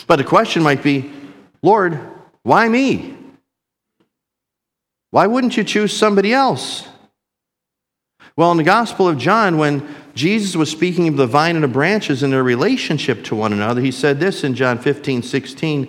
But 0.07 0.15
the 0.15 0.23
question 0.23 0.63
might 0.63 0.81
be 0.81 1.11
Lord, 1.61 1.99
why 2.43 2.67
me? 2.67 3.15
Why 5.11 5.27
wouldn't 5.27 5.57
you 5.57 5.63
choose 5.63 5.95
somebody 5.95 6.33
else? 6.33 6.87
Well, 8.41 8.49
in 8.49 8.57
the 8.57 8.63
Gospel 8.63 9.07
of 9.07 9.19
John, 9.19 9.59
when 9.59 9.87
Jesus 10.15 10.55
was 10.55 10.71
speaking 10.71 11.07
of 11.07 11.15
the 11.15 11.27
vine 11.27 11.55
and 11.55 11.63
the 11.63 11.67
branches 11.67 12.23
and 12.23 12.33
their 12.33 12.43
relationship 12.43 13.23
to 13.25 13.35
one 13.35 13.53
another, 13.53 13.81
he 13.81 13.91
said 13.91 14.19
this 14.19 14.43
in 14.43 14.55
John 14.55 14.79
15, 14.79 15.21
16. 15.21 15.87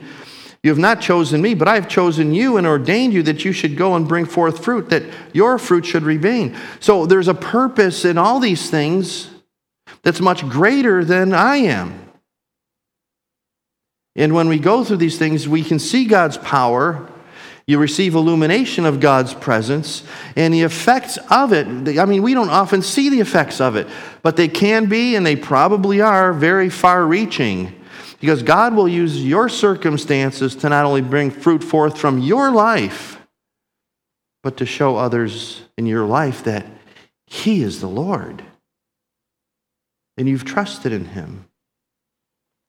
You 0.63 0.71
have 0.71 0.79
not 0.79 1.01
chosen 1.01 1.41
me, 1.41 1.55
but 1.55 1.67
I 1.67 1.77
have 1.77 1.89
chosen 1.89 2.35
you 2.35 2.59
and 2.59 2.67
ordained 2.67 3.15
you 3.15 3.23
that 3.23 3.47
you 3.47 3.53
should 3.53 3.79
go 3.79 3.97
and 3.97 4.07
bring 4.07 4.27
forth 4.27 4.63
fruit, 4.63 4.91
that 4.91 5.03
your 5.33 5.59
fruit 5.59 5.87
should 5.87 6.03
remain. 6.03 6.55
So 6.79 7.07
there's 7.07 7.27
a 7.27 7.33
purpose 7.33 8.05
in 8.05 8.19
all 8.19 8.39
these 8.39 8.69
things 8.69 9.31
that's 10.03 10.21
much 10.21 10.47
greater 10.47 11.07
than 11.07 11.33
I 11.33 11.57
am. 11.57 12.07
And 14.15 14.35
when 14.35 14.49
we 14.49 14.59
go 14.59 14.85
through 14.85 14.99
these 14.99 15.17
things, 15.17 15.49
we 15.49 15.65
can 15.65 15.79
see 15.79 16.05
God's 16.05 16.37
power. 16.37 17.09
You 17.67 17.79
receive 17.79 18.15
illumination 18.15 18.85
of 18.85 19.01
God's 19.01 19.35
presence 19.35 20.03
and 20.37 20.53
the 20.53 20.63
effects 20.63 21.17
of 21.31 21.53
it. 21.53 21.99
I 21.99 22.05
mean, 22.05 22.23
we 22.23 22.35
don't 22.35 22.51
often 22.51 22.83
see 22.83 23.09
the 23.09 23.21
effects 23.21 23.61
of 23.61 23.77
it, 23.77 23.87
but 24.23 24.37
they 24.37 24.49
can 24.49 24.87
be 24.87 25.15
and 25.15 25.25
they 25.25 25.37
probably 25.37 26.01
are 26.01 26.33
very 26.33 26.69
far 26.69 27.07
reaching. 27.07 27.79
Because 28.21 28.43
God 28.43 28.75
will 28.75 28.89
use 28.89 29.25
your 29.25 29.49
circumstances 29.49 30.55
to 30.57 30.69
not 30.69 30.85
only 30.85 31.03
bring 31.03 31.31
fruit 31.31 31.63
forth 31.63 31.99
from 31.99 32.19
your 32.19 32.51
life, 32.51 33.21
but 34.43 34.57
to 34.59 34.67
show 34.67 34.97
others 34.97 35.63
in 35.77 35.87
your 35.87 36.05
life 36.05 36.45
that 36.45 36.67
He 37.27 37.63
is 37.63 37.81
the 37.81 37.89
Lord. 37.89 38.43
And 40.17 40.29
you've 40.29 40.45
trusted 40.45 40.93
in 40.93 41.07
Him. 41.07 41.47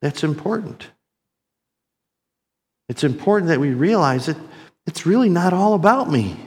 That's 0.02 0.24
important. 0.24 0.88
It's 2.90 3.04
important 3.04 3.50
that 3.50 3.60
we 3.60 3.74
realize 3.74 4.26
that 4.26 4.38
it's 4.86 5.06
really 5.06 5.30
not 5.30 5.54
all 5.54 5.74
about 5.74 6.10
me. 6.10 6.38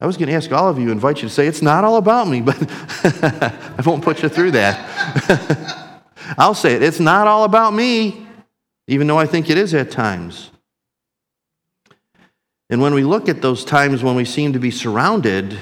I 0.00 0.06
was 0.06 0.16
going 0.16 0.28
to 0.28 0.34
ask 0.34 0.50
all 0.50 0.68
of 0.68 0.78
you, 0.78 0.90
invite 0.90 1.20
you 1.20 1.28
to 1.28 1.34
say, 1.34 1.46
it's 1.46 1.60
not 1.60 1.84
all 1.84 1.96
about 1.96 2.26
me, 2.26 2.40
but 2.40 2.56
I 2.60 3.82
won't 3.84 4.02
put 4.02 4.22
you 4.22 4.28
through 4.28 4.52
that. 4.52 6.06
I'll 6.38 6.54
say 6.54 6.74
it. 6.74 6.82
It's 6.82 7.00
not 7.00 7.26
all 7.26 7.44
about 7.44 7.74
me, 7.74 8.26
even 8.86 9.06
though 9.06 9.18
I 9.18 9.26
think 9.26 9.50
it 9.50 9.58
is 9.58 9.74
at 9.74 9.90
times. 9.90 10.50
And 12.70 12.80
when 12.80 12.94
we 12.94 13.02
look 13.02 13.28
at 13.28 13.42
those 13.42 13.64
times 13.64 14.02
when 14.02 14.14
we 14.14 14.24
seem 14.24 14.52
to 14.52 14.58
be 14.58 14.70
surrounded 14.70 15.58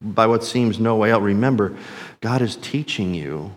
by 0.00 0.26
what 0.26 0.44
seems 0.44 0.78
no 0.78 0.96
way 0.96 1.10
out, 1.10 1.22
remember, 1.22 1.76
God 2.20 2.40
is 2.40 2.56
teaching 2.56 3.14
you, 3.14 3.56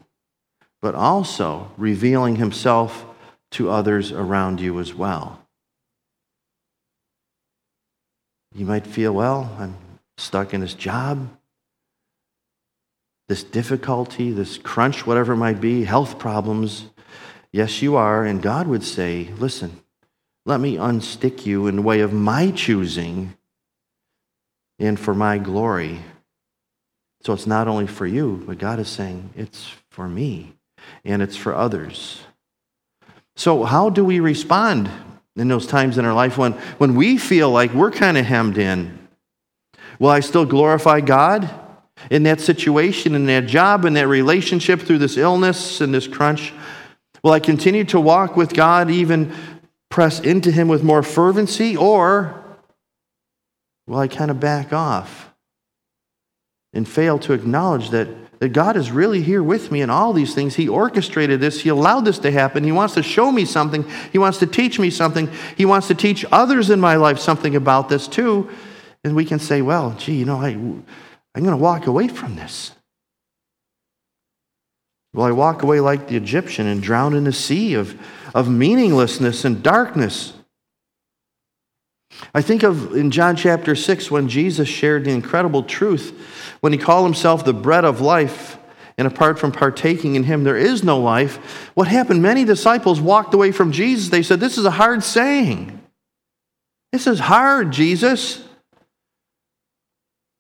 but 0.82 0.96
also 0.96 1.72
revealing 1.78 2.38
himself 2.38 3.06
to 3.52 3.70
others 3.70 4.12
around 4.12 4.60
you 4.60 4.80
as 4.80 4.94
well. 4.94 5.45
You 8.56 8.66
might 8.66 8.88
feel, 8.88 9.14
well, 9.14 9.56
I'm 9.60 9.76
stuck 10.18 10.54
in 10.54 10.62
this 10.62 10.74
job 10.74 11.30
this 13.28 13.44
difficulty, 13.44 14.32
this 14.32 14.58
crunch, 14.58 15.06
whatever 15.08 15.34
it 15.34 15.38
might 15.38 15.60
be, 15.60 15.84
health 15.84 16.20
problems. 16.20 16.86
Yes, 17.52 17.82
you 17.82 17.96
are. 17.96 18.24
And 18.24 18.42
God 18.42 18.68
would 18.68 18.84
say, 18.84 19.30
listen, 19.38 19.82
let 20.46 20.60
me 20.60 20.78
unstick 20.78 21.46
you 21.46 21.68
in 21.68 21.78
the 21.78 21.82
way 21.82 22.02
of 22.02 22.14
my 22.14 22.52
choosing 22.52 23.36
and 24.78 25.00
for 25.00 25.16
my 25.16 25.38
glory. 25.38 26.02
So 27.22 27.34
it's 27.34 27.48
not 27.48 27.68
only 27.68 27.88
for 27.88 28.06
you, 28.06 28.44
but 28.46 28.60
God 28.60 28.80
is 28.80 28.90
saying 28.90 29.32
it's 29.36 29.72
for 29.90 30.08
me 30.08 30.54
and 31.04 31.24
it's 31.24 31.38
for 31.38 31.56
others. 31.56 32.22
So, 33.36 33.64
how 33.64 33.90
do 33.90 34.06
we 34.06 34.20
respond 34.20 34.90
in 35.36 35.48
those 35.48 35.68
times 35.68 35.98
in 35.98 36.06
our 36.06 36.14
life 36.14 36.38
when, 36.38 36.54
when 36.78 36.96
we 36.96 37.18
feel 37.18 37.52
like 37.52 37.74
we're 37.74 37.92
kind 37.92 38.18
of 38.18 38.26
hemmed 38.26 38.58
in? 38.58 38.98
Will 40.00 40.10
I 40.10 40.20
still 40.20 40.46
glorify 40.46 41.02
God? 41.02 41.62
in 42.10 42.24
that 42.24 42.40
situation, 42.40 43.16
in 43.16 43.26
that 43.26 43.46
job, 43.48 43.86
in 43.86 43.94
that 43.94 44.08
relationship 44.08 44.82
through 44.82 45.00
this 45.00 45.18
illness 45.18 45.82
and 45.82 45.94
this 45.94 46.08
crunch? 46.08 46.54
Will 47.24 47.32
I 47.32 47.40
continue 47.40 47.84
to 47.86 48.00
walk 48.00 48.38
with 48.38 48.54
God, 48.54 48.92
even 48.92 49.34
press 49.90 50.20
into 50.20 50.52
Him 50.52 50.68
with 50.68 50.84
more 50.84 51.04
fervency, 51.04 51.76
or 51.76 52.44
will 53.88 53.98
I 53.98 54.08
kind 54.08 54.30
of 54.30 54.40
back 54.40 54.74
off 54.74 55.34
and 56.74 56.88
fail 56.88 57.18
to 57.20 57.34
acknowledge 57.34 57.90
that, 57.92 58.08
that 58.40 58.50
God 58.50 58.76
is 58.78 58.92
really 58.92 59.22
here 59.22 59.42
with 59.42 59.72
me 59.72 59.82
in 59.82 59.90
all 59.90 60.14
these 60.14 60.36
things? 60.36 60.56
He 60.56 60.68
orchestrated 60.68 61.40
this, 61.40 61.62
He 61.62 61.70
allowed 61.70 62.06
this 62.06 62.20
to 62.20 62.32
happen. 62.32 62.64
He 62.64 62.72
wants 62.72 62.94
to 62.96 63.04
show 63.04 63.32
me 63.32 63.46
something, 63.46 63.86
He 64.12 64.18
wants 64.18 64.40
to 64.40 64.48
teach 64.48 64.80
me 64.80 64.90
something, 64.90 65.30
He 65.58 65.66
wants 65.66 65.88
to 65.88 65.96
teach 65.96 66.26
others 66.32 66.70
in 66.70 66.80
my 66.80 66.96
life 66.96 67.20
something 67.20 67.56
about 67.56 67.90
this 67.90 68.08
too. 68.08 68.50
And 69.04 69.16
we 69.16 69.26
can 69.26 69.40
say, 69.40 69.62
well, 69.62 69.96
gee, 69.98 70.16
you 70.16 70.26
know, 70.26 70.38
I 70.38 70.50
I'm 71.36 71.44
going 71.44 71.52
to 71.52 71.58
walk 71.58 71.86
away 71.86 72.08
from 72.08 72.36
this. 72.36 72.72
Will 75.14 75.24
I 75.24 75.32
walk 75.32 75.64
away 75.64 75.80
like 75.80 76.08
the 76.08 76.18
Egyptian 76.18 76.68
and 76.68 76.82
drown 76.82 77.14
in 77.14 77.28
a 77.28 77.32
sea 77.32 77.74
of, 77.74 78.00
of 78.34 78.50
meaninglessness 78.50 79.46
and 79.46 79.62
darkness? 79.62 80.34
I 82.34 82.42
think 82.42 82.64
of 82.64 82.96
in 82.96 83.12
John 83.12 83.36
chapter 83.36 83.76
6 83.76 84.10
when 84.12 84.30
Jesus 84.30 84.68
shared 84.68 85.06
the 85.06 85.12
incredible 85.12 85.64
truth 85.64 86.12
when 86.62 86.74
he 86.74 86.80
called 86.80 87.06
himself 87.06 87.46
the 87.46 87.54
bread 87.54 87.86
of 87.86 88.02
life, 88.02 88.58
and 88.98 89.08
apart 89.08 89.38
from 89.38 89.52
partaking 89.52 90.16
in 90.16 90.24
him, 90.24 90.44
there 90.44 90.58
is 90.58 90.84
no 90.84 91.00
life. 91.00 91.70
What 91.76 91.88
happened? 91.88 92.22
Many 92.22 92.46
disciples 92.46 93.02
walked 93.02 93.34
away 93.34 93.52
from 93.52 93.72
Jesus. 93.72 94.10
They 94.10 94.24
said, 94.24 94.40
This 94.40 94.58
is 94.58 94.66
a 94.66 94.72
hard 94.72 95.04
saying. 95.04 95.82
This 96.92 97.08
is 97.08 97.20
hard, 97.20 97.72
Jesus. 97.72 98.42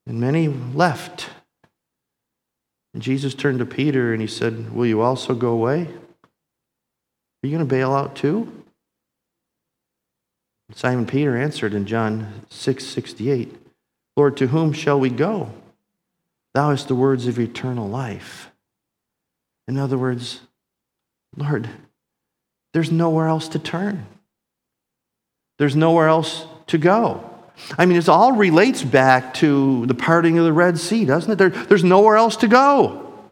And 0.08 0.20
many 0.20 0.48
left. 0.48 1.30
And 2.94 3.04
Jesus 3.04 3.34
turned 3.34 3.60
to 3.60 3.66
Peter 3.66 4.14
and 4.14 4.22
he 4.22 4.28
said, 4.28 4.74
Will 4.74 4.86
you 4.86 5.02
also 5.02 5.36
go 5.36 5.50
away? 5.50 5.82
Are 5.82 7.48
you 7.48 7.52
going 7.52 7.60
to 7.60 7.66
bail 7.66 7.94
out 7.94 8.16
too? 8.16 8.64
Simon 10.73 11.06
Peter 11.06 11.38
answered 11.38 11.73
in 11.73 11.86
John 11.86 12.45
6 12.49 12.84
68, 12.86 13.56
Lord, 14.15 14.38
to 14.38 14.47
whom 14.47 14.73
shall 14.73 14.99
we 14.99 15.10
go? 15.10 15.51
Thou 16.54 16.71
hast 16.71 16.88
the 16.88 16.95
words 16.95 17.28
of 17.28 17.39
eternal 17.39 17.88
life. 17.88 18.49
In 19.67 19.78
other 19.78 19.97
words, 19.97 20.41
Lord, 21.36 21.69
there's 22.73 22.91
nowhere 22.91 23.28
else 23.28 23.47
to 23.49 23.60
turn. 23.60 24.06
There's 25.58 25.75
nowhere 25.75 26.08
else 26.08 26.45
to 26.67 26.78
go. 26.78 27.30
I 27.78 27.86
mean, 27.86 27.97
it 27.97 28.10
all 28.10 28.34
relates 28.34 28.84
back 28.84 29.34
to 29.36 29.86
the 29.86 29.93
parting 29.93 30.38
of 30.38 30.45
the 30.45 30.54
Red 30.54 30.78
Sea, 30.78 31.06
doesn't 31.06 31.32
it? 31.32 31.38
There, 31.38 31.49
there's 31.49 31.84
nowhere 31.84 32.17
else 32.17 32.36
to 32.38 32.47
go. 32.47 33.30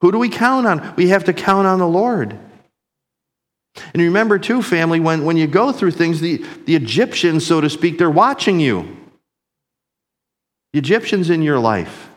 Who 0.00 0.10
do 0.10 0.18
we 0.18 0.28
count 0.28 0.66
on? 0.66 0.94
We 0.96 1.08
have 1.08 1.24
to 1.24 1.32
count 1.32 1.66
on 1.66 1.78
the 1.78 1.86
Lord. 1.86 2.38
And 3.76 4.02
remember, 4.02 4.38
too, 4.38 4.62
family, 4.62 5.00
when, 5.00 5.24
when 5.24 5.36
you 5.36 5.46
go 5.46 5.72
through 5.72 5.92
things, 5.92 6.20
the, 6.20 6.44
the 6.66 6.74
Egyptians, 6.74 7.46
so 7.46 7.60
to 7.60 7.70
speak, 7.70 7.98
they're 7.98 8.10
watching 8.10 8.60
you. 8.60 8.96
The 10.72 10.78
Egyptians 10.78 11.30
in 11.30 11.42
your 11.42 11.58
life. 11.58 12.08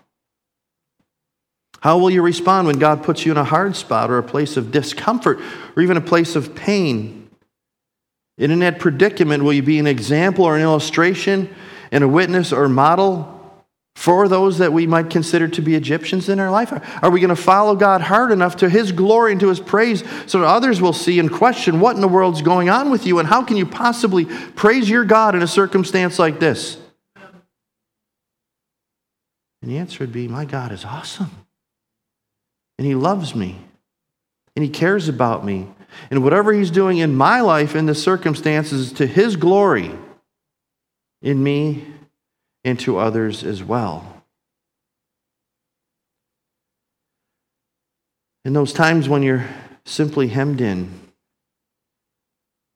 How 1.81 1.97
will 1.97 2.09
you 2.09 2.21
respond 2.21 2.67
when 2.67 2.79
God 2.79 3.03
puts 3.03 3.25
you 3.25 3.31
in 3.31 3.37
a 3.37 3.43
hard 3.43 3.75
spot 3.75 4.09
or 4.09 4.17
a 4.17 4.23
place 4.23 4.55
of 4.55 4.71
discomfort 4.71 5.39
or 5.75 5.83
even 5.83 5.97
a 5.97 6.01
place 6.01 6.35
of 6.35 6.55
pain? 6.55 7.29
And 8.37 8.51
in 8.51 8.59
that 8.59 8.79
predicament, 8.79 9.43
will 9.43 9.53
you 9.53 9.63
be 9.63 9.79
an 9.79 9.87
example 9.87 10.45
or 10.45 10.55
an 10.55 10.61
illustration 10.61 11.53
and 11.91 12.03
a 12.03 12.07
witness 12.07 12.51
or 12.51 12.67
model 12.69 13.42
for 13.95 14.27
those 14.27 14.57
that 14.57 14.73
we 14.73 14.87
might 14.87 15.09
consider 15.09 15.47
to 15.47 15.61
be 15.61 15.75
Egyptians 15.75 16.27
in 16.27 16.39
our 16.39 16.51
life? 16.51 16.73
Are 17.03 17.09
we 17.09 17.19
going 17.19 17.29
to 17.29 17.35
follow 17.35 17.75
God 17.75 18.01
hard 18.01 18.31
enough 18.31 18.57
to 18.57 18.69
His 18.69 18.91
glory 18.91 19.31
and 19.31 19.41
to 19.41 19.49
His 19.49 19.59
praise 19.59 20.03
so 20.25 20.39
that 20.39 20.47
others 20.47 20.81
will 20.81 20.93
see 20.93 21.19
and 21.19 21.31
question 21.31 21.79
what 21.79 21.95
in 21.95 22.01
the 22.01 22.07
world's 22.07 22.41
going 22.41 22.69
on 22.69 22.89
with 22.89 23.05
you 23.05 23.19
and 23.19 23.27
how 23.27 23.43
can 23.43 23.55
you 23.57 23.65
possibly 23.65 24.25
praise 24.25 24.89
your 24.89 25.05
God 25.05 25.35
in 25.35 25.41
a 25.41 25.47
circumstance 25.47 26.19
like 26.19 26.39
this? 26.39 26.77
And 29.61 29.71
the 29.71 29.77
answer 29.77 30.03
would 30.03 30.11
be 30.11 30.27
My 30.27 30.43
God 30.43 30.71
is 30.71 30.83
awesome. 30.83 31.31
And 32.77 32.85
He 32.85 32.95
loves 32.95 33.33
me. 33.33 33.57
And 34.55 34.63
He 34.63 34.69
cares 34.69 35.07
about 35.07 35.45
me. 35.45 35.69
And 36.11 36.23
whatever 36.23 36.51
He's 36.51 36.71
doing 36.71 36.97
in 36.97 37.15
my 37.15 37.41
life, 37.41 37.75
in 37.75 37.85
the 37.85 37.95
circumstances, 37.95 38.87
is 38.87 38.93
to 38.93 39.07
His 39.07 39.37
glory 39.37 39.91
in 41.21 41.41
me 41.41 41.85
and 42.63 42.79
to 42.79 42.97
others 42.97 43.43
as 43.43 43.63
well. 43.63 44.23
In 48.45 48.53
those 48.53 48.73
times 48.73 49.07
when 49.07 49.23
you're 49.23 49.45
simply 49.85 50.27
hemmed 50.27 50.61
in 50.61 50.91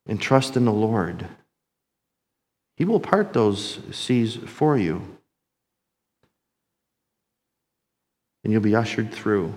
and 0.06 0.22
trust 0.22 0.56
in 0.56 0.66
the 0.66 0.72
Lord, 0.72 1.28
He 2.78 2.86
will 2.86 3.00
part 3.00 3.34
those 3.34 3.80
seas 3.92 4.36
for 4.36 4.78
you. 4.78 5.02
And 8.44 8.54
you'll 8.54 8.62
be 8.62 8.76
ushered 8.76 9.12
through. 9.12 9.56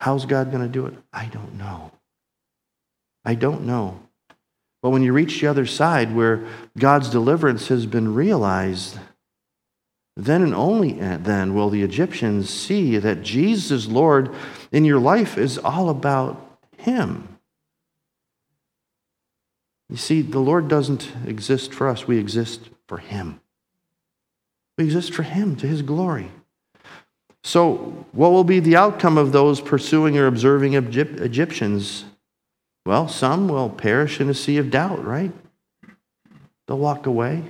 How's 0.00 0.26
God 0.26 0.50
going 0.50 0.62
to 0.62 0.68
do 0.68 0.86
it? 0.86 0.94
I 1.12 1.26
don't 1.26 1.56
know. 1.56 1.92
I 3.24 3.34
don't 3.34 3.64
know. 3.64 4.00
But 4.82 4.90
when 4.90 5.02
you 5.02 5.12
reach 5.12 5.40
the 5.40 5.46
other 5.46 5.64
side 5.64 6.14
where 6.14 6.44
God's 6.76 7.08
deliverance 7.08 7.68
has 7.68 7.86
been 7.86 8.14
realized, 8.14 8.98
then 10.16 10.42
and 10.42 10.54
only 10.54 11.00
uh, 11.00 11.16
then 11.18 11.54
will 11.54 11.70
the 11.70 11.82
Egyptians 11.82 12.50
see 12.50 12.98
that 12.98 13.22
Jesus, 13.22 13.86
Lord, 13.86 14.34
in 14.70 14.84
your 14.84 14.98
life 14.98 15.38
is 15.38 15.58
all 15.58 15.88
about 15.88 16.58
Him. 16.76 17.28
You 19.88 19.96
see, 19.96 20.22
the 20.22 20.38
Lord 20.38 20.68
doesn't 20.68 21.10
exist 21.26 21.72
for 21.72 21.88
us, 21.88 22.06
we 22.06 22.18
exist 22.18 22.70
for 22.86 22.98
Him. 22.98 23.40
We 24.78 24.84
exist 24.84 25.14
for 25.14 25.22
Him, 25.22 25.56
to 25.56 25.66
His 25.66 25.82
glory. 25.82 26.30
So, 27.44 28.06
what 28.12 28.30
will 28.30 28.44
be 28.44 28.60
the 28.60 28.76
outcome 28.76 29.18
of 29.18 29.32
those 29.32 29.60
pursuing 29.60 30.16
or 30.16 30.26
observing 30.26 30.74
Egyptians? 30.74 32.04
Well, 32.86 33.08
some 33.08 33.48
will 33.48 33.68
perish 33.68 34.20
in 34.20 34.28
a 34.28 34.34
sea 34.34 34.58
of 34.58 34.70
doubt, 34.70 35.04
right? 35.04 35.32
They'll 36.66 36.78
walk 36.78 37.06
away. 37.06 37.44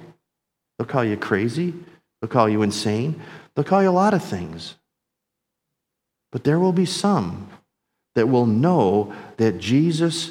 They'll 0.79 0.87
call 0.87 1.05
you 1.05 1.17
crazy. 1.17 1.75
They'll 2.23 2.31
call 2.31 2.49
you 2.49 2.63
insane. 2.63 3.21
They'll 3.55 3.65
call 3.65 3.83
you 3.83 3.91
a 3.91 3.91
lot 3.91 4.15
of 4.15 4.23
things. 4.25 4.77
But 6.31 6.45
there 6.45 6.61
will 6.61 6.73
be 6.73 6.87
some 6.87 7.49
that 8.15 8.29
will 8.29 8.47
know 8.47 9.13
that 9.39 9.59
Jesus 9.59 10.31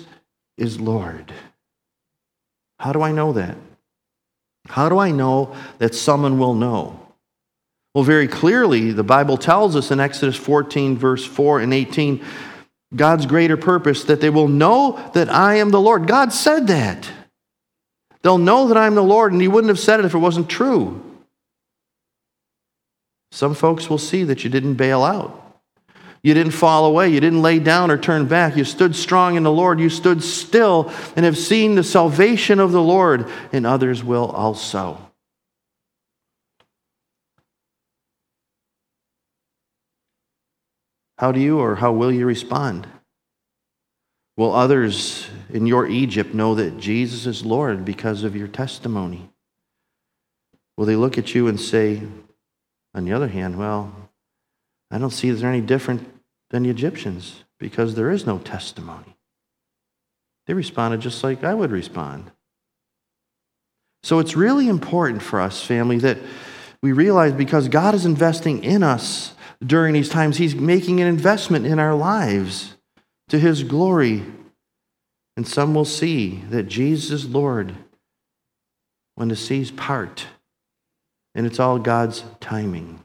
is 0.58 0.80
Lord. 0.80 1.34
How 2.80 2.94
do 2.94 3.02
I 3.02 3.12
know 3.12 3.34
that? 3.34 3.58
How 4.68 4.88
do 4.88 5.00
I 5.00 5.12
know 5.12 5.54
that 5.80 5.94
someone 5.94 6.40
will 6.40 6.56
know? 6.56 6.98
Well, 7.94 8.06
very 8.06 8.28
clearly, 8.28 8.94
the 8.94 9.04
Bible 9.04 9.36
tells 9.36 9.76
us 9.76 9.92
in 9.92 10.00
Exodus 10.00 10.38
14, 10.38 10.98
verse 10.98 11.26
4 11.26 11.60
and 11.60 11.74
18, 11.74 12.24
God's 12.96 13.26
greater 13.26 13.58
purpose, 13.58 14.06
that 14.06 14.22
they 14.22 14.30
will 14.30 14.48
know 14.48 15.12
that 15.14 15.30
I 15.30 15.56
am 15.56 15.72
the 15.72 15.82
Lord. 15.82 16.08
God 16.08 16.32
said 16.32 16.68
that. 16.68 17.12
They'll 18.22 18.38
know 18.38 18.70
that 18.70 18.78
I'm 18.78 18.96
the 18.96 19.04
Lord, 19.04 19.34
and 19.34 19.42
He 19.42 19.50
wouldn't 19.50 19.70
have 19.70 19.80
said 19.80 20.00
it 20.00 20.06
if 20.06 20.14
it 20.14 20.20
wasn't 20.20 20.50
true. 20.50 21.11
Some 23.32 23.54
folks 23.54 23.90
will 23.90 23.98
see 23.98 24.24
that 24.26 24.44
you 24.44 24.50
didn't 24.50 24.76
bail 24.76 25.04
out. 25.04 25.38
You 26.24 26.34
didn't 26.36 26.52
fall 26.52 26.86
away. 26.86 27.10
You 27.10 27.20
didn't 27.20 27.42
lay 27.42 27.58
down 27.58 27.90
or 27.90 27.98
turn 27.98 28.28
back. 28.28 28.56
You 28.56 28.64
stood 28.64 28.96
strong 28.96 29.36
in 29.36 29.44
the 29.44 29.52
Lord. 29.52 29.80
You 29.80 29.90
stood 29.90 30.22
still 30.22 30.92
and 31.16 31.26
have 31.26 31.38
seen 31.38 31.76
the 31.76 31.84
salvation 31.84 32.60
of 32.60 32.72
the 32.72 32.82
Lord, 32.82 33.28
and 33.52 33.66
others 33.66 34.04
will 34.04 34.30
also. 34.30 35.00
How 41.18 41.32
do 41.32 41.40
you 41.40 41.60
or 41.60 41.76
how 41.76 41.92
will 41.92 42.12
you 42.12 42.26
respond? 42.26 42.88
Will 44.38 44.54
others 44.54 45.28
in 45.52 45.68
your 45.68 45.88
Egypt 45.88 46.34
know 46.34 46.56
that 46.56 46.80
Jesus 46.80 47.26
is 47.26 47.46
Lord 47.46 47.86
because 47.86 48.24
of 48.24 48.36
your 48.36 48.48
testimony? 48.48 49.30
Will 50.78 50.86
they 50.86 50.96
look 50.96 51.18
at 51.18 51.36
you 51.36 51.48
and 51.48 51.60
say, 51.60 52.02
on 52.94 53.06
the 53.06 53.14
other 53.14 53.28
hand, 53.28 53.58
well, 53.58 53.94
I 54.90 54.98
don't 54.98 55.12
see 55.12 55.32
they're 55.32 55.50
any 55.50 55.62
different 55.62 56.08
than 56.50 56.64
the 56.64 56.70
Egyptians 56.70 57.44
because 57.60 57.96
there 57.96 58.12
is 58.12 58.26
no 58.26 58.40
testimony. 58.40 59.18
They 60.48 60.54
responded 60.54 61.02
just 61.02 61.24
like 61.24 61.44
I 61.44 61.54
would 61.54 61.72
respond. 61.72 62.32
So 64.04 64.20
it's 64.20 64.36
really 64.36 64.68
important 64.68 65.22
for 65.22 65.40
us, 65.40 65.64
family, 65.64 66.00
that 66.00 66.18
we 66.82 66.92
realize 66.92 67.34
because 67.34 67.68
God 67.68 67.94
is 67.94 68.06
investing 68.06 68.64
in 68.64 68.84
us 68.84 69.34
during 69.64 69.94
these 69.94 70.10
times. 70.10 70.38
He's 70.38 70.56
making 70.56 71.00
an 71.00 71.08
investment 71.08 71.66
in 71.66 71.80
our 71.80 71.94
lives 71.94 72.76
to 73.30 73.40
His 73.40 73.64
glory. 73.64 74.24
And 75.38 75.48
some 75.48 75.74
will 75.74 75.86
see 75.86 76.44
that 76.50 76.64
Jesus 76.64 77.12
is 77.12 77.30
Lord 77.30 77.76
when 79.16 79.28
the 79.28 79.36
seas 79.36 79.72
part, 79.72 80.26
and 81.34 81.46
it's 81.46 81.60
all 81.60 81.80
God's 81.80 82.24
timing. 82.40 83.04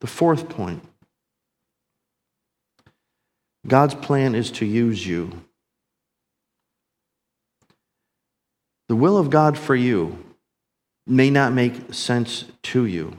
The 0.00 0.06
fourth 0.06 0.48
point 0.48 0.82
God's 3.66 3.94
plan 3.94 4.34
is 4.34 4.50
to 4.52 4.66
use 4.66 5.06
you. 5.06 5.30
The 8.88 8.96
will 8.96 9.18
of 9.18 9.30
God 9.30 9.56
for 9.58 9.76
you 9.76 10.18
may 11.06 11.30
not 11.30 11.52
make 11.52 11.92
sense 11.94 12.46
to 12.62 12.86
you. 12.86 13.16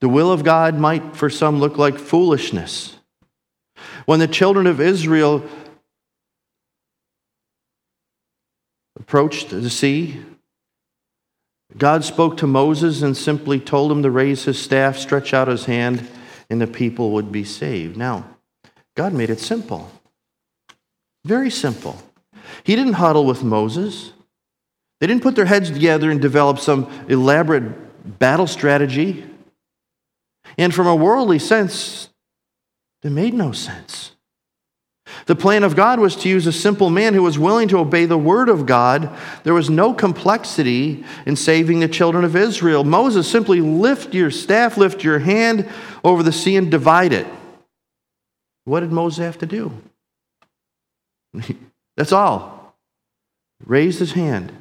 The 0.00 0.08
will 0.08 0.32
of 0.32 0.42
God 0.42 0.78
might, 0.78 1.16
for 1.16 1.30
some, 1.30 1.60
look 1.60 1.78
like 1.78 1.96
foolishness. 1.96 2.96
When 4.04 4.18
the 4.18 4.28
children 4.28 4.66
of 4.66 4.80
Israel 4.80 5.44
approached 8.98 9.50
the 9.50 9.70
sea, 9.70 10.20
God 11.78 12.04
spoke 12.04 12.36
to 12.38 12.46
Moses 12.46 13.02
and 13.02 13.16
simply 13.16 13.58
told 13.58 13.90
him 13.90 14.02
to 14.02 14.10
raise 14.10 14.44
his 14.44 14.60
staff, 14.60 14.98
stretch 14.98 15.32
out 15.32 15.48
his 15.48 15.64
hand, 15.64 16.08
and 16.50 16.60
the 16.60 16.66
people 16.66 17.12
would 17.12 17.32
be 17.32 17.44
saved. 17.44 17.96
Now, 17.96 18.26
God 18.94 19.12
made 19.12 19.30
it 19.30 19.40
simple. 19.40 19.90
Very 21.24 21.50
simple. 21.50 22.02
He 22.64 22.76
didn't 22.76 22.94
huddle 22.94 23.24
with 23.24 23.42
Moses. 23.42 24.12
They 25.00 25.06
didn't 25.06 25.22
put 25.22 25.34
their 25.34 25.46
heads 25.46 25.70
together 25.70 26.10
and 26.10 26.20
develop 26.20 26.58
some 26.58 26.90
elaborate 27.08 28.18
battle 28.18 28.46
strategy. 28.46 29.24
And 30.58 30.74
from 30.74 30.86
a 30.86 30.94
worldly 30.94 31.38
sense, 31.38 32.10
it 33.02 33.10
made 33.10 33.34
no 33.34 33.52
sense. 33.52 34.12
The 35.26 35.36
plan 35.36 35.62
of 35.62 35.76
God 35.76 36.00
was 36.00 36.16
to 36.16 36.28
use 36.28 36.46
a 36.46 36.52
simple 36.52 36.90
man 36.90 37.14
who 37.14 37.22
was 37.22 37.38
willing 37.38 37.68
to 37.68 37.78
obey 37.78 38.06
the 38.06 38.18
word 38.18 38.48
of 38.48 38.66
God. 38.66 39.16
There 39.44 39.54
was 39.54 39.70
no 39.70 39.94
complexity 39.94 41.04
in 41.26 41.36
saving 41.36 41.80
the 41.80 41.88
children 41.88 42.24
of 42.24 42.34
Israel. 42.34 42.82
Moses 42.82 43.30
simply 43.30 43.60
lift 43.60 44.14
your 44.14 44.30
staff, 44.30 44.76
lift 44.76 45.04
your 45.04 45.20
hand 45.20 45.68
over 46.02 46.22
the 46.22 46.32
sea 46.32 46.56
and 46.56 46.70
divide 46.70 47.12
it. 47.12 47.26
What 48.64 48.80
did 48.80 48.92
Moses 48.92 49.24
have 49.24 49.38
to 49.38 49.46
do? 49.46 49.72
That's 51.96 52.12
all. 52.12 52.74
Raised 53.64 54.00
his 54.00 54.12
hand. 54.12 54.52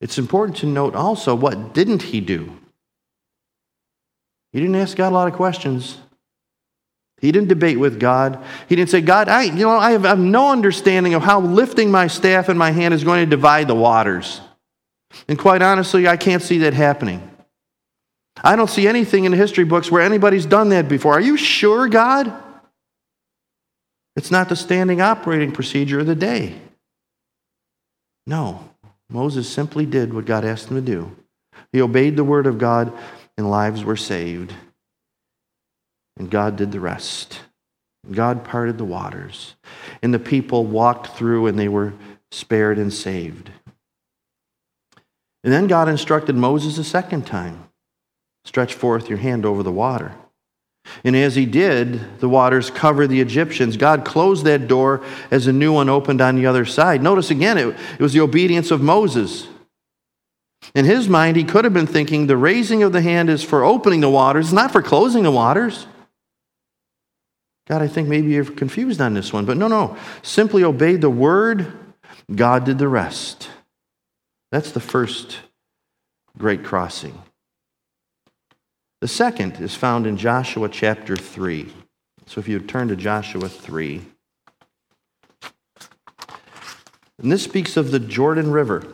It's 0.00 0.18
important 0.18 0.56
to 0.58 0.66
note 0.66 0.94
also 0.94 1.34
what 1.34 1.74
didn't 1.74 2.02
he 2.02 2.20
do? 2.20 2.58
He 4.52 4.60
didn't 4.60 4.76
ask 4.76 4.96
God 4.96 5.12
a 5.12 5.14
lot 5.14 5.28
of 5.28 5.34
questions. 5.34 5.98
He 7.22 7.30
didn't 7.30 7.48
debate 7.48 7.78
with 7.78 8.00
God. 8.00 8.44
He 8.68 8.74
didn't 8.74 8.90
say, 8.90 9.00
God, 9.00 9.28
I, 9.28 9.44
you 9.44 9.64
know, 9.64 9.70
I 9.70 9.92
have, 9.92 10.04
I 10.04 10.08
have 10.08 10.18
no 10.18 10.50
understanding 10.50 11.14
of 11.14 11.22
how 11.22 11.40
lifting 11.40 11.88
my 11.88 12.08
staff 12.08 12.48
in 12.48 12.58
my 12.58 12.72
hand 12.72 12.92
is 12.92 13.04
going 13.04 13.20
to 13.20 13.30
divide 13.30 13.68
the 13.68 13.76
waters. 13.76 14.40
And 15.28 15.38
quite 15.38 15.62
honestly, 15.62 16.08
I 16.08 16.16
can't 16.16 16.42
see 16.42 16.58
that 16.58 16.74
happening. 16.74 17.30
I 18.42 18.56
don't 18.56 18.68
see 18.68 18.88
anything 18.88 19.24
in 19.24 19.30
the 19.30 19.38
history 19.38 19.62
books 19.62 19.88
where 19.88 20.02
anybody's 20.02 20.46
done 20.46 20.70
that 20.70 20.88
before. 20.88 21.12
Are 21.12 21.20
you 21.20 21.36
sure, 21.36 21.86
God? 21.86 22.32
It's 24.16 24.32
not 24.32 24.48
the 24.48 24.56
standing 24.56 25.00
operating 25.00 25.52
procedure 25.52 26.00
of 26.00 26.06
the 26.06 26.16
day. 26.16 26.56
No, 28.26 28.68
Moses 29.08 29.48
simply 29.48 29.86
did 29.86 30.12
what 30.12 30.24
God 30.24 30.44
asked 30.44 30.70
him 30.70 30.76
to 30.76 30.82
do. 30.82 31.14
He 31.72 31.80
obeyed 31.80 32.16
the 32.16 32.24
word 32.24 32.48
of 32.48 32.58
God, 32.58 32.92
and 33.38 33.48
lives 33.48 33.84
were 33.84 33.96
saved 33.96 34.52
and 36.18 36.30
God 36.30 36.56
did 36.56 36.72
the 36.72 36.80
rest. 36.80 37.40
God 38.10 38.44
parted 38.44 38.78
the 38.78 38.84
waters, 38.84 39.54
and 40.02 40.12
the 40.12 40.18
people 40.18 40.64
walked 40.66 41.16
through 41.16 41.46
and 41.46 41.58
they 41.58 41.68
were 41.68 41.92
spared 42.32 42.78
and 42.78 42.92
saved. 42.92 43.50
And 45.44 45.52
then 45.52 45.66
God 45.66 45.88
instructed 45.88 46.36
Moses 46.36 46.78
a 46.78 46.84
second 46.84 47.26
time 47.26 47.68
stretch 48.44 48.74
forth 48.74 49.08
your 49.08 49.18
hand 49.18 49.46
over 49.46 49.62
the 49.62 49.70
water. 49.70 50.12
And 51.04 51.14
as 51.14 51.36
he 51.36 51.46
did, 51.46 52.18
the 52.18 52.28
waters 52.28 52.70
covered 52.70 53.06
the 53.06 53.20
Egyptians. 53.20 53.76
God 53.76 54.04
closed 54.04 54.44
that 54.44 54.66
door 54.66 55.04
as 55.30 55.46
a 55.46 55.52
new 55.52 55.72
one 55.72 55.88
opened 55.88 56.20
on 56.20 56.34
the 56.34 56.46
other 56.46 56.64
side. 56.64 57.02
Notice 57.02 57.30
again, 57.30 57.56
it, 57.56 57.68
it 57.68 58.02
was 58.02 58.12
the 58.12 58.20
obedience 58.20 58.72
of 58.72 58.82
Moses. 58.82 59.46
In 60.74 60.84
his 60.84 61.08
mind, 61.08 61.36
he 61.36 61.44
could 61.44 61.64
have 61.64 61.74
been 61.74 61.86
thinking 61.86 62.26
the 62.26 62.36
raising 62.36 62.82
of 62.82 62.92
the 62.92 63.00
hand 63.00 63.30
is 63.30 63.44
for 63.44 63.64
opening 63.64 64.00
the 64.00 64.10
waters, 64.10 64.52
not 64.52 64.72
for 64.72 64.82
closing 64.82 65.22
the 65.22 65.30
waters. 65.30 65.86
God, 67.68 67.82
I 67.82 67.88
think 67.88 68.08
maybe 68.08 68.32
you're 68.32 68.44
confused 68.44 69.00
on 69.00 69.14
this 69.14 69.32
one. 69.32 69.44
But 69.44 69.56
no, 69.56 69.68
no. 69.68 69.96
Simply 70.22 70.64
obeyed 70.64 71.00
the 71.00 71.10
word, 71.10 71.72
God 72.34 72.64
did 72.64 72.78
the 72.78 72.88
rest. 72.88 73.48
That's 74.50 74.72
the 74.72 74.80
first 74.80 75.38
great 76.36 76.64
crossing. 76.64 77.22
The 79.00 79.08
second 79.08 79.60
is 79.60 79.74
found 79.74 80.06
in 80.06 80.16
Joshua 80.16 80.68
chapter 80.68 81.16
3. 81.16 81.72
So 82.26 82.40
if 82.40 82.48
you 82.48 82.58
turn 82.60 82.88
to 82.88 82.96
Joshua 82.96 83.48
3. 83.48 84.02
And 87.18 87.30
this 87.30 87.44
speaks 87.44 87.76
of 87.76 87.90
the 87.90 88.00
Jordan 88.00 88.50
River. 88.50 88.84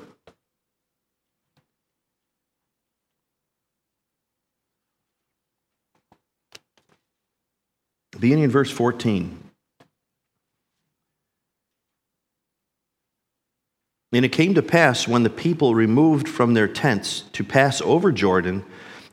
Beginning 8.20 8.44
in 8.44 8.50
verse 8.50 8.70
14. 8.70 9.38
And 14.12 14.24
it 14.24 14.30
came 14.30 14.54
to 14.54 14.62
pass 14.62 15.06
when 15.06 15.22
the 15.22 15.30
people 15.30 15.74
removed 15.74 16.28
from 16.28 16.54
their 16.54 16.66
tents 16.66 17.24
to 17.32 17.44
pass 17.44 17.80
over 17.82 18.10
Jordan, 18.10 18.64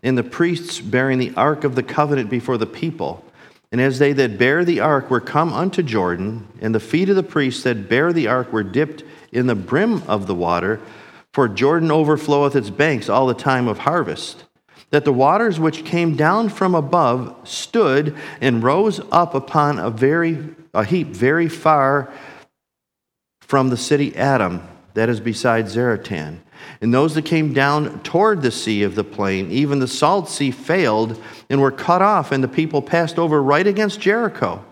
and 0.01 0.17
the 0.17 0.23
priests 0.23 0.79
bearing 0.79 1.19
the 1.19 1.33
ark 1.35 1.63
of 1.63 1.75
the 1.75 1.83
covenant 1.83 2.29
before 2.29 2.57
the 2.57 2.65
people. 2.65 3.23
And 3.71 3.81
as 3.81 3.99
they 3.99 4.13
that 4.13 4.37
bear 4.37 4.63
the 4.63 4.79
ark 4.79 5.09
were 5.09 5.19
come 5.19 5.51
unto 5.51 5.83
Jordan, 5.83 6.47
and 6.61 6.73
the 6.73 6.79
feet 6.79 7.09
of 7.09 7.17
the 7.17 7.23
priests 7.23 7.63
that 7.63 7.89
bear 7.89 8.13
the 8.13 8.27
ark 8.27 8.53
were 8.53 8.63
dipped 8.63 9.03
in 9.33 9.47
the 9.47 9.55
brim 9.55 10.01
of 10.03 10.27
the 10.27 10.35
water, 10.35 10.79
for 11.33 11.49
Jordan 11.49 11.89
overfloweth 11.89 12.55
its 12.55 12.69
banks 12.69 13.09
all 13.09 13.27
the 13.27 13.33
time 13.33 13.67
of 13.67 13.79
harvest 13.79 14.44
that 14.91 15.05
the 15.05 15.13
waters 15.13 15.59
which 15.59 15.85
came 15.85 16.15
down 16.15 16.49
from 16.49 16.75
above 16.75 17.35
stood 17.43 18.15
and 18.41 18.63
rose 18.63 19.01
up 19.11 19.35
upon 19.35 19.79
a 19.79 19.89
very 19.89 20.55
a 20.73 20.83
heap 20.83 21.07
very 21.07 21.47
far 21.47 22.11
from 23.41 23.69
the 23.69 23.77
city 23.77 24.15
Adam 24.15 24.61
that 24.93 25.09
is 25.09 25.19
beside 25.19 25.65
Zaretan. 25.65 26.39
And 26.81 26.93
those 26.93 27.15
that 27.15 27.25
came 27.25 27.53
down 27.53 27.99
toward 28.01 28.41
the 28.41 28.51
sea 28.51 28.83
of 28.83 28.95
the 28.95 29.03
plain, 29.03 29.51
even 29.51 29.79
the 29.79 29.87
salt 29.87 30.29
sea 30.29 30.51
failed 30.51 31.21
and 31.49 31.61
were 31.61 31.71
cut 31.71 32.01
off, 32.01 32.31
and 32.31 32.43
the 32.43 32.47
people 32.47 32.81
passed 32.81 33.19
over 33.19 33.41
right 33.41 33.65
against 33.65 33.99
Jericho. 33.99 34.63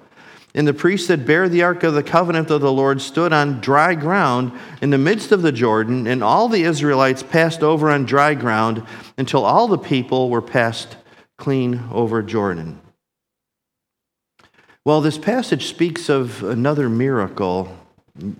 And 0.55 0.67
the 0.67 0.73
priests 0.73 1.07
that 1.07 1.25
bare 1.25 1.49
the 1.49 1.63
ark 1.63 1.83
of 1.83 1.95
the 1.95 2.03
covenant 2.03 2.51
of 2.51 2.61
the 2.61 2.71
Lord 2.71 3.01
stood 3.01 3.33
on 3.33 3.59
dry 3.59 3.95
ground 3.95 4.51
in 4.81 4.91
the 4.91 4.99
midst 4.99 5.31
of 5.31 5.41
the 5.41 5.51
Jordan, 5.51 6.05
and 6.05 6.23
all 6.23 6.47
the 6.47 6.63
Israelites 6.63 7.23
passed 7.23 7.63
over 7.63 7.89
on 7.89 8.05
dry 8.05 8.35
ground 8.35 8.85
until 9.17 9.45
all 9.45 9.67
the 9.67 9.79
people 9.79 10.29
were 10.29 10.43
passed 10.43 10.95
clean 11.37 11.83
over 11.91 12.21
Jordan. 12.21 12.79
Well, 14.85 15.01
this 15.01 15.17
passage 15.17 15.65
speaks 15.65 16.07
of 16.09 16.43
another 16.43 16.87
miracle 16.87 17.75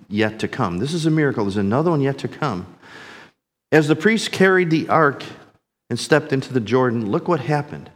yet 0.08 0.38
to 0.40 0.48
come. 0.48 0.78
This 0.78 0.92
is 0.92 1.06
a 1.06 1.10
miracle, 1.10 1.44
there's 1.44 1.56
another 1.56 1.90
one 1.90 2.00
yet 2.00 2.18
to 2.18 2.28
come. 2.28 2.66
As 3.72 3.88
the 3.88 3.96
priests 3.96 4.28
carried 4.28 4.70
the 4.70 4.88
ark 4.88 5.24
and 5.90 5.98
stepped 5.98 6.32
into 6.32 6.52
the 6.52 6.60
Jordan, 6.60 7.10
look 7.10 7.26
what 7.26 7.40
happened. 7.40 7.90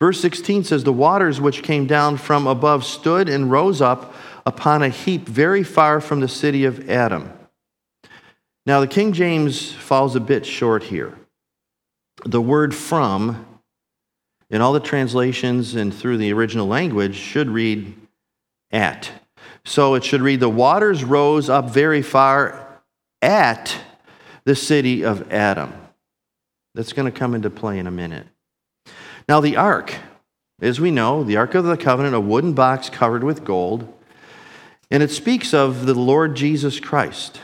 Verse 0.00 0.20
16 0.20 0.64
says, 0.64 0.84
The 0.84 0.92
waters 0.92 1.40
which 1.40 1.62
came 1.62 1.86
down 1.86 2.16
from 2.16 2.46
above 2.46 2.84
stood 2.84 3.28
and 3.28 3.50
rose 3.50 3.80
up 3.80 4.14
upon 4.46 4.82
a 4.82 4.88
heap 4.88 5.28
very 5.28 5.62
far 5.62 6.00
from 6.00 6.20
the 6.20 6.28
city 6.28 6.64
of 6.64 6.88
Adam. 6.88 7.32
Now, 8.64 8.80
the 8.80 8.86
King 8.86 9.12
James 9.12 9.72
falls 9.72 10.14
a 10.14 10.20
bit 10.20 10.46
short 10.46 10.84
here. 10.84 11.18
The 12.24 12.40
word 12.40 12.74
from, 12.74 13.46
in 14.50 14.60
all 14.60 14.72
the 14.72 14.80
translations 14.80 15.74
and 15.74 15.92
through 15.92 16.18
the 16.18 16.32
original 16.32 16.66
language, 16.66 17.16
should 17.16 17.48
read 17.48 17.94
at. 18.70 19.10
So 19.64 19.94
it 19.94 20.04
should 20.04 20.22
read, 20.22 20.40
The 20.40 20.48
waters 20.48 21.02
rose 21.02 21.48
up 21.48 21.70
very 21.70 22.02
far 22.02 22.82
at 23.20 23.74
the 24.44 24.54
city 24.54 25.04
of 25.04 25.32
Adam. 25.32 25.72
That's 26.74 26.92
going 26.92 27.10
to 27.10 27.18
come 27.18 27.34
into 27.34 27.50
play 27.50 27.78
in 27.78 27.86
a 27.86 27.90
minute. 27.90 28.26
Now, 29.28 29.40
the 29.40 29.56
ark, 29.56 29.94
as 30.60 30.80
we 30.80 30.90
know, 30.90 31.22
the 31.22 31.36
Ark 31.36 31.54
of 31.54 31.64
the 31.64 31.76
Covenant, 31.76 32.14
a 32.14 32.20
wooden 32.20 32.54
box 32.54 32.88
covered 32.88 33.22
with 33.22 33.44
gold, 33.44 33.92
and 34.90 35.02
it 35.02 35.10
speaks 35.10 35.52
of 35.52 35.84
the 35.84 35.94
Lord 35.94 36.34
Jesus 36.34 36.80
Christ 36.80 37.40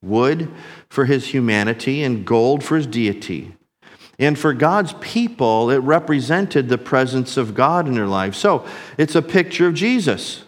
wood 0.00 0.48
for 0.88 1.06
his 1.06 1.26
humanity 1.26 2.04
and 2.04 2.24
gold 2.24 2.62
for 2.62 2.76
his 2.76 2.86
deity. 2.86 3.54
And 4.16 4.38
for 4.38 4.52
God's 4.52 4.94
people, 5.00 5.70
it 5.70 5.78
represented 5.78 6.68
the 6.68 6.78
presence 6.78 7.36
of 7.36 7.54
God 7.54 7.88
in 7.88 7.94
their 7.94 8.06
life. 8.06 8.34
So 8.34 8.64
it's 8.96 9.14
a 9.14 9.22
picture 9.22 9.66
of 9.66 9.74
Jesus. 9.74 10.44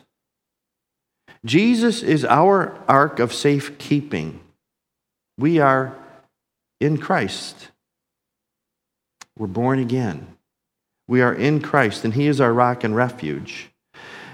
Jesus 1.45 2.03
is 2.03 2.25
our 2.25 2.79
ark 2.87 3.19
of 3.19 3.33
safekeeping. 3.33 4.41
We 5.39 5.59
are 5.59 5.97
in 6.81 6.99
Christ. 6.99 7.71
We're 9.37 9.47
born 9.47 9.79
again. 9.79 10.37
We 11.11 11.23
are 11.23 11.35
in 11.35 11.61
Christ, 11.61 12.05
and 12.05 12.15
He 12.15 12.29
is 12.29 12.41
our 12.41 12.53
rock 12.53 12.85
and 12.85 12.95
refuge. 12.95 13.73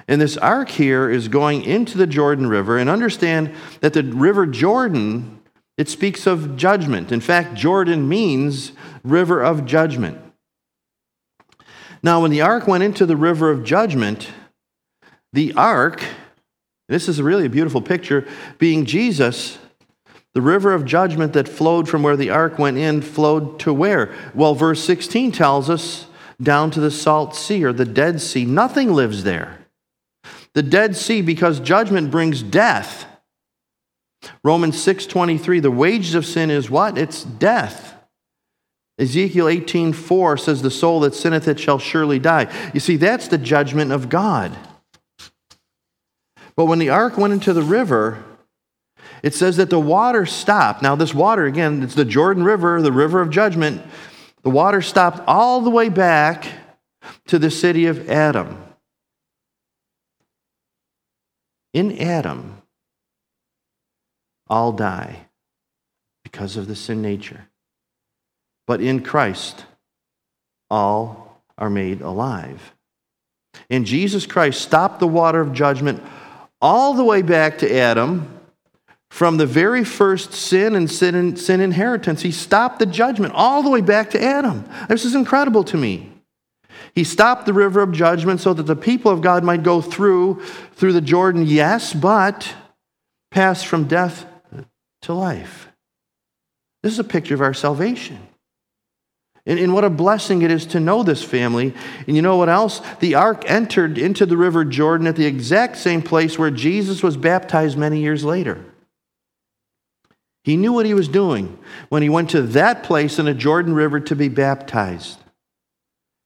And 0.06 0.20
this 0.20 0.36
ark 0.36 0.68
here 0.68 1.08
is 1.08 1.26
going 1.26 1.64
into 1.64 1.96
the 1.96 2.06
Jordan 2.06 2.48
River, 2.48 2.76
and 2.76 2.90
understand 2.90 3.54
that 3.80 3.94
the 3.94 4.02
River 4.02 4.44
Jordan, 4.44 5.40
it 5.78 5.88
speaks 5.88 6.26
of 6.26 6.58
judgment. 6.58 7.12
In 7.12 7.22
fact, 7.22 7.54
Jordan 7.54 8.06
means 8.06 8.72
river 9.02 9.42
of 9.42 9.64
judgment. 9.64 10.18
Now, 12.02 12.20
when 12.20 12.30
the 12.30 12.42
ark 12.42 12.66
went 12.68 12.84
into 12.84 13.06
the 13.06 13.16
river 13.16 13.50
of 13.50 13.64
judgment, 13.64 14.28
the 15.32 15.54
ark, 15.54 16.04
this 16.90 17.08
is 17.08 17.22
really 17.22 17.46
a 17.46 17.50
beautiful 17.50 17.80
picture, 17.80 18.28
being 18.58 18.84
Jesus, 18.84 19.56
The 20.36 20.42
river 20.42 20.74
of 20.74 20.84
judgment 20.84 21.32
that 21.32 21.48
flowed 21.48 21.88
from 21.88 22.02
where 22.02 22.14
the 22.14 22.28
ark 22.28 22.58
went 22.58 22.76
in 22.76 23.00
flowed 23.00 23.58
to 23.60 23.72
where? 23.72 24.12
Well, 24.34 24.54
verse 24.54 24.84
16 24.84 25.32
tells 25.32 25.70
us 25.70 26.08
down 26.42 26.70
to 26.72 26.80
the 26.80 26.90
salt 26.90 27.34
sea 27.34 27.64
or 27.64 27.72
the 27.72 27.84
Dead 27.84 28.20
Sea. 28.20 28.44
Nothing 28.44 28.92
lives 28.92 29.24
there. 29.24 29.66
The 30.54 30.62
Dead 30.62 30.96
Sea, 30.96 31.22
because 31.22 31.60
judgment 31.60 32.10
brings 32.10 32.42
death. 32.42 33.06
Romans 34.42 34.76
6:23, 34.82 35.60
the 35.60 35.70
wages 35.70 36.14
of 36.14 36.26
sin 36.26 36.50
is 36.50 36.70
what? 36.70 36.98
It's 36.98 37.22
death. 37.22 37.94
Ezekiel 38.98 39.46
18:4 39.46 40.38
says, 40.38 40.62
The 40.62 40.70
soul 40.70 41.00
that 41.00 41.14
sinneth 41.14 41.46
it 41.48 41.60
shall 41.60 41.78
surely 41.78 42.18
die. 42.18 42.52
You 42.72 42.80
see, 42.80 42.96
that's 42.96 43.28
the 43.28 43.38
judgment 43.38 43.92
of 43.92 44.08
God. 44.08 44.56
But 46.56 46.64
when 46.64 46.78
the 46.78 46.88
ark 46.88 47.18
went 47.18 47.34
into 47.34 47.52
the 47.52 47.62
river, 47.62 48.24
it 49.22 49.34
says 49.34 49.58
that 49.58 49.70
the 49.70 49.78
water 49.78 50.24
stopped. 50.24 50.82
Now, 50.82 50.96
this 50.96 51.12
water, 51.12 51.44
again, 51.44 51.82
it's 51.82 51.94
the 51.94 52.04
Jordan 52.04 52.44
River, 52.44 52.80
the 52.80 52.92
river 52.92 53.20
of 53.20 53.28
judgment. 53.28 53.82
The 54.46 54.50
water 54.50 54.80
stopped 54.80 55.18
all 55.26 55.60
the 55.60 55.70
way 55.70 55.88
back 55.88 56.46
to 57.26 57.36
the 57.36 57.50
city 57.50 57.86
of 57.86 58.08
Adam. 58.08 58.62
In 61.74 61.98
Adam, 61.98 62.62
all 64.46 64.70
die 64.70 65.26
because 66.22 66.56
of 66.56 66.68
the 66.68 66.76
sin 66.76 67.02
nature. 67.02 67.48
But 68.68 68.80
in 68.80 69.02
Christ, 69.02 69.64
all 70.70 71.42
are 71.58 71.68
made 71.68 72.00
alive. 72.00 72.72
And 73.68 73.84
Jesus 73.84 74.26
Christ 74.26 74.62
stopped 74.62 75.00
the 75.00 75.08
water 75.08 75.40
of 75.40 75.54
judgment 75.54 76.00
all 76.62 76.94
the 76.94 77.02
way 77.02 77.22
back 77.22 77.58
to 77.58 77.76
Adam 77.76 78.35
from 79.10 79.36
the 79.36 79.46
very 79.46 79.84
first 79.84 80.32
sin 80.32 80.74
and 80.74 80.90
sin, 80.90 81.36
sin 81.36 81.60
inheritance. 81.60 82.22
He 82.22 82.32
stopped 82.32 82.78
the 82.78 82.86
judgment 82.86 83.32
all 83.34 83.62
the 83.62 83.70
way 83.70 83.80
back 83.80 84.10
to 84.10 84.22
Adam. 84.22 84.68
This 84.88 85.04
is 85.04 85.14
incredible 85.14 85.64
to 85.64 85.76
me. 85.76 86.12
He 86.94 87.04
stopped 87.04 87.46
the 87.46 87.52
river 87.52 87.82
of 87.82 87.92
judgment 87.92 88.40
so 88.40 88.54
that 88.54 88.64
the 88.64 88.76
people 88.76 89.10
of 89.10 89.20
God 89.20 89.44
might 89.44 89.62
go 89.62 89.80
through 89.80 90.42
through 90.74 90.92
the 90.92 91.00
Jordan, 91.00 91.46
yes, 91.46 91.92
but 91.92 92.54
pass 93.30 93.62
from 93.62 93.84
death 93.84 94.26
to 95.02 95.12
life. 95.12 95.68
This 96.82 96.92
is 96.92 96.98
a 96.98 97.04
picture 97.04 97.34
of 97.34 97.40
our 97.40 97.54
salvation. 97.54 98.18
And, 99.44 99.60
and, 99.60 99.72
what 99.72 99.84
a 99.84 99.90
blessing 99.90 100.42
it 100.42 100.50
is 100.50 100.66
to 100.66 100.80
know 100.80 101.04
this 101.04 101.22
family. 101.22 101.72
And 102.06 102.16
you 102.16 102.22
know 102.22 102.36
what 102.36 102.48
else? 102.48 102.80
The 102.98 103.14
ark 103.14 103.44
entered 103.46 103.96
into 103.96 104.26
the 104.26 104.36
river 104.36 104.64
Jordan 104.64 105.06
at 105.06 105.14
the 105.14 105.26
exact 105.26 105.76
same 105.76 106.02
place 106.02 106.36
where 106.36 106.50
Jesus 106.50 107.02
was 107.02 107.16
baptized 107.16 107.78
many 107.78 108.00
years 108.00 108.24
later. 108.24 108.64
He 110.46 110.56
knew 110.56 110.72
what 110.72 110.86
he 110.86 110.94
was 110.94 111.08
doing 111.08 111.58
when 111.88 112.02
he 112.02 112.08
went 112.08 112.30
to 112.30 112.40
that 112.40 112.84
place 112.84 113.18
in 113.18 113.24
the 113.24 113.34
Jordan 113.34 113.74
River 113.74 113.98
to 113.98 114.14
be 114.14 114.28
baptized. 114.28 115.18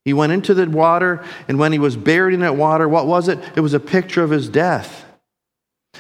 He 0.05 0.13
went 0.13 0.33
into 0.33 0.53
the 0.53 0.69
water, 0.69 1.25
and 1.49 1.59
when 1.59 1.73
he 1.73 1.79
was 1.79 1.97
buried 1.97 2.35
in 2.35 2.41
that 2.41 2.55
water, 2.55 2.87
what 2.87 3.07
was 3.07 3.29
it? 3.29 3.39
It 3.57 3.61
was 3.61 3.73
a 3.73 3.81
picture 3.81 4.23
of 4.23 4.29
his 4.29 4.51
death. 4.51 5.07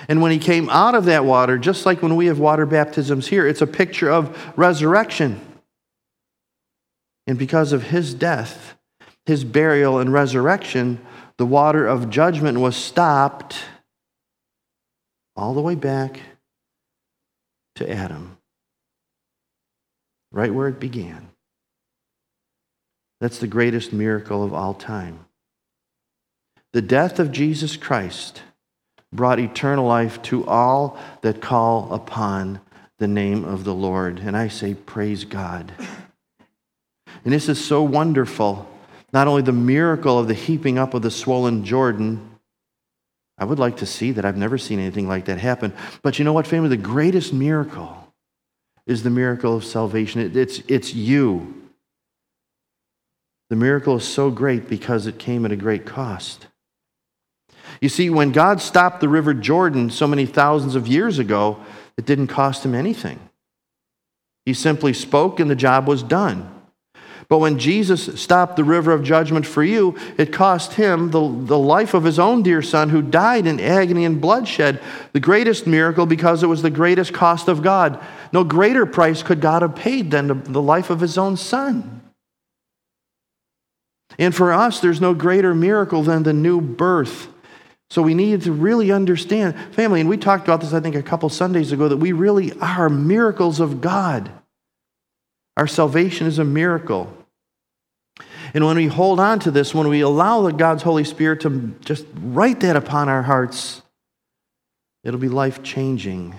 And 0.07 0.21
when 0.21 0.33
he 0.33 0.39
came 0.39 0.69
out 0.69 0.95
of 0.95 1.07
that 1.07 1.25
water, 1.25 1.57
just 1.57 1.87
like 1.87 2.03
when 2.03 2.15
we 2.15 2.27
have 2.27 2.39
water 2.39 2.67
baptisms 2.67 3.29
here, 3.29 3.47
it's 3.47 3.63
a 3.63 3.67
picture 3.67 4.11
of 4.11 4.53
resurrection. 4.55 5.41
And 7.27 7.39
because 7.39 7.73
of 7.73 7.85
his 7.85 8.13
death, 8.13 8.77
his 9.25 9.45
burial, 9.45 9.99
and 9.99 10.13
resurrection, 10.13 11.01
the 11.39 11.47
water 11.47 11.87
of 11.87 12.11
judgment 12.11 12.61
was 12.61 12.77
stopped 12.77 13.65
all 15.37 15.55
the 15.55 15.63
way 15.63 15.75
back 15.75 16.21
to 17.81 17.91
Adam, 17.91 18.37
right 20.33 20.53
where 20.53 20.69
it 20.69 20.79
began. 20.79 21.31
That's 23.21 23.39
the 23.39 23.47
greatest 23.47 23.91
miracle 23.93 24.45
of 24.45 24.53
all 24.53 24.75
time. 24.75 25.25
The 26.75 26.83
death 26.83 27.19
of 27.19 27.33
Jesus 27.33 27.77
Christ 27.77 28.43
brought 29.13 29.41
eternal 29.41 29.87
life 29.87 30.21
to 30.25 30.47
all 30.47 30.99
that 31.23 31.41
call 31.41 31.93
upon 31.93 32.61
the 32.99 33.09
name 33.09 33.45
of 33.45 33.65
the 33.65 33.75
Lord. 33.75 34.19
And 34.19 34.37
I 34.37 34.49
say, 34.49 34.75
Praise 34.75 35.25
God. 35.25 35.73
And 37.25 37.33
this 37.33 37.49
is 37.49 37.63
so 37.63 37.83
wonderful. 37.83 38.69
Not 39.13 39.27
only 39.27 39.43
the 39.43 39.53
miracle 39.53 40.19
of 40.19 40.29
the 40.29 40.35
heaping 40.35 40.79
up 40.79 40.93
of 40.93 41.01
the 41.01 41.11
swollen 41.11 41.65
Jordan, 41.65 42.30
I 43.41 43.45
would 43.45 43.59
like 43.59 43.79
to 43.79 43.87
see 43.87 44.13
that. 44.13 44.25
I've 44.27 44.37
never 44.37 44.59
seen 44.59 44.79
anything 44.79 45.09
like 45.09 45.25
that 45.25 45.39
happen. 45.39 45.73
But 46.03 46.19
you 46.19 46.25
know 46.27 46.35
what, 46.35 46.47
family? 46.47 46.69
The 46.69 46.77
greatest 46.77 47.33
miracle 47.33 48.13
is 48.87 49.03
the 49.03 49.11
miracle 49.11 49.57
of 49.57 49.65
salvation. 49.65 50.21
It, 50.21 50.37
it's, 50.37 50.59
it's 50.69 50.93
you. 50.95 51.55
The 53.49 53.57
miracle 53.57 53.97
is 53.97 54.07
so 54.07 54.31
great 54.31 54.69
because 54.69 55.07
it 55.07 55.19
came 55.19 55.47
at 55.47 55.53
a 55.53 55.57
great 55.57 55.87
cost. 55.87 56.49
You 57.81 57.89
see, 57.89 58.11
when 58.11 58.31
God 58.31 58.61
stopped 58.61 59.01
the 59.01 59.09
River 59.09 59.33
Jordan 59.33 59.89
so 59.89 60.07
many 60.07 60.27
thousands 60.27 60.75
of 60.75 60.87
years 60.87 61.19
ago, 61.19 61.59
it 61.97 62.05
didn't 62.05 62.27
cost 62.27 62.65
him 62.65 62.75
anything. 62.75 63.19
He 64.45 64.53
simply 64.53 64.93
spoke 64.93 65.41
and 65.41 65.51
the 65.51 65.57
job 65.57 65.89
was 65.89 66.03
done. 66.03 66.60
But 67.31 67.39
when 67.39 67.61
Jesus 67.61 68.21
stopped 68.21 68.57
the 68.57 68.65
river 68.65 68.91
of 68.91 69.05
judgment 69.05 69.47
for 69.47 69.63
you, 69.63 69.97
it 70.19 70.33
cost 70.33 70.73
him 70.73 71.13
the, 71.13 71.21
the 71.21 71.59
life 71.59 71.95
of 71.95 72.03
his 72.03 72.19
own 72.19 72.43
dear 72.43 72.61
son 72.61 72.89
who 72.89 73.01
died 73.03 73.47
in 73.47 73.61
agony 73.61 74.05
and 74.05 74.21
bloodshed. 74.21 74.83
The 75.13 75.21
greatest 75.21 75.65
miracle 75.65 76.07
because 76.07 76.43
it 76.43 76.49
was 76.49 76.63
the 76.63 76.71
greatest 76.71 77.15
cost 77.15 77.47
of 77.47 77.63
God. 77.63 78.05
No 78.33 78.43
greater 78.43 78.85
price 78.85 79.23
could 79.23 79.41
God 79.41 79.63
have 79.63 79.77
paid 79.77 80.11
than 80.11 80.27
the, 80.27 80.35
the 80.35 80.61
life 80.61 80.91
of 80.91 80.99
his 80.99 81.17
own 81.17 81.37
son. 81.37 82.01
And 84.19 84.35
for 84.35 84.53
us, 84.53 84.81
there's 84.81 85.01
no 85.01 85.15
greater 85.15 85.55
miracle 85.55 86.03
than 86.03 86.25
the 86.25 86.33
new 86.33 86.61
birth. 86.61 87.29
So 87.91 88.03
we 88.03 88.15
need 88.15 88.43
to 88.43 88.53
really 88.53 88.91
understand, 88.91 89.55
family, 89.73 90.01
and 90.01 90.11
we 90.11 90.17
talked 90.17 90.49
about 90.49 90.63
this, 90.63 90.73
I 90.73 90.81
think, 90.81 90.97
a 90.97 91.03
couple 91.03 91.29
Sundays 91.29 91.71
ago, 91.71 91.87
that 91.87 91.99
we 91.99 92.11
really 92.11 92.53
are 92.61 92.89
miracles 92.89 93.61
of 93.61 93.81
God. 93.81 94.33
Our 95.57 95.69
salvation 95.69 96.27
is 96.27 96.41
a 96.41 96.45
miracle. 96.45 97.17
And 98.53 98.65
when 98.65 98.77
we 98.77 98.87
hold 98.87 99.21
on 99.21 99.39
to 99.41 99.51
this, 99.51 99.75
when 99.75 99.89
we 99.89 100.01
allow 100.01 100.43
the 100.43 100.53
God's 100.53 100.83
Holy 100.83 101.05
Spirit 101.05 101.41
to 101.43 101.75
just 101.81 102.07
write 102.15 102.61
that 102.61 102.77
upon 102.77 103.09
our 103.09 103.23
hearts, 103.23 103.83
it'll 105.05 105.21
be 105.21 105.29
life 105.29 105.63
changing. 105.63 106.35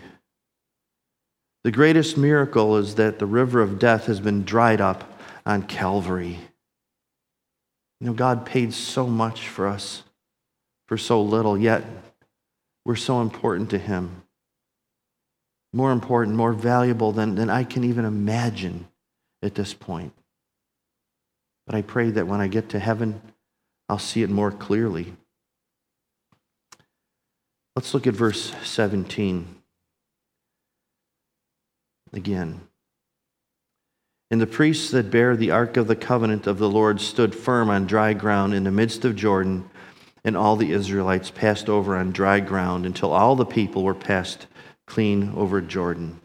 The 1.63 1.71
greatest 1.71 2.17
miracle 2.17 2.77
is 2.77 2.95
that 2.95 3.19
the 3.19 3.25
river 3.25 3.61
of 3.61 3.79
death 3.79 4.07
has 4.07 4.19
been 4.19 4.43
dried 4.43 4.81
up 4.81 5.19
on 5.45 5.63
Calvary. 5.63 6.39
You 7.99 8.07
know, 8.07 8.13
God 8.13 8.45
paid 8.45 8.73
so 8.73 9.07
much 9.07 9.47
for 9.47 9.67
us 9.67 10.03
for 10.87 10.97
so 10.97 11.21
little, 11.21 11.57
yet 11.57 11.85
we're 12.83 12.95
so 12.95 13.21
important 13.21 13.69
to 13.69 13.77
Him. 13.77 14.23
More 15.71 15.91
important, 15.91 16.35
more 16.35 16.51
valuable 16.51 17.11
than, 17.11 17.35
than 17.35 17.49
I 17.49 17.63
can 17.63 17.83
even 17.83 18.03
imagine 18.03 18.87
at 19.41 19.55
this 19.55 19.73
point. 19.73 20.13
But 21.71 21.77
I 21.77 21.83
pray 21.83 22.09
that 22.09 22.27
when 22.27 22.41
I 22.41 22.49
get 22.49 22.67
to 22.71 22.79
heaven, 22.79 23.21
I'll 23.87 23.97
see 23.97 24.23
it 24.23 24.29
more 24.29 24.51
clearly. 24.51 25.13
Let's 27.77 27.93
look 27.93 28.05
at 28.05 28.13
verse 28.13 28.53
17 28.65 29.47
again. 32.11 32.59
And 34.31 34.41
the 34.41 34.47
priests 34.47 34.91
that 34.91 35.11
bear 35.11 35.37
the 35.37 35.51
ark 35.51 35.77
of 35.77 35.87
the 35.87 35.95
covenant 35.95 36.45
of 36.45 36.57
the 36.57 36.69
Lord 36.69 36.99
stood 36.99 37.33
firm 37.33 37.69
on 37.69 37.87
dry 37.87 38.11
ground 38.11 38.53
in 38.53 38.65
the 38.65 38.69
midst 38.69 39.05
of 39.05 39.15
Jordan, 39.15 39.69
and 40.25 40.35
all 40.35 40.57
the 40.57 40.73
Israelites 40.73 41.31
passed 41.31 41.69
over 41.69 41.95
on 41.95 42.11
dry 42.11 42.41
ground 42.41 42.85
until 42.85 43.13
all 43.13 43.37
the 43.37 43.45
people 43.45 43.85
were 43.85 43.95
passed 43.95 44.47
clean 44.87 45.31
over 45.37 45.61
Jordan. 45.61 46.19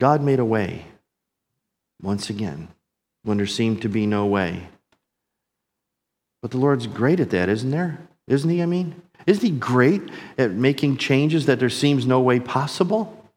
God 0.00 0.22
made 0.22 0.38
a 0.38 0.44
way 0.44 0.84
once 2.00 2.30
again 2.30 2.68
when 3.24 3.36
there 3.36 3.46
seemed 3.46 3.82
to 3.82 3.88
be 3.88 4.06
no 4.06 4.26
way. 4.26 4.68
But 6.40 6.52
the 6.52 6.58
Lord's 6.58 6.86
great 6.86 7.20
at 7.20 7.30
that, 7.30 7.48
isn't 7.48 7.70
there? 7.70 7.98
Isn't 8.28 8.50
he? 8.50 8.62
I 8.62 8.66
mean, 8.66 9.02
isn't 9.26 9.44
he 9.44 9.50
great 9.50 10.02
at 10.36 10.52
making 10.52 10.98
changes 10.98 11.46
that 11.46 11.58
there 11.58 11.70
seems 11.70 12.06
no 12.06 12.20
way 12.20 12.38
possible? 12.38 13.28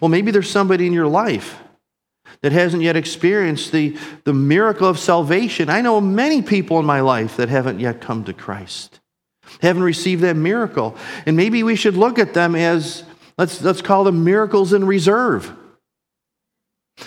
Well, 0.00 0.08
maybe 0.08 0.30
there's 0.30 0.50
somebody 0.50 0.86
in 0.86 0.92
your 0.92 1.06
life 1.06 1.58
that 2.42 2.52
hasn't 2.52 2.82
yet 2.82 2.96
experienced 2.96 3.72
the, 3.72 3.96
the 4.24 4.34
miracle 4.34 4.88
of 4.88 4.98
salvation. 4.98 5.70
I 5.70 5.80
know 5.80 6.00
many 6.00 6.42
people 6.42 6.78
in 6.78 6.84
my 6.84 7.00
life 7.00 7.36
that 7.38 7.48
haven't 7.48 7.80
yet 7.80 8.00
come 8.00 8.24
to 8.24 8.32
Christ, 8.32 9.00
haven't 9.62 9.84
received 9.84 10.22
that 10.22 10.36
miracle. 10.36 10.96
And 11.24 11.36
maybe 11.36 11.62
we 11.62 11.76
should 11.76 11.96
look 11.96 12.18
at 12.18 12.34
them 12.34 12.54
as, 12.54 13.04
let's, 13.38 13.62
let's 13.62 13.80
call 13.80 14.04
them 14.04 14.24
miracles 14.24 14.72
in 14.72 14.84
reserve. 14.84 15.56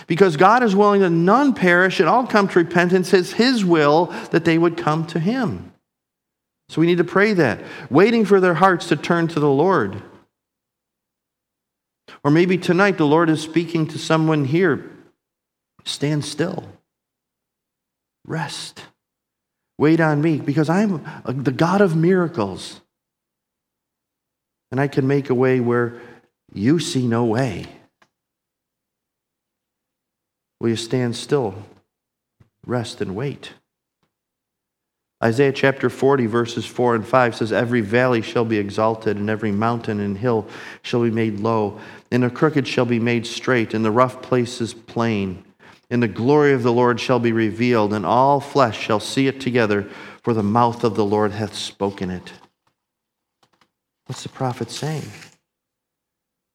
Because 0.08 0.38
God 0.38 0.64
is 0.64 0.76
willing 0.76 1.02
that 1.02 1.10
none 1.10 1.54
perish 1.54 2.00
and 2.00 2.08
all 2.08 2.28
come 2.28 2.48
to 2.48 2.60
repentance. 2.60 3.14
It's 3.14 3.34
His 3.34 3.66
will 3.66 4.08
that 4.32 4.46
they 4.46 4.58
would 4.58 4.78
come 4.78 5.06
to 5.08 5.20
Him. 5.20 5.72
So 6.70 6.82
we 6.82 6.88
need 6.88 7.00
to 7.00 7.04
pray 7.04 7.34
that, 7.34 7.62
waiting 7.90 8.26
for 8.26 8.40
their 8.40 8.54
hearts 8.54 8.90
to 8.90 8.96
turn 8.96 9.28
to 9.30 9.40
the 9.40 9.50
Lord. 9.50 10.04
Or 12.24 12.30
maybe 12.30 12.58
tonight 12.58 12.98
the 12.98 13.08
Lord 13.08 13.30
is 13.30 13.42
speaking 13.42 13.88
to 13.88 13.98
someone 13.98 14.46
here. 14.46 14.92
Stand 15.86 16.26
still. 16.26 16.66
Rest. 18.26 18.84
Wait 19.80 20.00
on 20.00 20.22
me 20.22 20.38
because 20.38 20.70
I'm 20.70 21.04
the 21.26 21.52
God 21.52 21.82
of 21.82 21.96
miracles. 21.96 22.82
And 24.72 24.80
I 24.80 24.88
can 24.88 25.08
make 25.08 25.32
a 25.32 25.36
way 25.36 25.60
where 25.60 26.00
you 26.54 26.80
see 26.80 27.08
no 27.08 27.26
way. 27.26 27.66
Will 30.60 30.70
you 30.70 30.76
stand 30.76 31.16
still, 31.16 31.56
rest, 32.66 33.02
and 33.02 33.16
wait? 33.16 33.54
Isaiah 35.22 35.52
chapter 35.52 35.90
40, 35.90 36.28
verses 36.28 36.66
4 36.66 36.96
and 36.96 37.06
5 37.06 37.36
says, 37.36 37.52
Every 37.52 37.82
valley 37.82 38.22
shall 38.22 38.46
be 38.46 38.58
exalted, 38.58 39.18
and 39.18 39.30
every 39.30 39.52
mountain 39.52 40.00
and 40.00 40.18
hill 40.18 40.48
shall 40.82 41.04
be 41.04 41.12
made 41.12 41.40
low, 41.40 41.80
and 42.10 42.24
the 42.24 42.30
crooked 42.30 42.68
shall 42.68 42.86
be 42.86 43.00
made 43.00 43.28
straight, 43.28 43.74
and 43.74 43.84
the 43.84 43.92
rough 43.92 44.22
places 44.22 44.74
plain. 44.74 45.44
And 45.90 46.02
the 46.02 46.08
glory 46.08 46.54
of 46.54 46.64
the 46.64 46.72
Lord 46.72 47.00
shall 47.02 47.20
be 47.20 47.34
revealed, 47.34 47.94
and 47.94 48.06
all 48.06 48.40
flesh 48.40 48.80
shall 48.80 49.00
see 49.02 49.28
it 49.28 49.42
together, 49.42 49.90
for 50.24 50.34
the 50.34 50.44
mouth 50.44 50.84
of 50.84 50.96
the 50.96 51.06
Lord 51.06 51.32
hath 51.32 51.56
spoken 51.56 52.10
it. 52.10 52.32
What's 54.06 54.24
the 54.24 54.30
prophet 54.30 54.72
saying? 54.72 55.10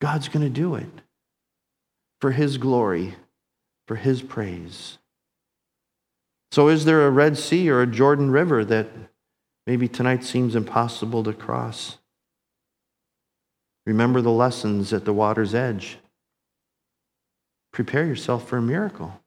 God's 0.00 0.28
going 0.28 0.44
to 0.44 0.50
do 0.50 0.74
it 0.74 0.88
for 2.20 2.30
his 2.30 2.56
glory, 2.56 3.14
for 3.86 3.96
his 3.96 4.22
praise. 4.22 4.98
So, 6.52 6.68
is 6.68 6.84
there 6.84 7.06
a 7.06 7.10
Red 7.10 7.36
Sea 7.36 7.68
or 7.68 7.82
a 7.82 7.86
Jordan 7.86 8.30
River 8.30 8.64
that 8.64 8.88
maybe 9.66 9.88
tonight 9.88 10.24
seems 10.24 10.54
impossible 10.54 11.24
to 11.24 11.32
cross? 11.32 11.98
Remember 13.86 14.20
the 14.20 14.30
lessons 14.30 14.92
at 14.92 15.04
the 15.04 15.12
water's 15.12 15.54
edge. 15.54 15.98
Prepare 17.72 18.06
yourself 18.06 18.48
for 18.48 18.56
a 18.56 18.62
miracle. 18.62 19.20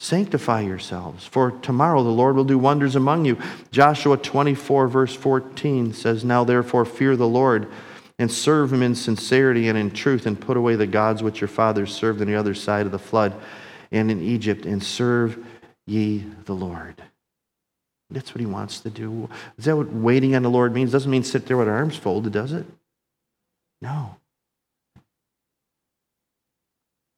Sanctify 0.00 0.62
yourselves, 0.62 1.24
for 1.24 1.52
tomorrow 1.52 2.02
the 2.02 2.10
Lord 2.10 2.34
will 2.34 2.42
do 2.42 2.58
wonders 2.58 2.96
among 2.96 3.24
you. 3.24 3.38
Joshua 3.70 4.16
24, 4.16 4.88
verse 4.88 5.14
14 5.14 5.92
says, 5.92 6.24
Now 6.24 6.42
therefore 6.42 6.84
fear 6.84 7.14
the 7.14 7.28
Lord 7.28 7.68
and 8.18 8.30
serve 8.30 8.72
him 8.72 8.82
in 8.82 8.94
sincerity 8.94 9.68
and 9.68 9.78
in 9.78 9.90
truth, 9.90 10.26
and 10.26 10.40
put 10.40 10.56
away 10.56 10.76
the 10.76 10.86
gods 10.86 11.22
which 11.22 11.40
your 11.40 11.48
fathers 11.48 11.94
served 11.94 12.20
on 12.20 12.26
the 12.26 12.34
other 12.34 12.54
side 12.54 12.86
of 12.86 12.92
the 12.92 12.98
flood 12.98 13.34
and 13.90 14.10
in 14.10 14.22
Egypt, 14.22 14.64
and 14.64 14.82
serve 14.82 15.44
ye 15.86 16.24
the 16.44 16.54
Lord. 16.54 17.02
That's 18.10 18.34
what 18.34 18.40
he 18.40 18.46
wants 18.46 18.80
to 18.80 18.90
do. 18.90 19.28
Is 19.56 19.64
that 19.64 19.76
what 19.76 19.92
waiting 19.92 20.34
on 20.34 20.42
the 20.42 20.50
Lord 20.50 20.74
means? 20.74 20.92
Doesn't 20.92 21.10
mean 21.10 21.24
sit 21.24 21.46
there 21.46 21.56
with 21.56 21.68
arms 21.68 21.96
folded, 21.96 22.32
does 22.32 22.52
it? 22.52 22.66
No. 23.80 24.16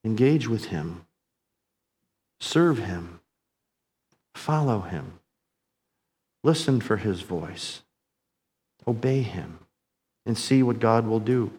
Engage 0.05 0.49
with 0.49 0.67
him. 0.67 1.07
Serve 2.41 2.79
him. 2.79 3.21
Follow 4.35 4.81
him. 4.81 5.19
Listen 6.43 6.81
for 6.81 6.99
his 6.99 7.23
voice. 7.23 7.83
Obey 8.87 9.23
him 9.23 9.64
and 10.27 10.37
see 10.37 10.63
what 10.63 10.81
God 10.81 11.07
will 11.07 11.21
do. 11.21 11.53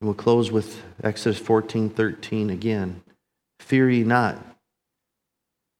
We'll 0.00 0.14
close 0.14 0.50
with 0.50 0.82
Exodus 1.02 1.38
14 1.38 1.90
13 1.90 2.50
again. 2.50 3.02
Fear 3.58 3.90
ye 3.90 4.04
not, 4.04 4.38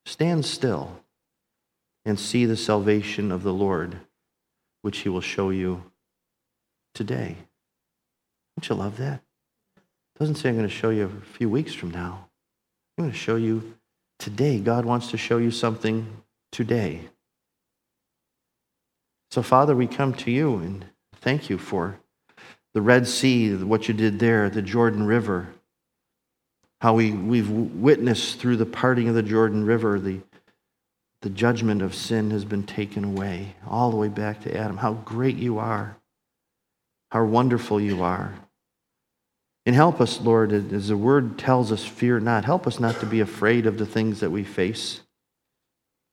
Stand 0.06 0.46
still 0.46 1.00
and 2.04 2.18
see 2.18 2.46
the 2.46 2.56
salvation 2.56 3.32
of 3.32 3.42
the 3.42 3.52
Lord, 3.52 3.98
which 4.82 4.98
he 4.98 5.08
will 5.08 5.20
show 5.20 5.50
you 5.50 5.82
today. 6.94 7.36
Don't 8.56 8.68
you 8.68 8.76
love 8.76 8.98
that? 8.98 9.20
It 9.76 10.18
doesn't 10.20 10.36
say 10.36 10.48
I'm 10.48 10.54
going 10.54 10.68
to 10.68 10.72
show 10.72 10.90
you 10.90 11.04
a 11.04 11.36
few 11.36 11.50
weeks 11.50 11.74
from 11.74 11.90
now. 11.90 12.28
I'm 12.96 13.04
going 13.04 13.12
to 13.12 13.18
show 13.18 13.34
you 13.34 13.74
today. 14.20 14.60
God 14.60 14.84
wants 14.84 15.10
to 15.10 15.18
show 15.18 15.38
you 15.38 15.50
something 15.50 16.22
today. 16.52 17.00
So, 19.36 19.42
Father, 19.42 19.76
we 19.76 19.86
come 19.86 20.14
to 20.14 20.30
you 20.30 20.56
and 20.56 20.86
thank 21.16 21.50
you 21.50 21.58
for 21.58 22.00
the 22.72 22.80
Red 22.80 23.06
Sea, 23.06 23.54
what 23.54 23.86
you 23.86 23.92
did 23.92 24.18
there, 24.18 24.48
the 24.48 24.62
Jordan 24.62 25.06
River, 25.06 25.48
how 26.80 26.94
we, 26.94 27.12
we've 27.12 27.50
witnessed 27.50 28.38
through 28.38 28.56
the 28.56 28.64
parting 28.64 29.10
of 29.10 29.14
the 29.14 29.22
Jordan 29.22 29.66
River, 29.66 30.00
the, 30.00 30.20
the 31.20 31.28
judgment 31.28 31.82
of 31.82 31.94
sin 31.94 32.30
has 32.30 32.46
been 32.46 32.62
taken 32.62 33.04
away, 33.04 33.56
all 33.68 33.90
the 33.90 33.98
way 33.98 34.08
back 34.08 34.40
to 34.44 34.56
Adam. 34.56 34.78
How 34.78 34.94
great 34.94 35.36
you 35.36 35.58
are, 35.58 35.98
how 37.10 37.22
wonderful 37.26 37.78
you 37.78 38.02
are. 38.02 38.32
And 39.66 39.76
help 39.76 40.00
us, 40.00 40.18
Lord, 40.18 40.50
as 40.50 40.88
the 40.88 40.96
word 40.96 41.38
tells 41.38 41.70
us, 41.70 41.84
fear 41.84 42.20
not. 42.20 42.46
Help 42.46 42.66
us 42.66 42.80
not 42.80 43.00
to 43.00 43.06
be 43.06 43.20
afraid 43.20 43.66
of 43.66 43.76
the 43.76 43.84
things 43.84 44.20
that 44.20 44.30
we 44.30 44.44
face, 44.44 45.02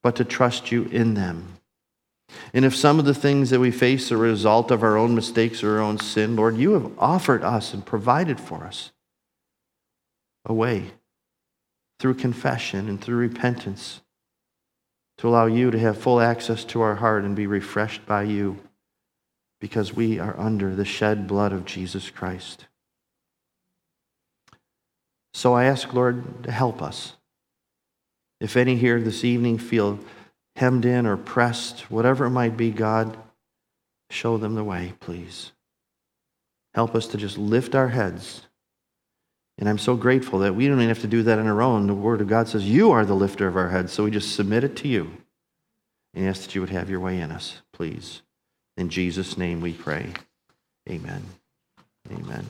but 0.02 0.18
to 0.18 0.26
trust 0.26 0.74
you 0.74 0.84
in 0.92 1.14
them. 1.14 1.60
And 2.54 2.66
if 2.66 2.76
some 2.76 3.00
of 3.00 3.06
the 3.06 3.14
things 3.14 3.50
that 3.50 3.60
we 3.60 3.72
face 3.72 4.12
are 4.12 4.16
a 4.16 4.20
result 4.20 4.72
of 4.72 4.84
our 4.84 4.98
own 4.98 5.16
mistakes 5.16 5.64
or 5.64 5.78
our 5.78 5.82
own 5.82 6.00
sin, 6.00 6.36
Lord, 6.36 6.58
you 6.58 6.74
have 6.74 6.92
offered 6.98 7.44
us 7.44 7.74
and 7.74 7.86
provided 7.86 8.40
for 8.40 8.64
us 8.64 8.92
a 10.46 10.54
way 10.54 10.92
through 12.00 12.16
confession 12.16 12.90
and 12.90 13.02
through 13.02 13.18
repentance 13.18 14.02
to 15.18 15.28
allow 15.28 15.46
you 15.46 15.72
to 15.72 15.80
have 15.80 15.98
full 15.98 16.20
access 16.20 16.64
to 16.66 16.82
our 16.82 16.96
heart 16.96 17.24
and 17.24 17.36
be 17.36 17.48
refreshed 17.48 18.06
by 18.06 18.24
you 18.24 18.60
because 19.62 19.94
we 19.94 20.20
are 20.20 20.38
under 20.38 20.76
the 20.76 20.84
shed 20.84 21.28
blood 21.28 21.54
of 21.54 21.66
Jesus 21.66 22.10
Christ. 22.10 22.66
So 25.34 25.54
I 25.54 25.66
ask, 25.66 25.94
Lord, 25.94 26.44
to 26.44 26.52
help 26.52 26.82
us. 26.82 27.14
If 28.42 28.58
any 28.58 28.76
here 28.76 29.00
this 29.00 29.24
evening 29.24 29.58
feel 29.58 30.00
hemmed 30.56 30.86
in 30.86 31.06
or 31.06 31.18
pressed, 31.18 31.92
whatever 31.92 32.26
it 32.26 32.32
might 32.32 32.58
be, 32.58 32.72
God, 32.72 33.18
show 34.10 34.38
them 34.38 34.56
the 34.56 34.64
way, 34.64 34.94
please. 35.00 35.52
Help 36.74 36.96
us 36.96 37.08
to 37.08 37.18
just 37.18 37.38
lift 37.38 37.76
our 37.76 37.90
heads 37.90 38.48
and 39.58 39.70
I'm 39.70 39.78
so 39.78 39.96
grateful 39.96 40.40
that 40.40 40.56
we 40.56 40.68
don't 40.68 40.78
even 40.78 40.88
have 40.88 41.02
to 41.02 41.08
do 41.08 41.24
that 41.24 41.40
on 41.40 41.48
our 41.48 41.62
own. 41.62 41.88
The 41.88 41.94
Word 41.94 42.22
of 42.22 42.28
God 42.28 42.48
says, 42.48 42.66
You 42.68 42.92
are 42.92 43.06
the 43.06 43.14
lifter 43.14 43.48
of 43.48 43.56
our 43.56 43.70
heads. 43.70 43.94
So 43.94 44.04
we 44.04 44.12
just 44.12 44.36
submit 44.36 44.64
it 44.64 44.76
to 44.78 44.88
you 44.88 45.12
and 46.14 46.28
ask 46.28 46.42
that 46.42 46.56
you 46.56 46.62
would 46.62 46.70
have 46.72 46.90
your 46.90 47.00
way 47.00 47.20
in 47.20 47.32
us, 47.32 47.62
please. 47.72 48.22
In 48.78 48.90
Jesus' 48.90 49.38
name 49.38 49.62
we 49.62 49.74
pray. 49.74 50.14
Amen. 50.90 51.24
Amen. 52.12 52.50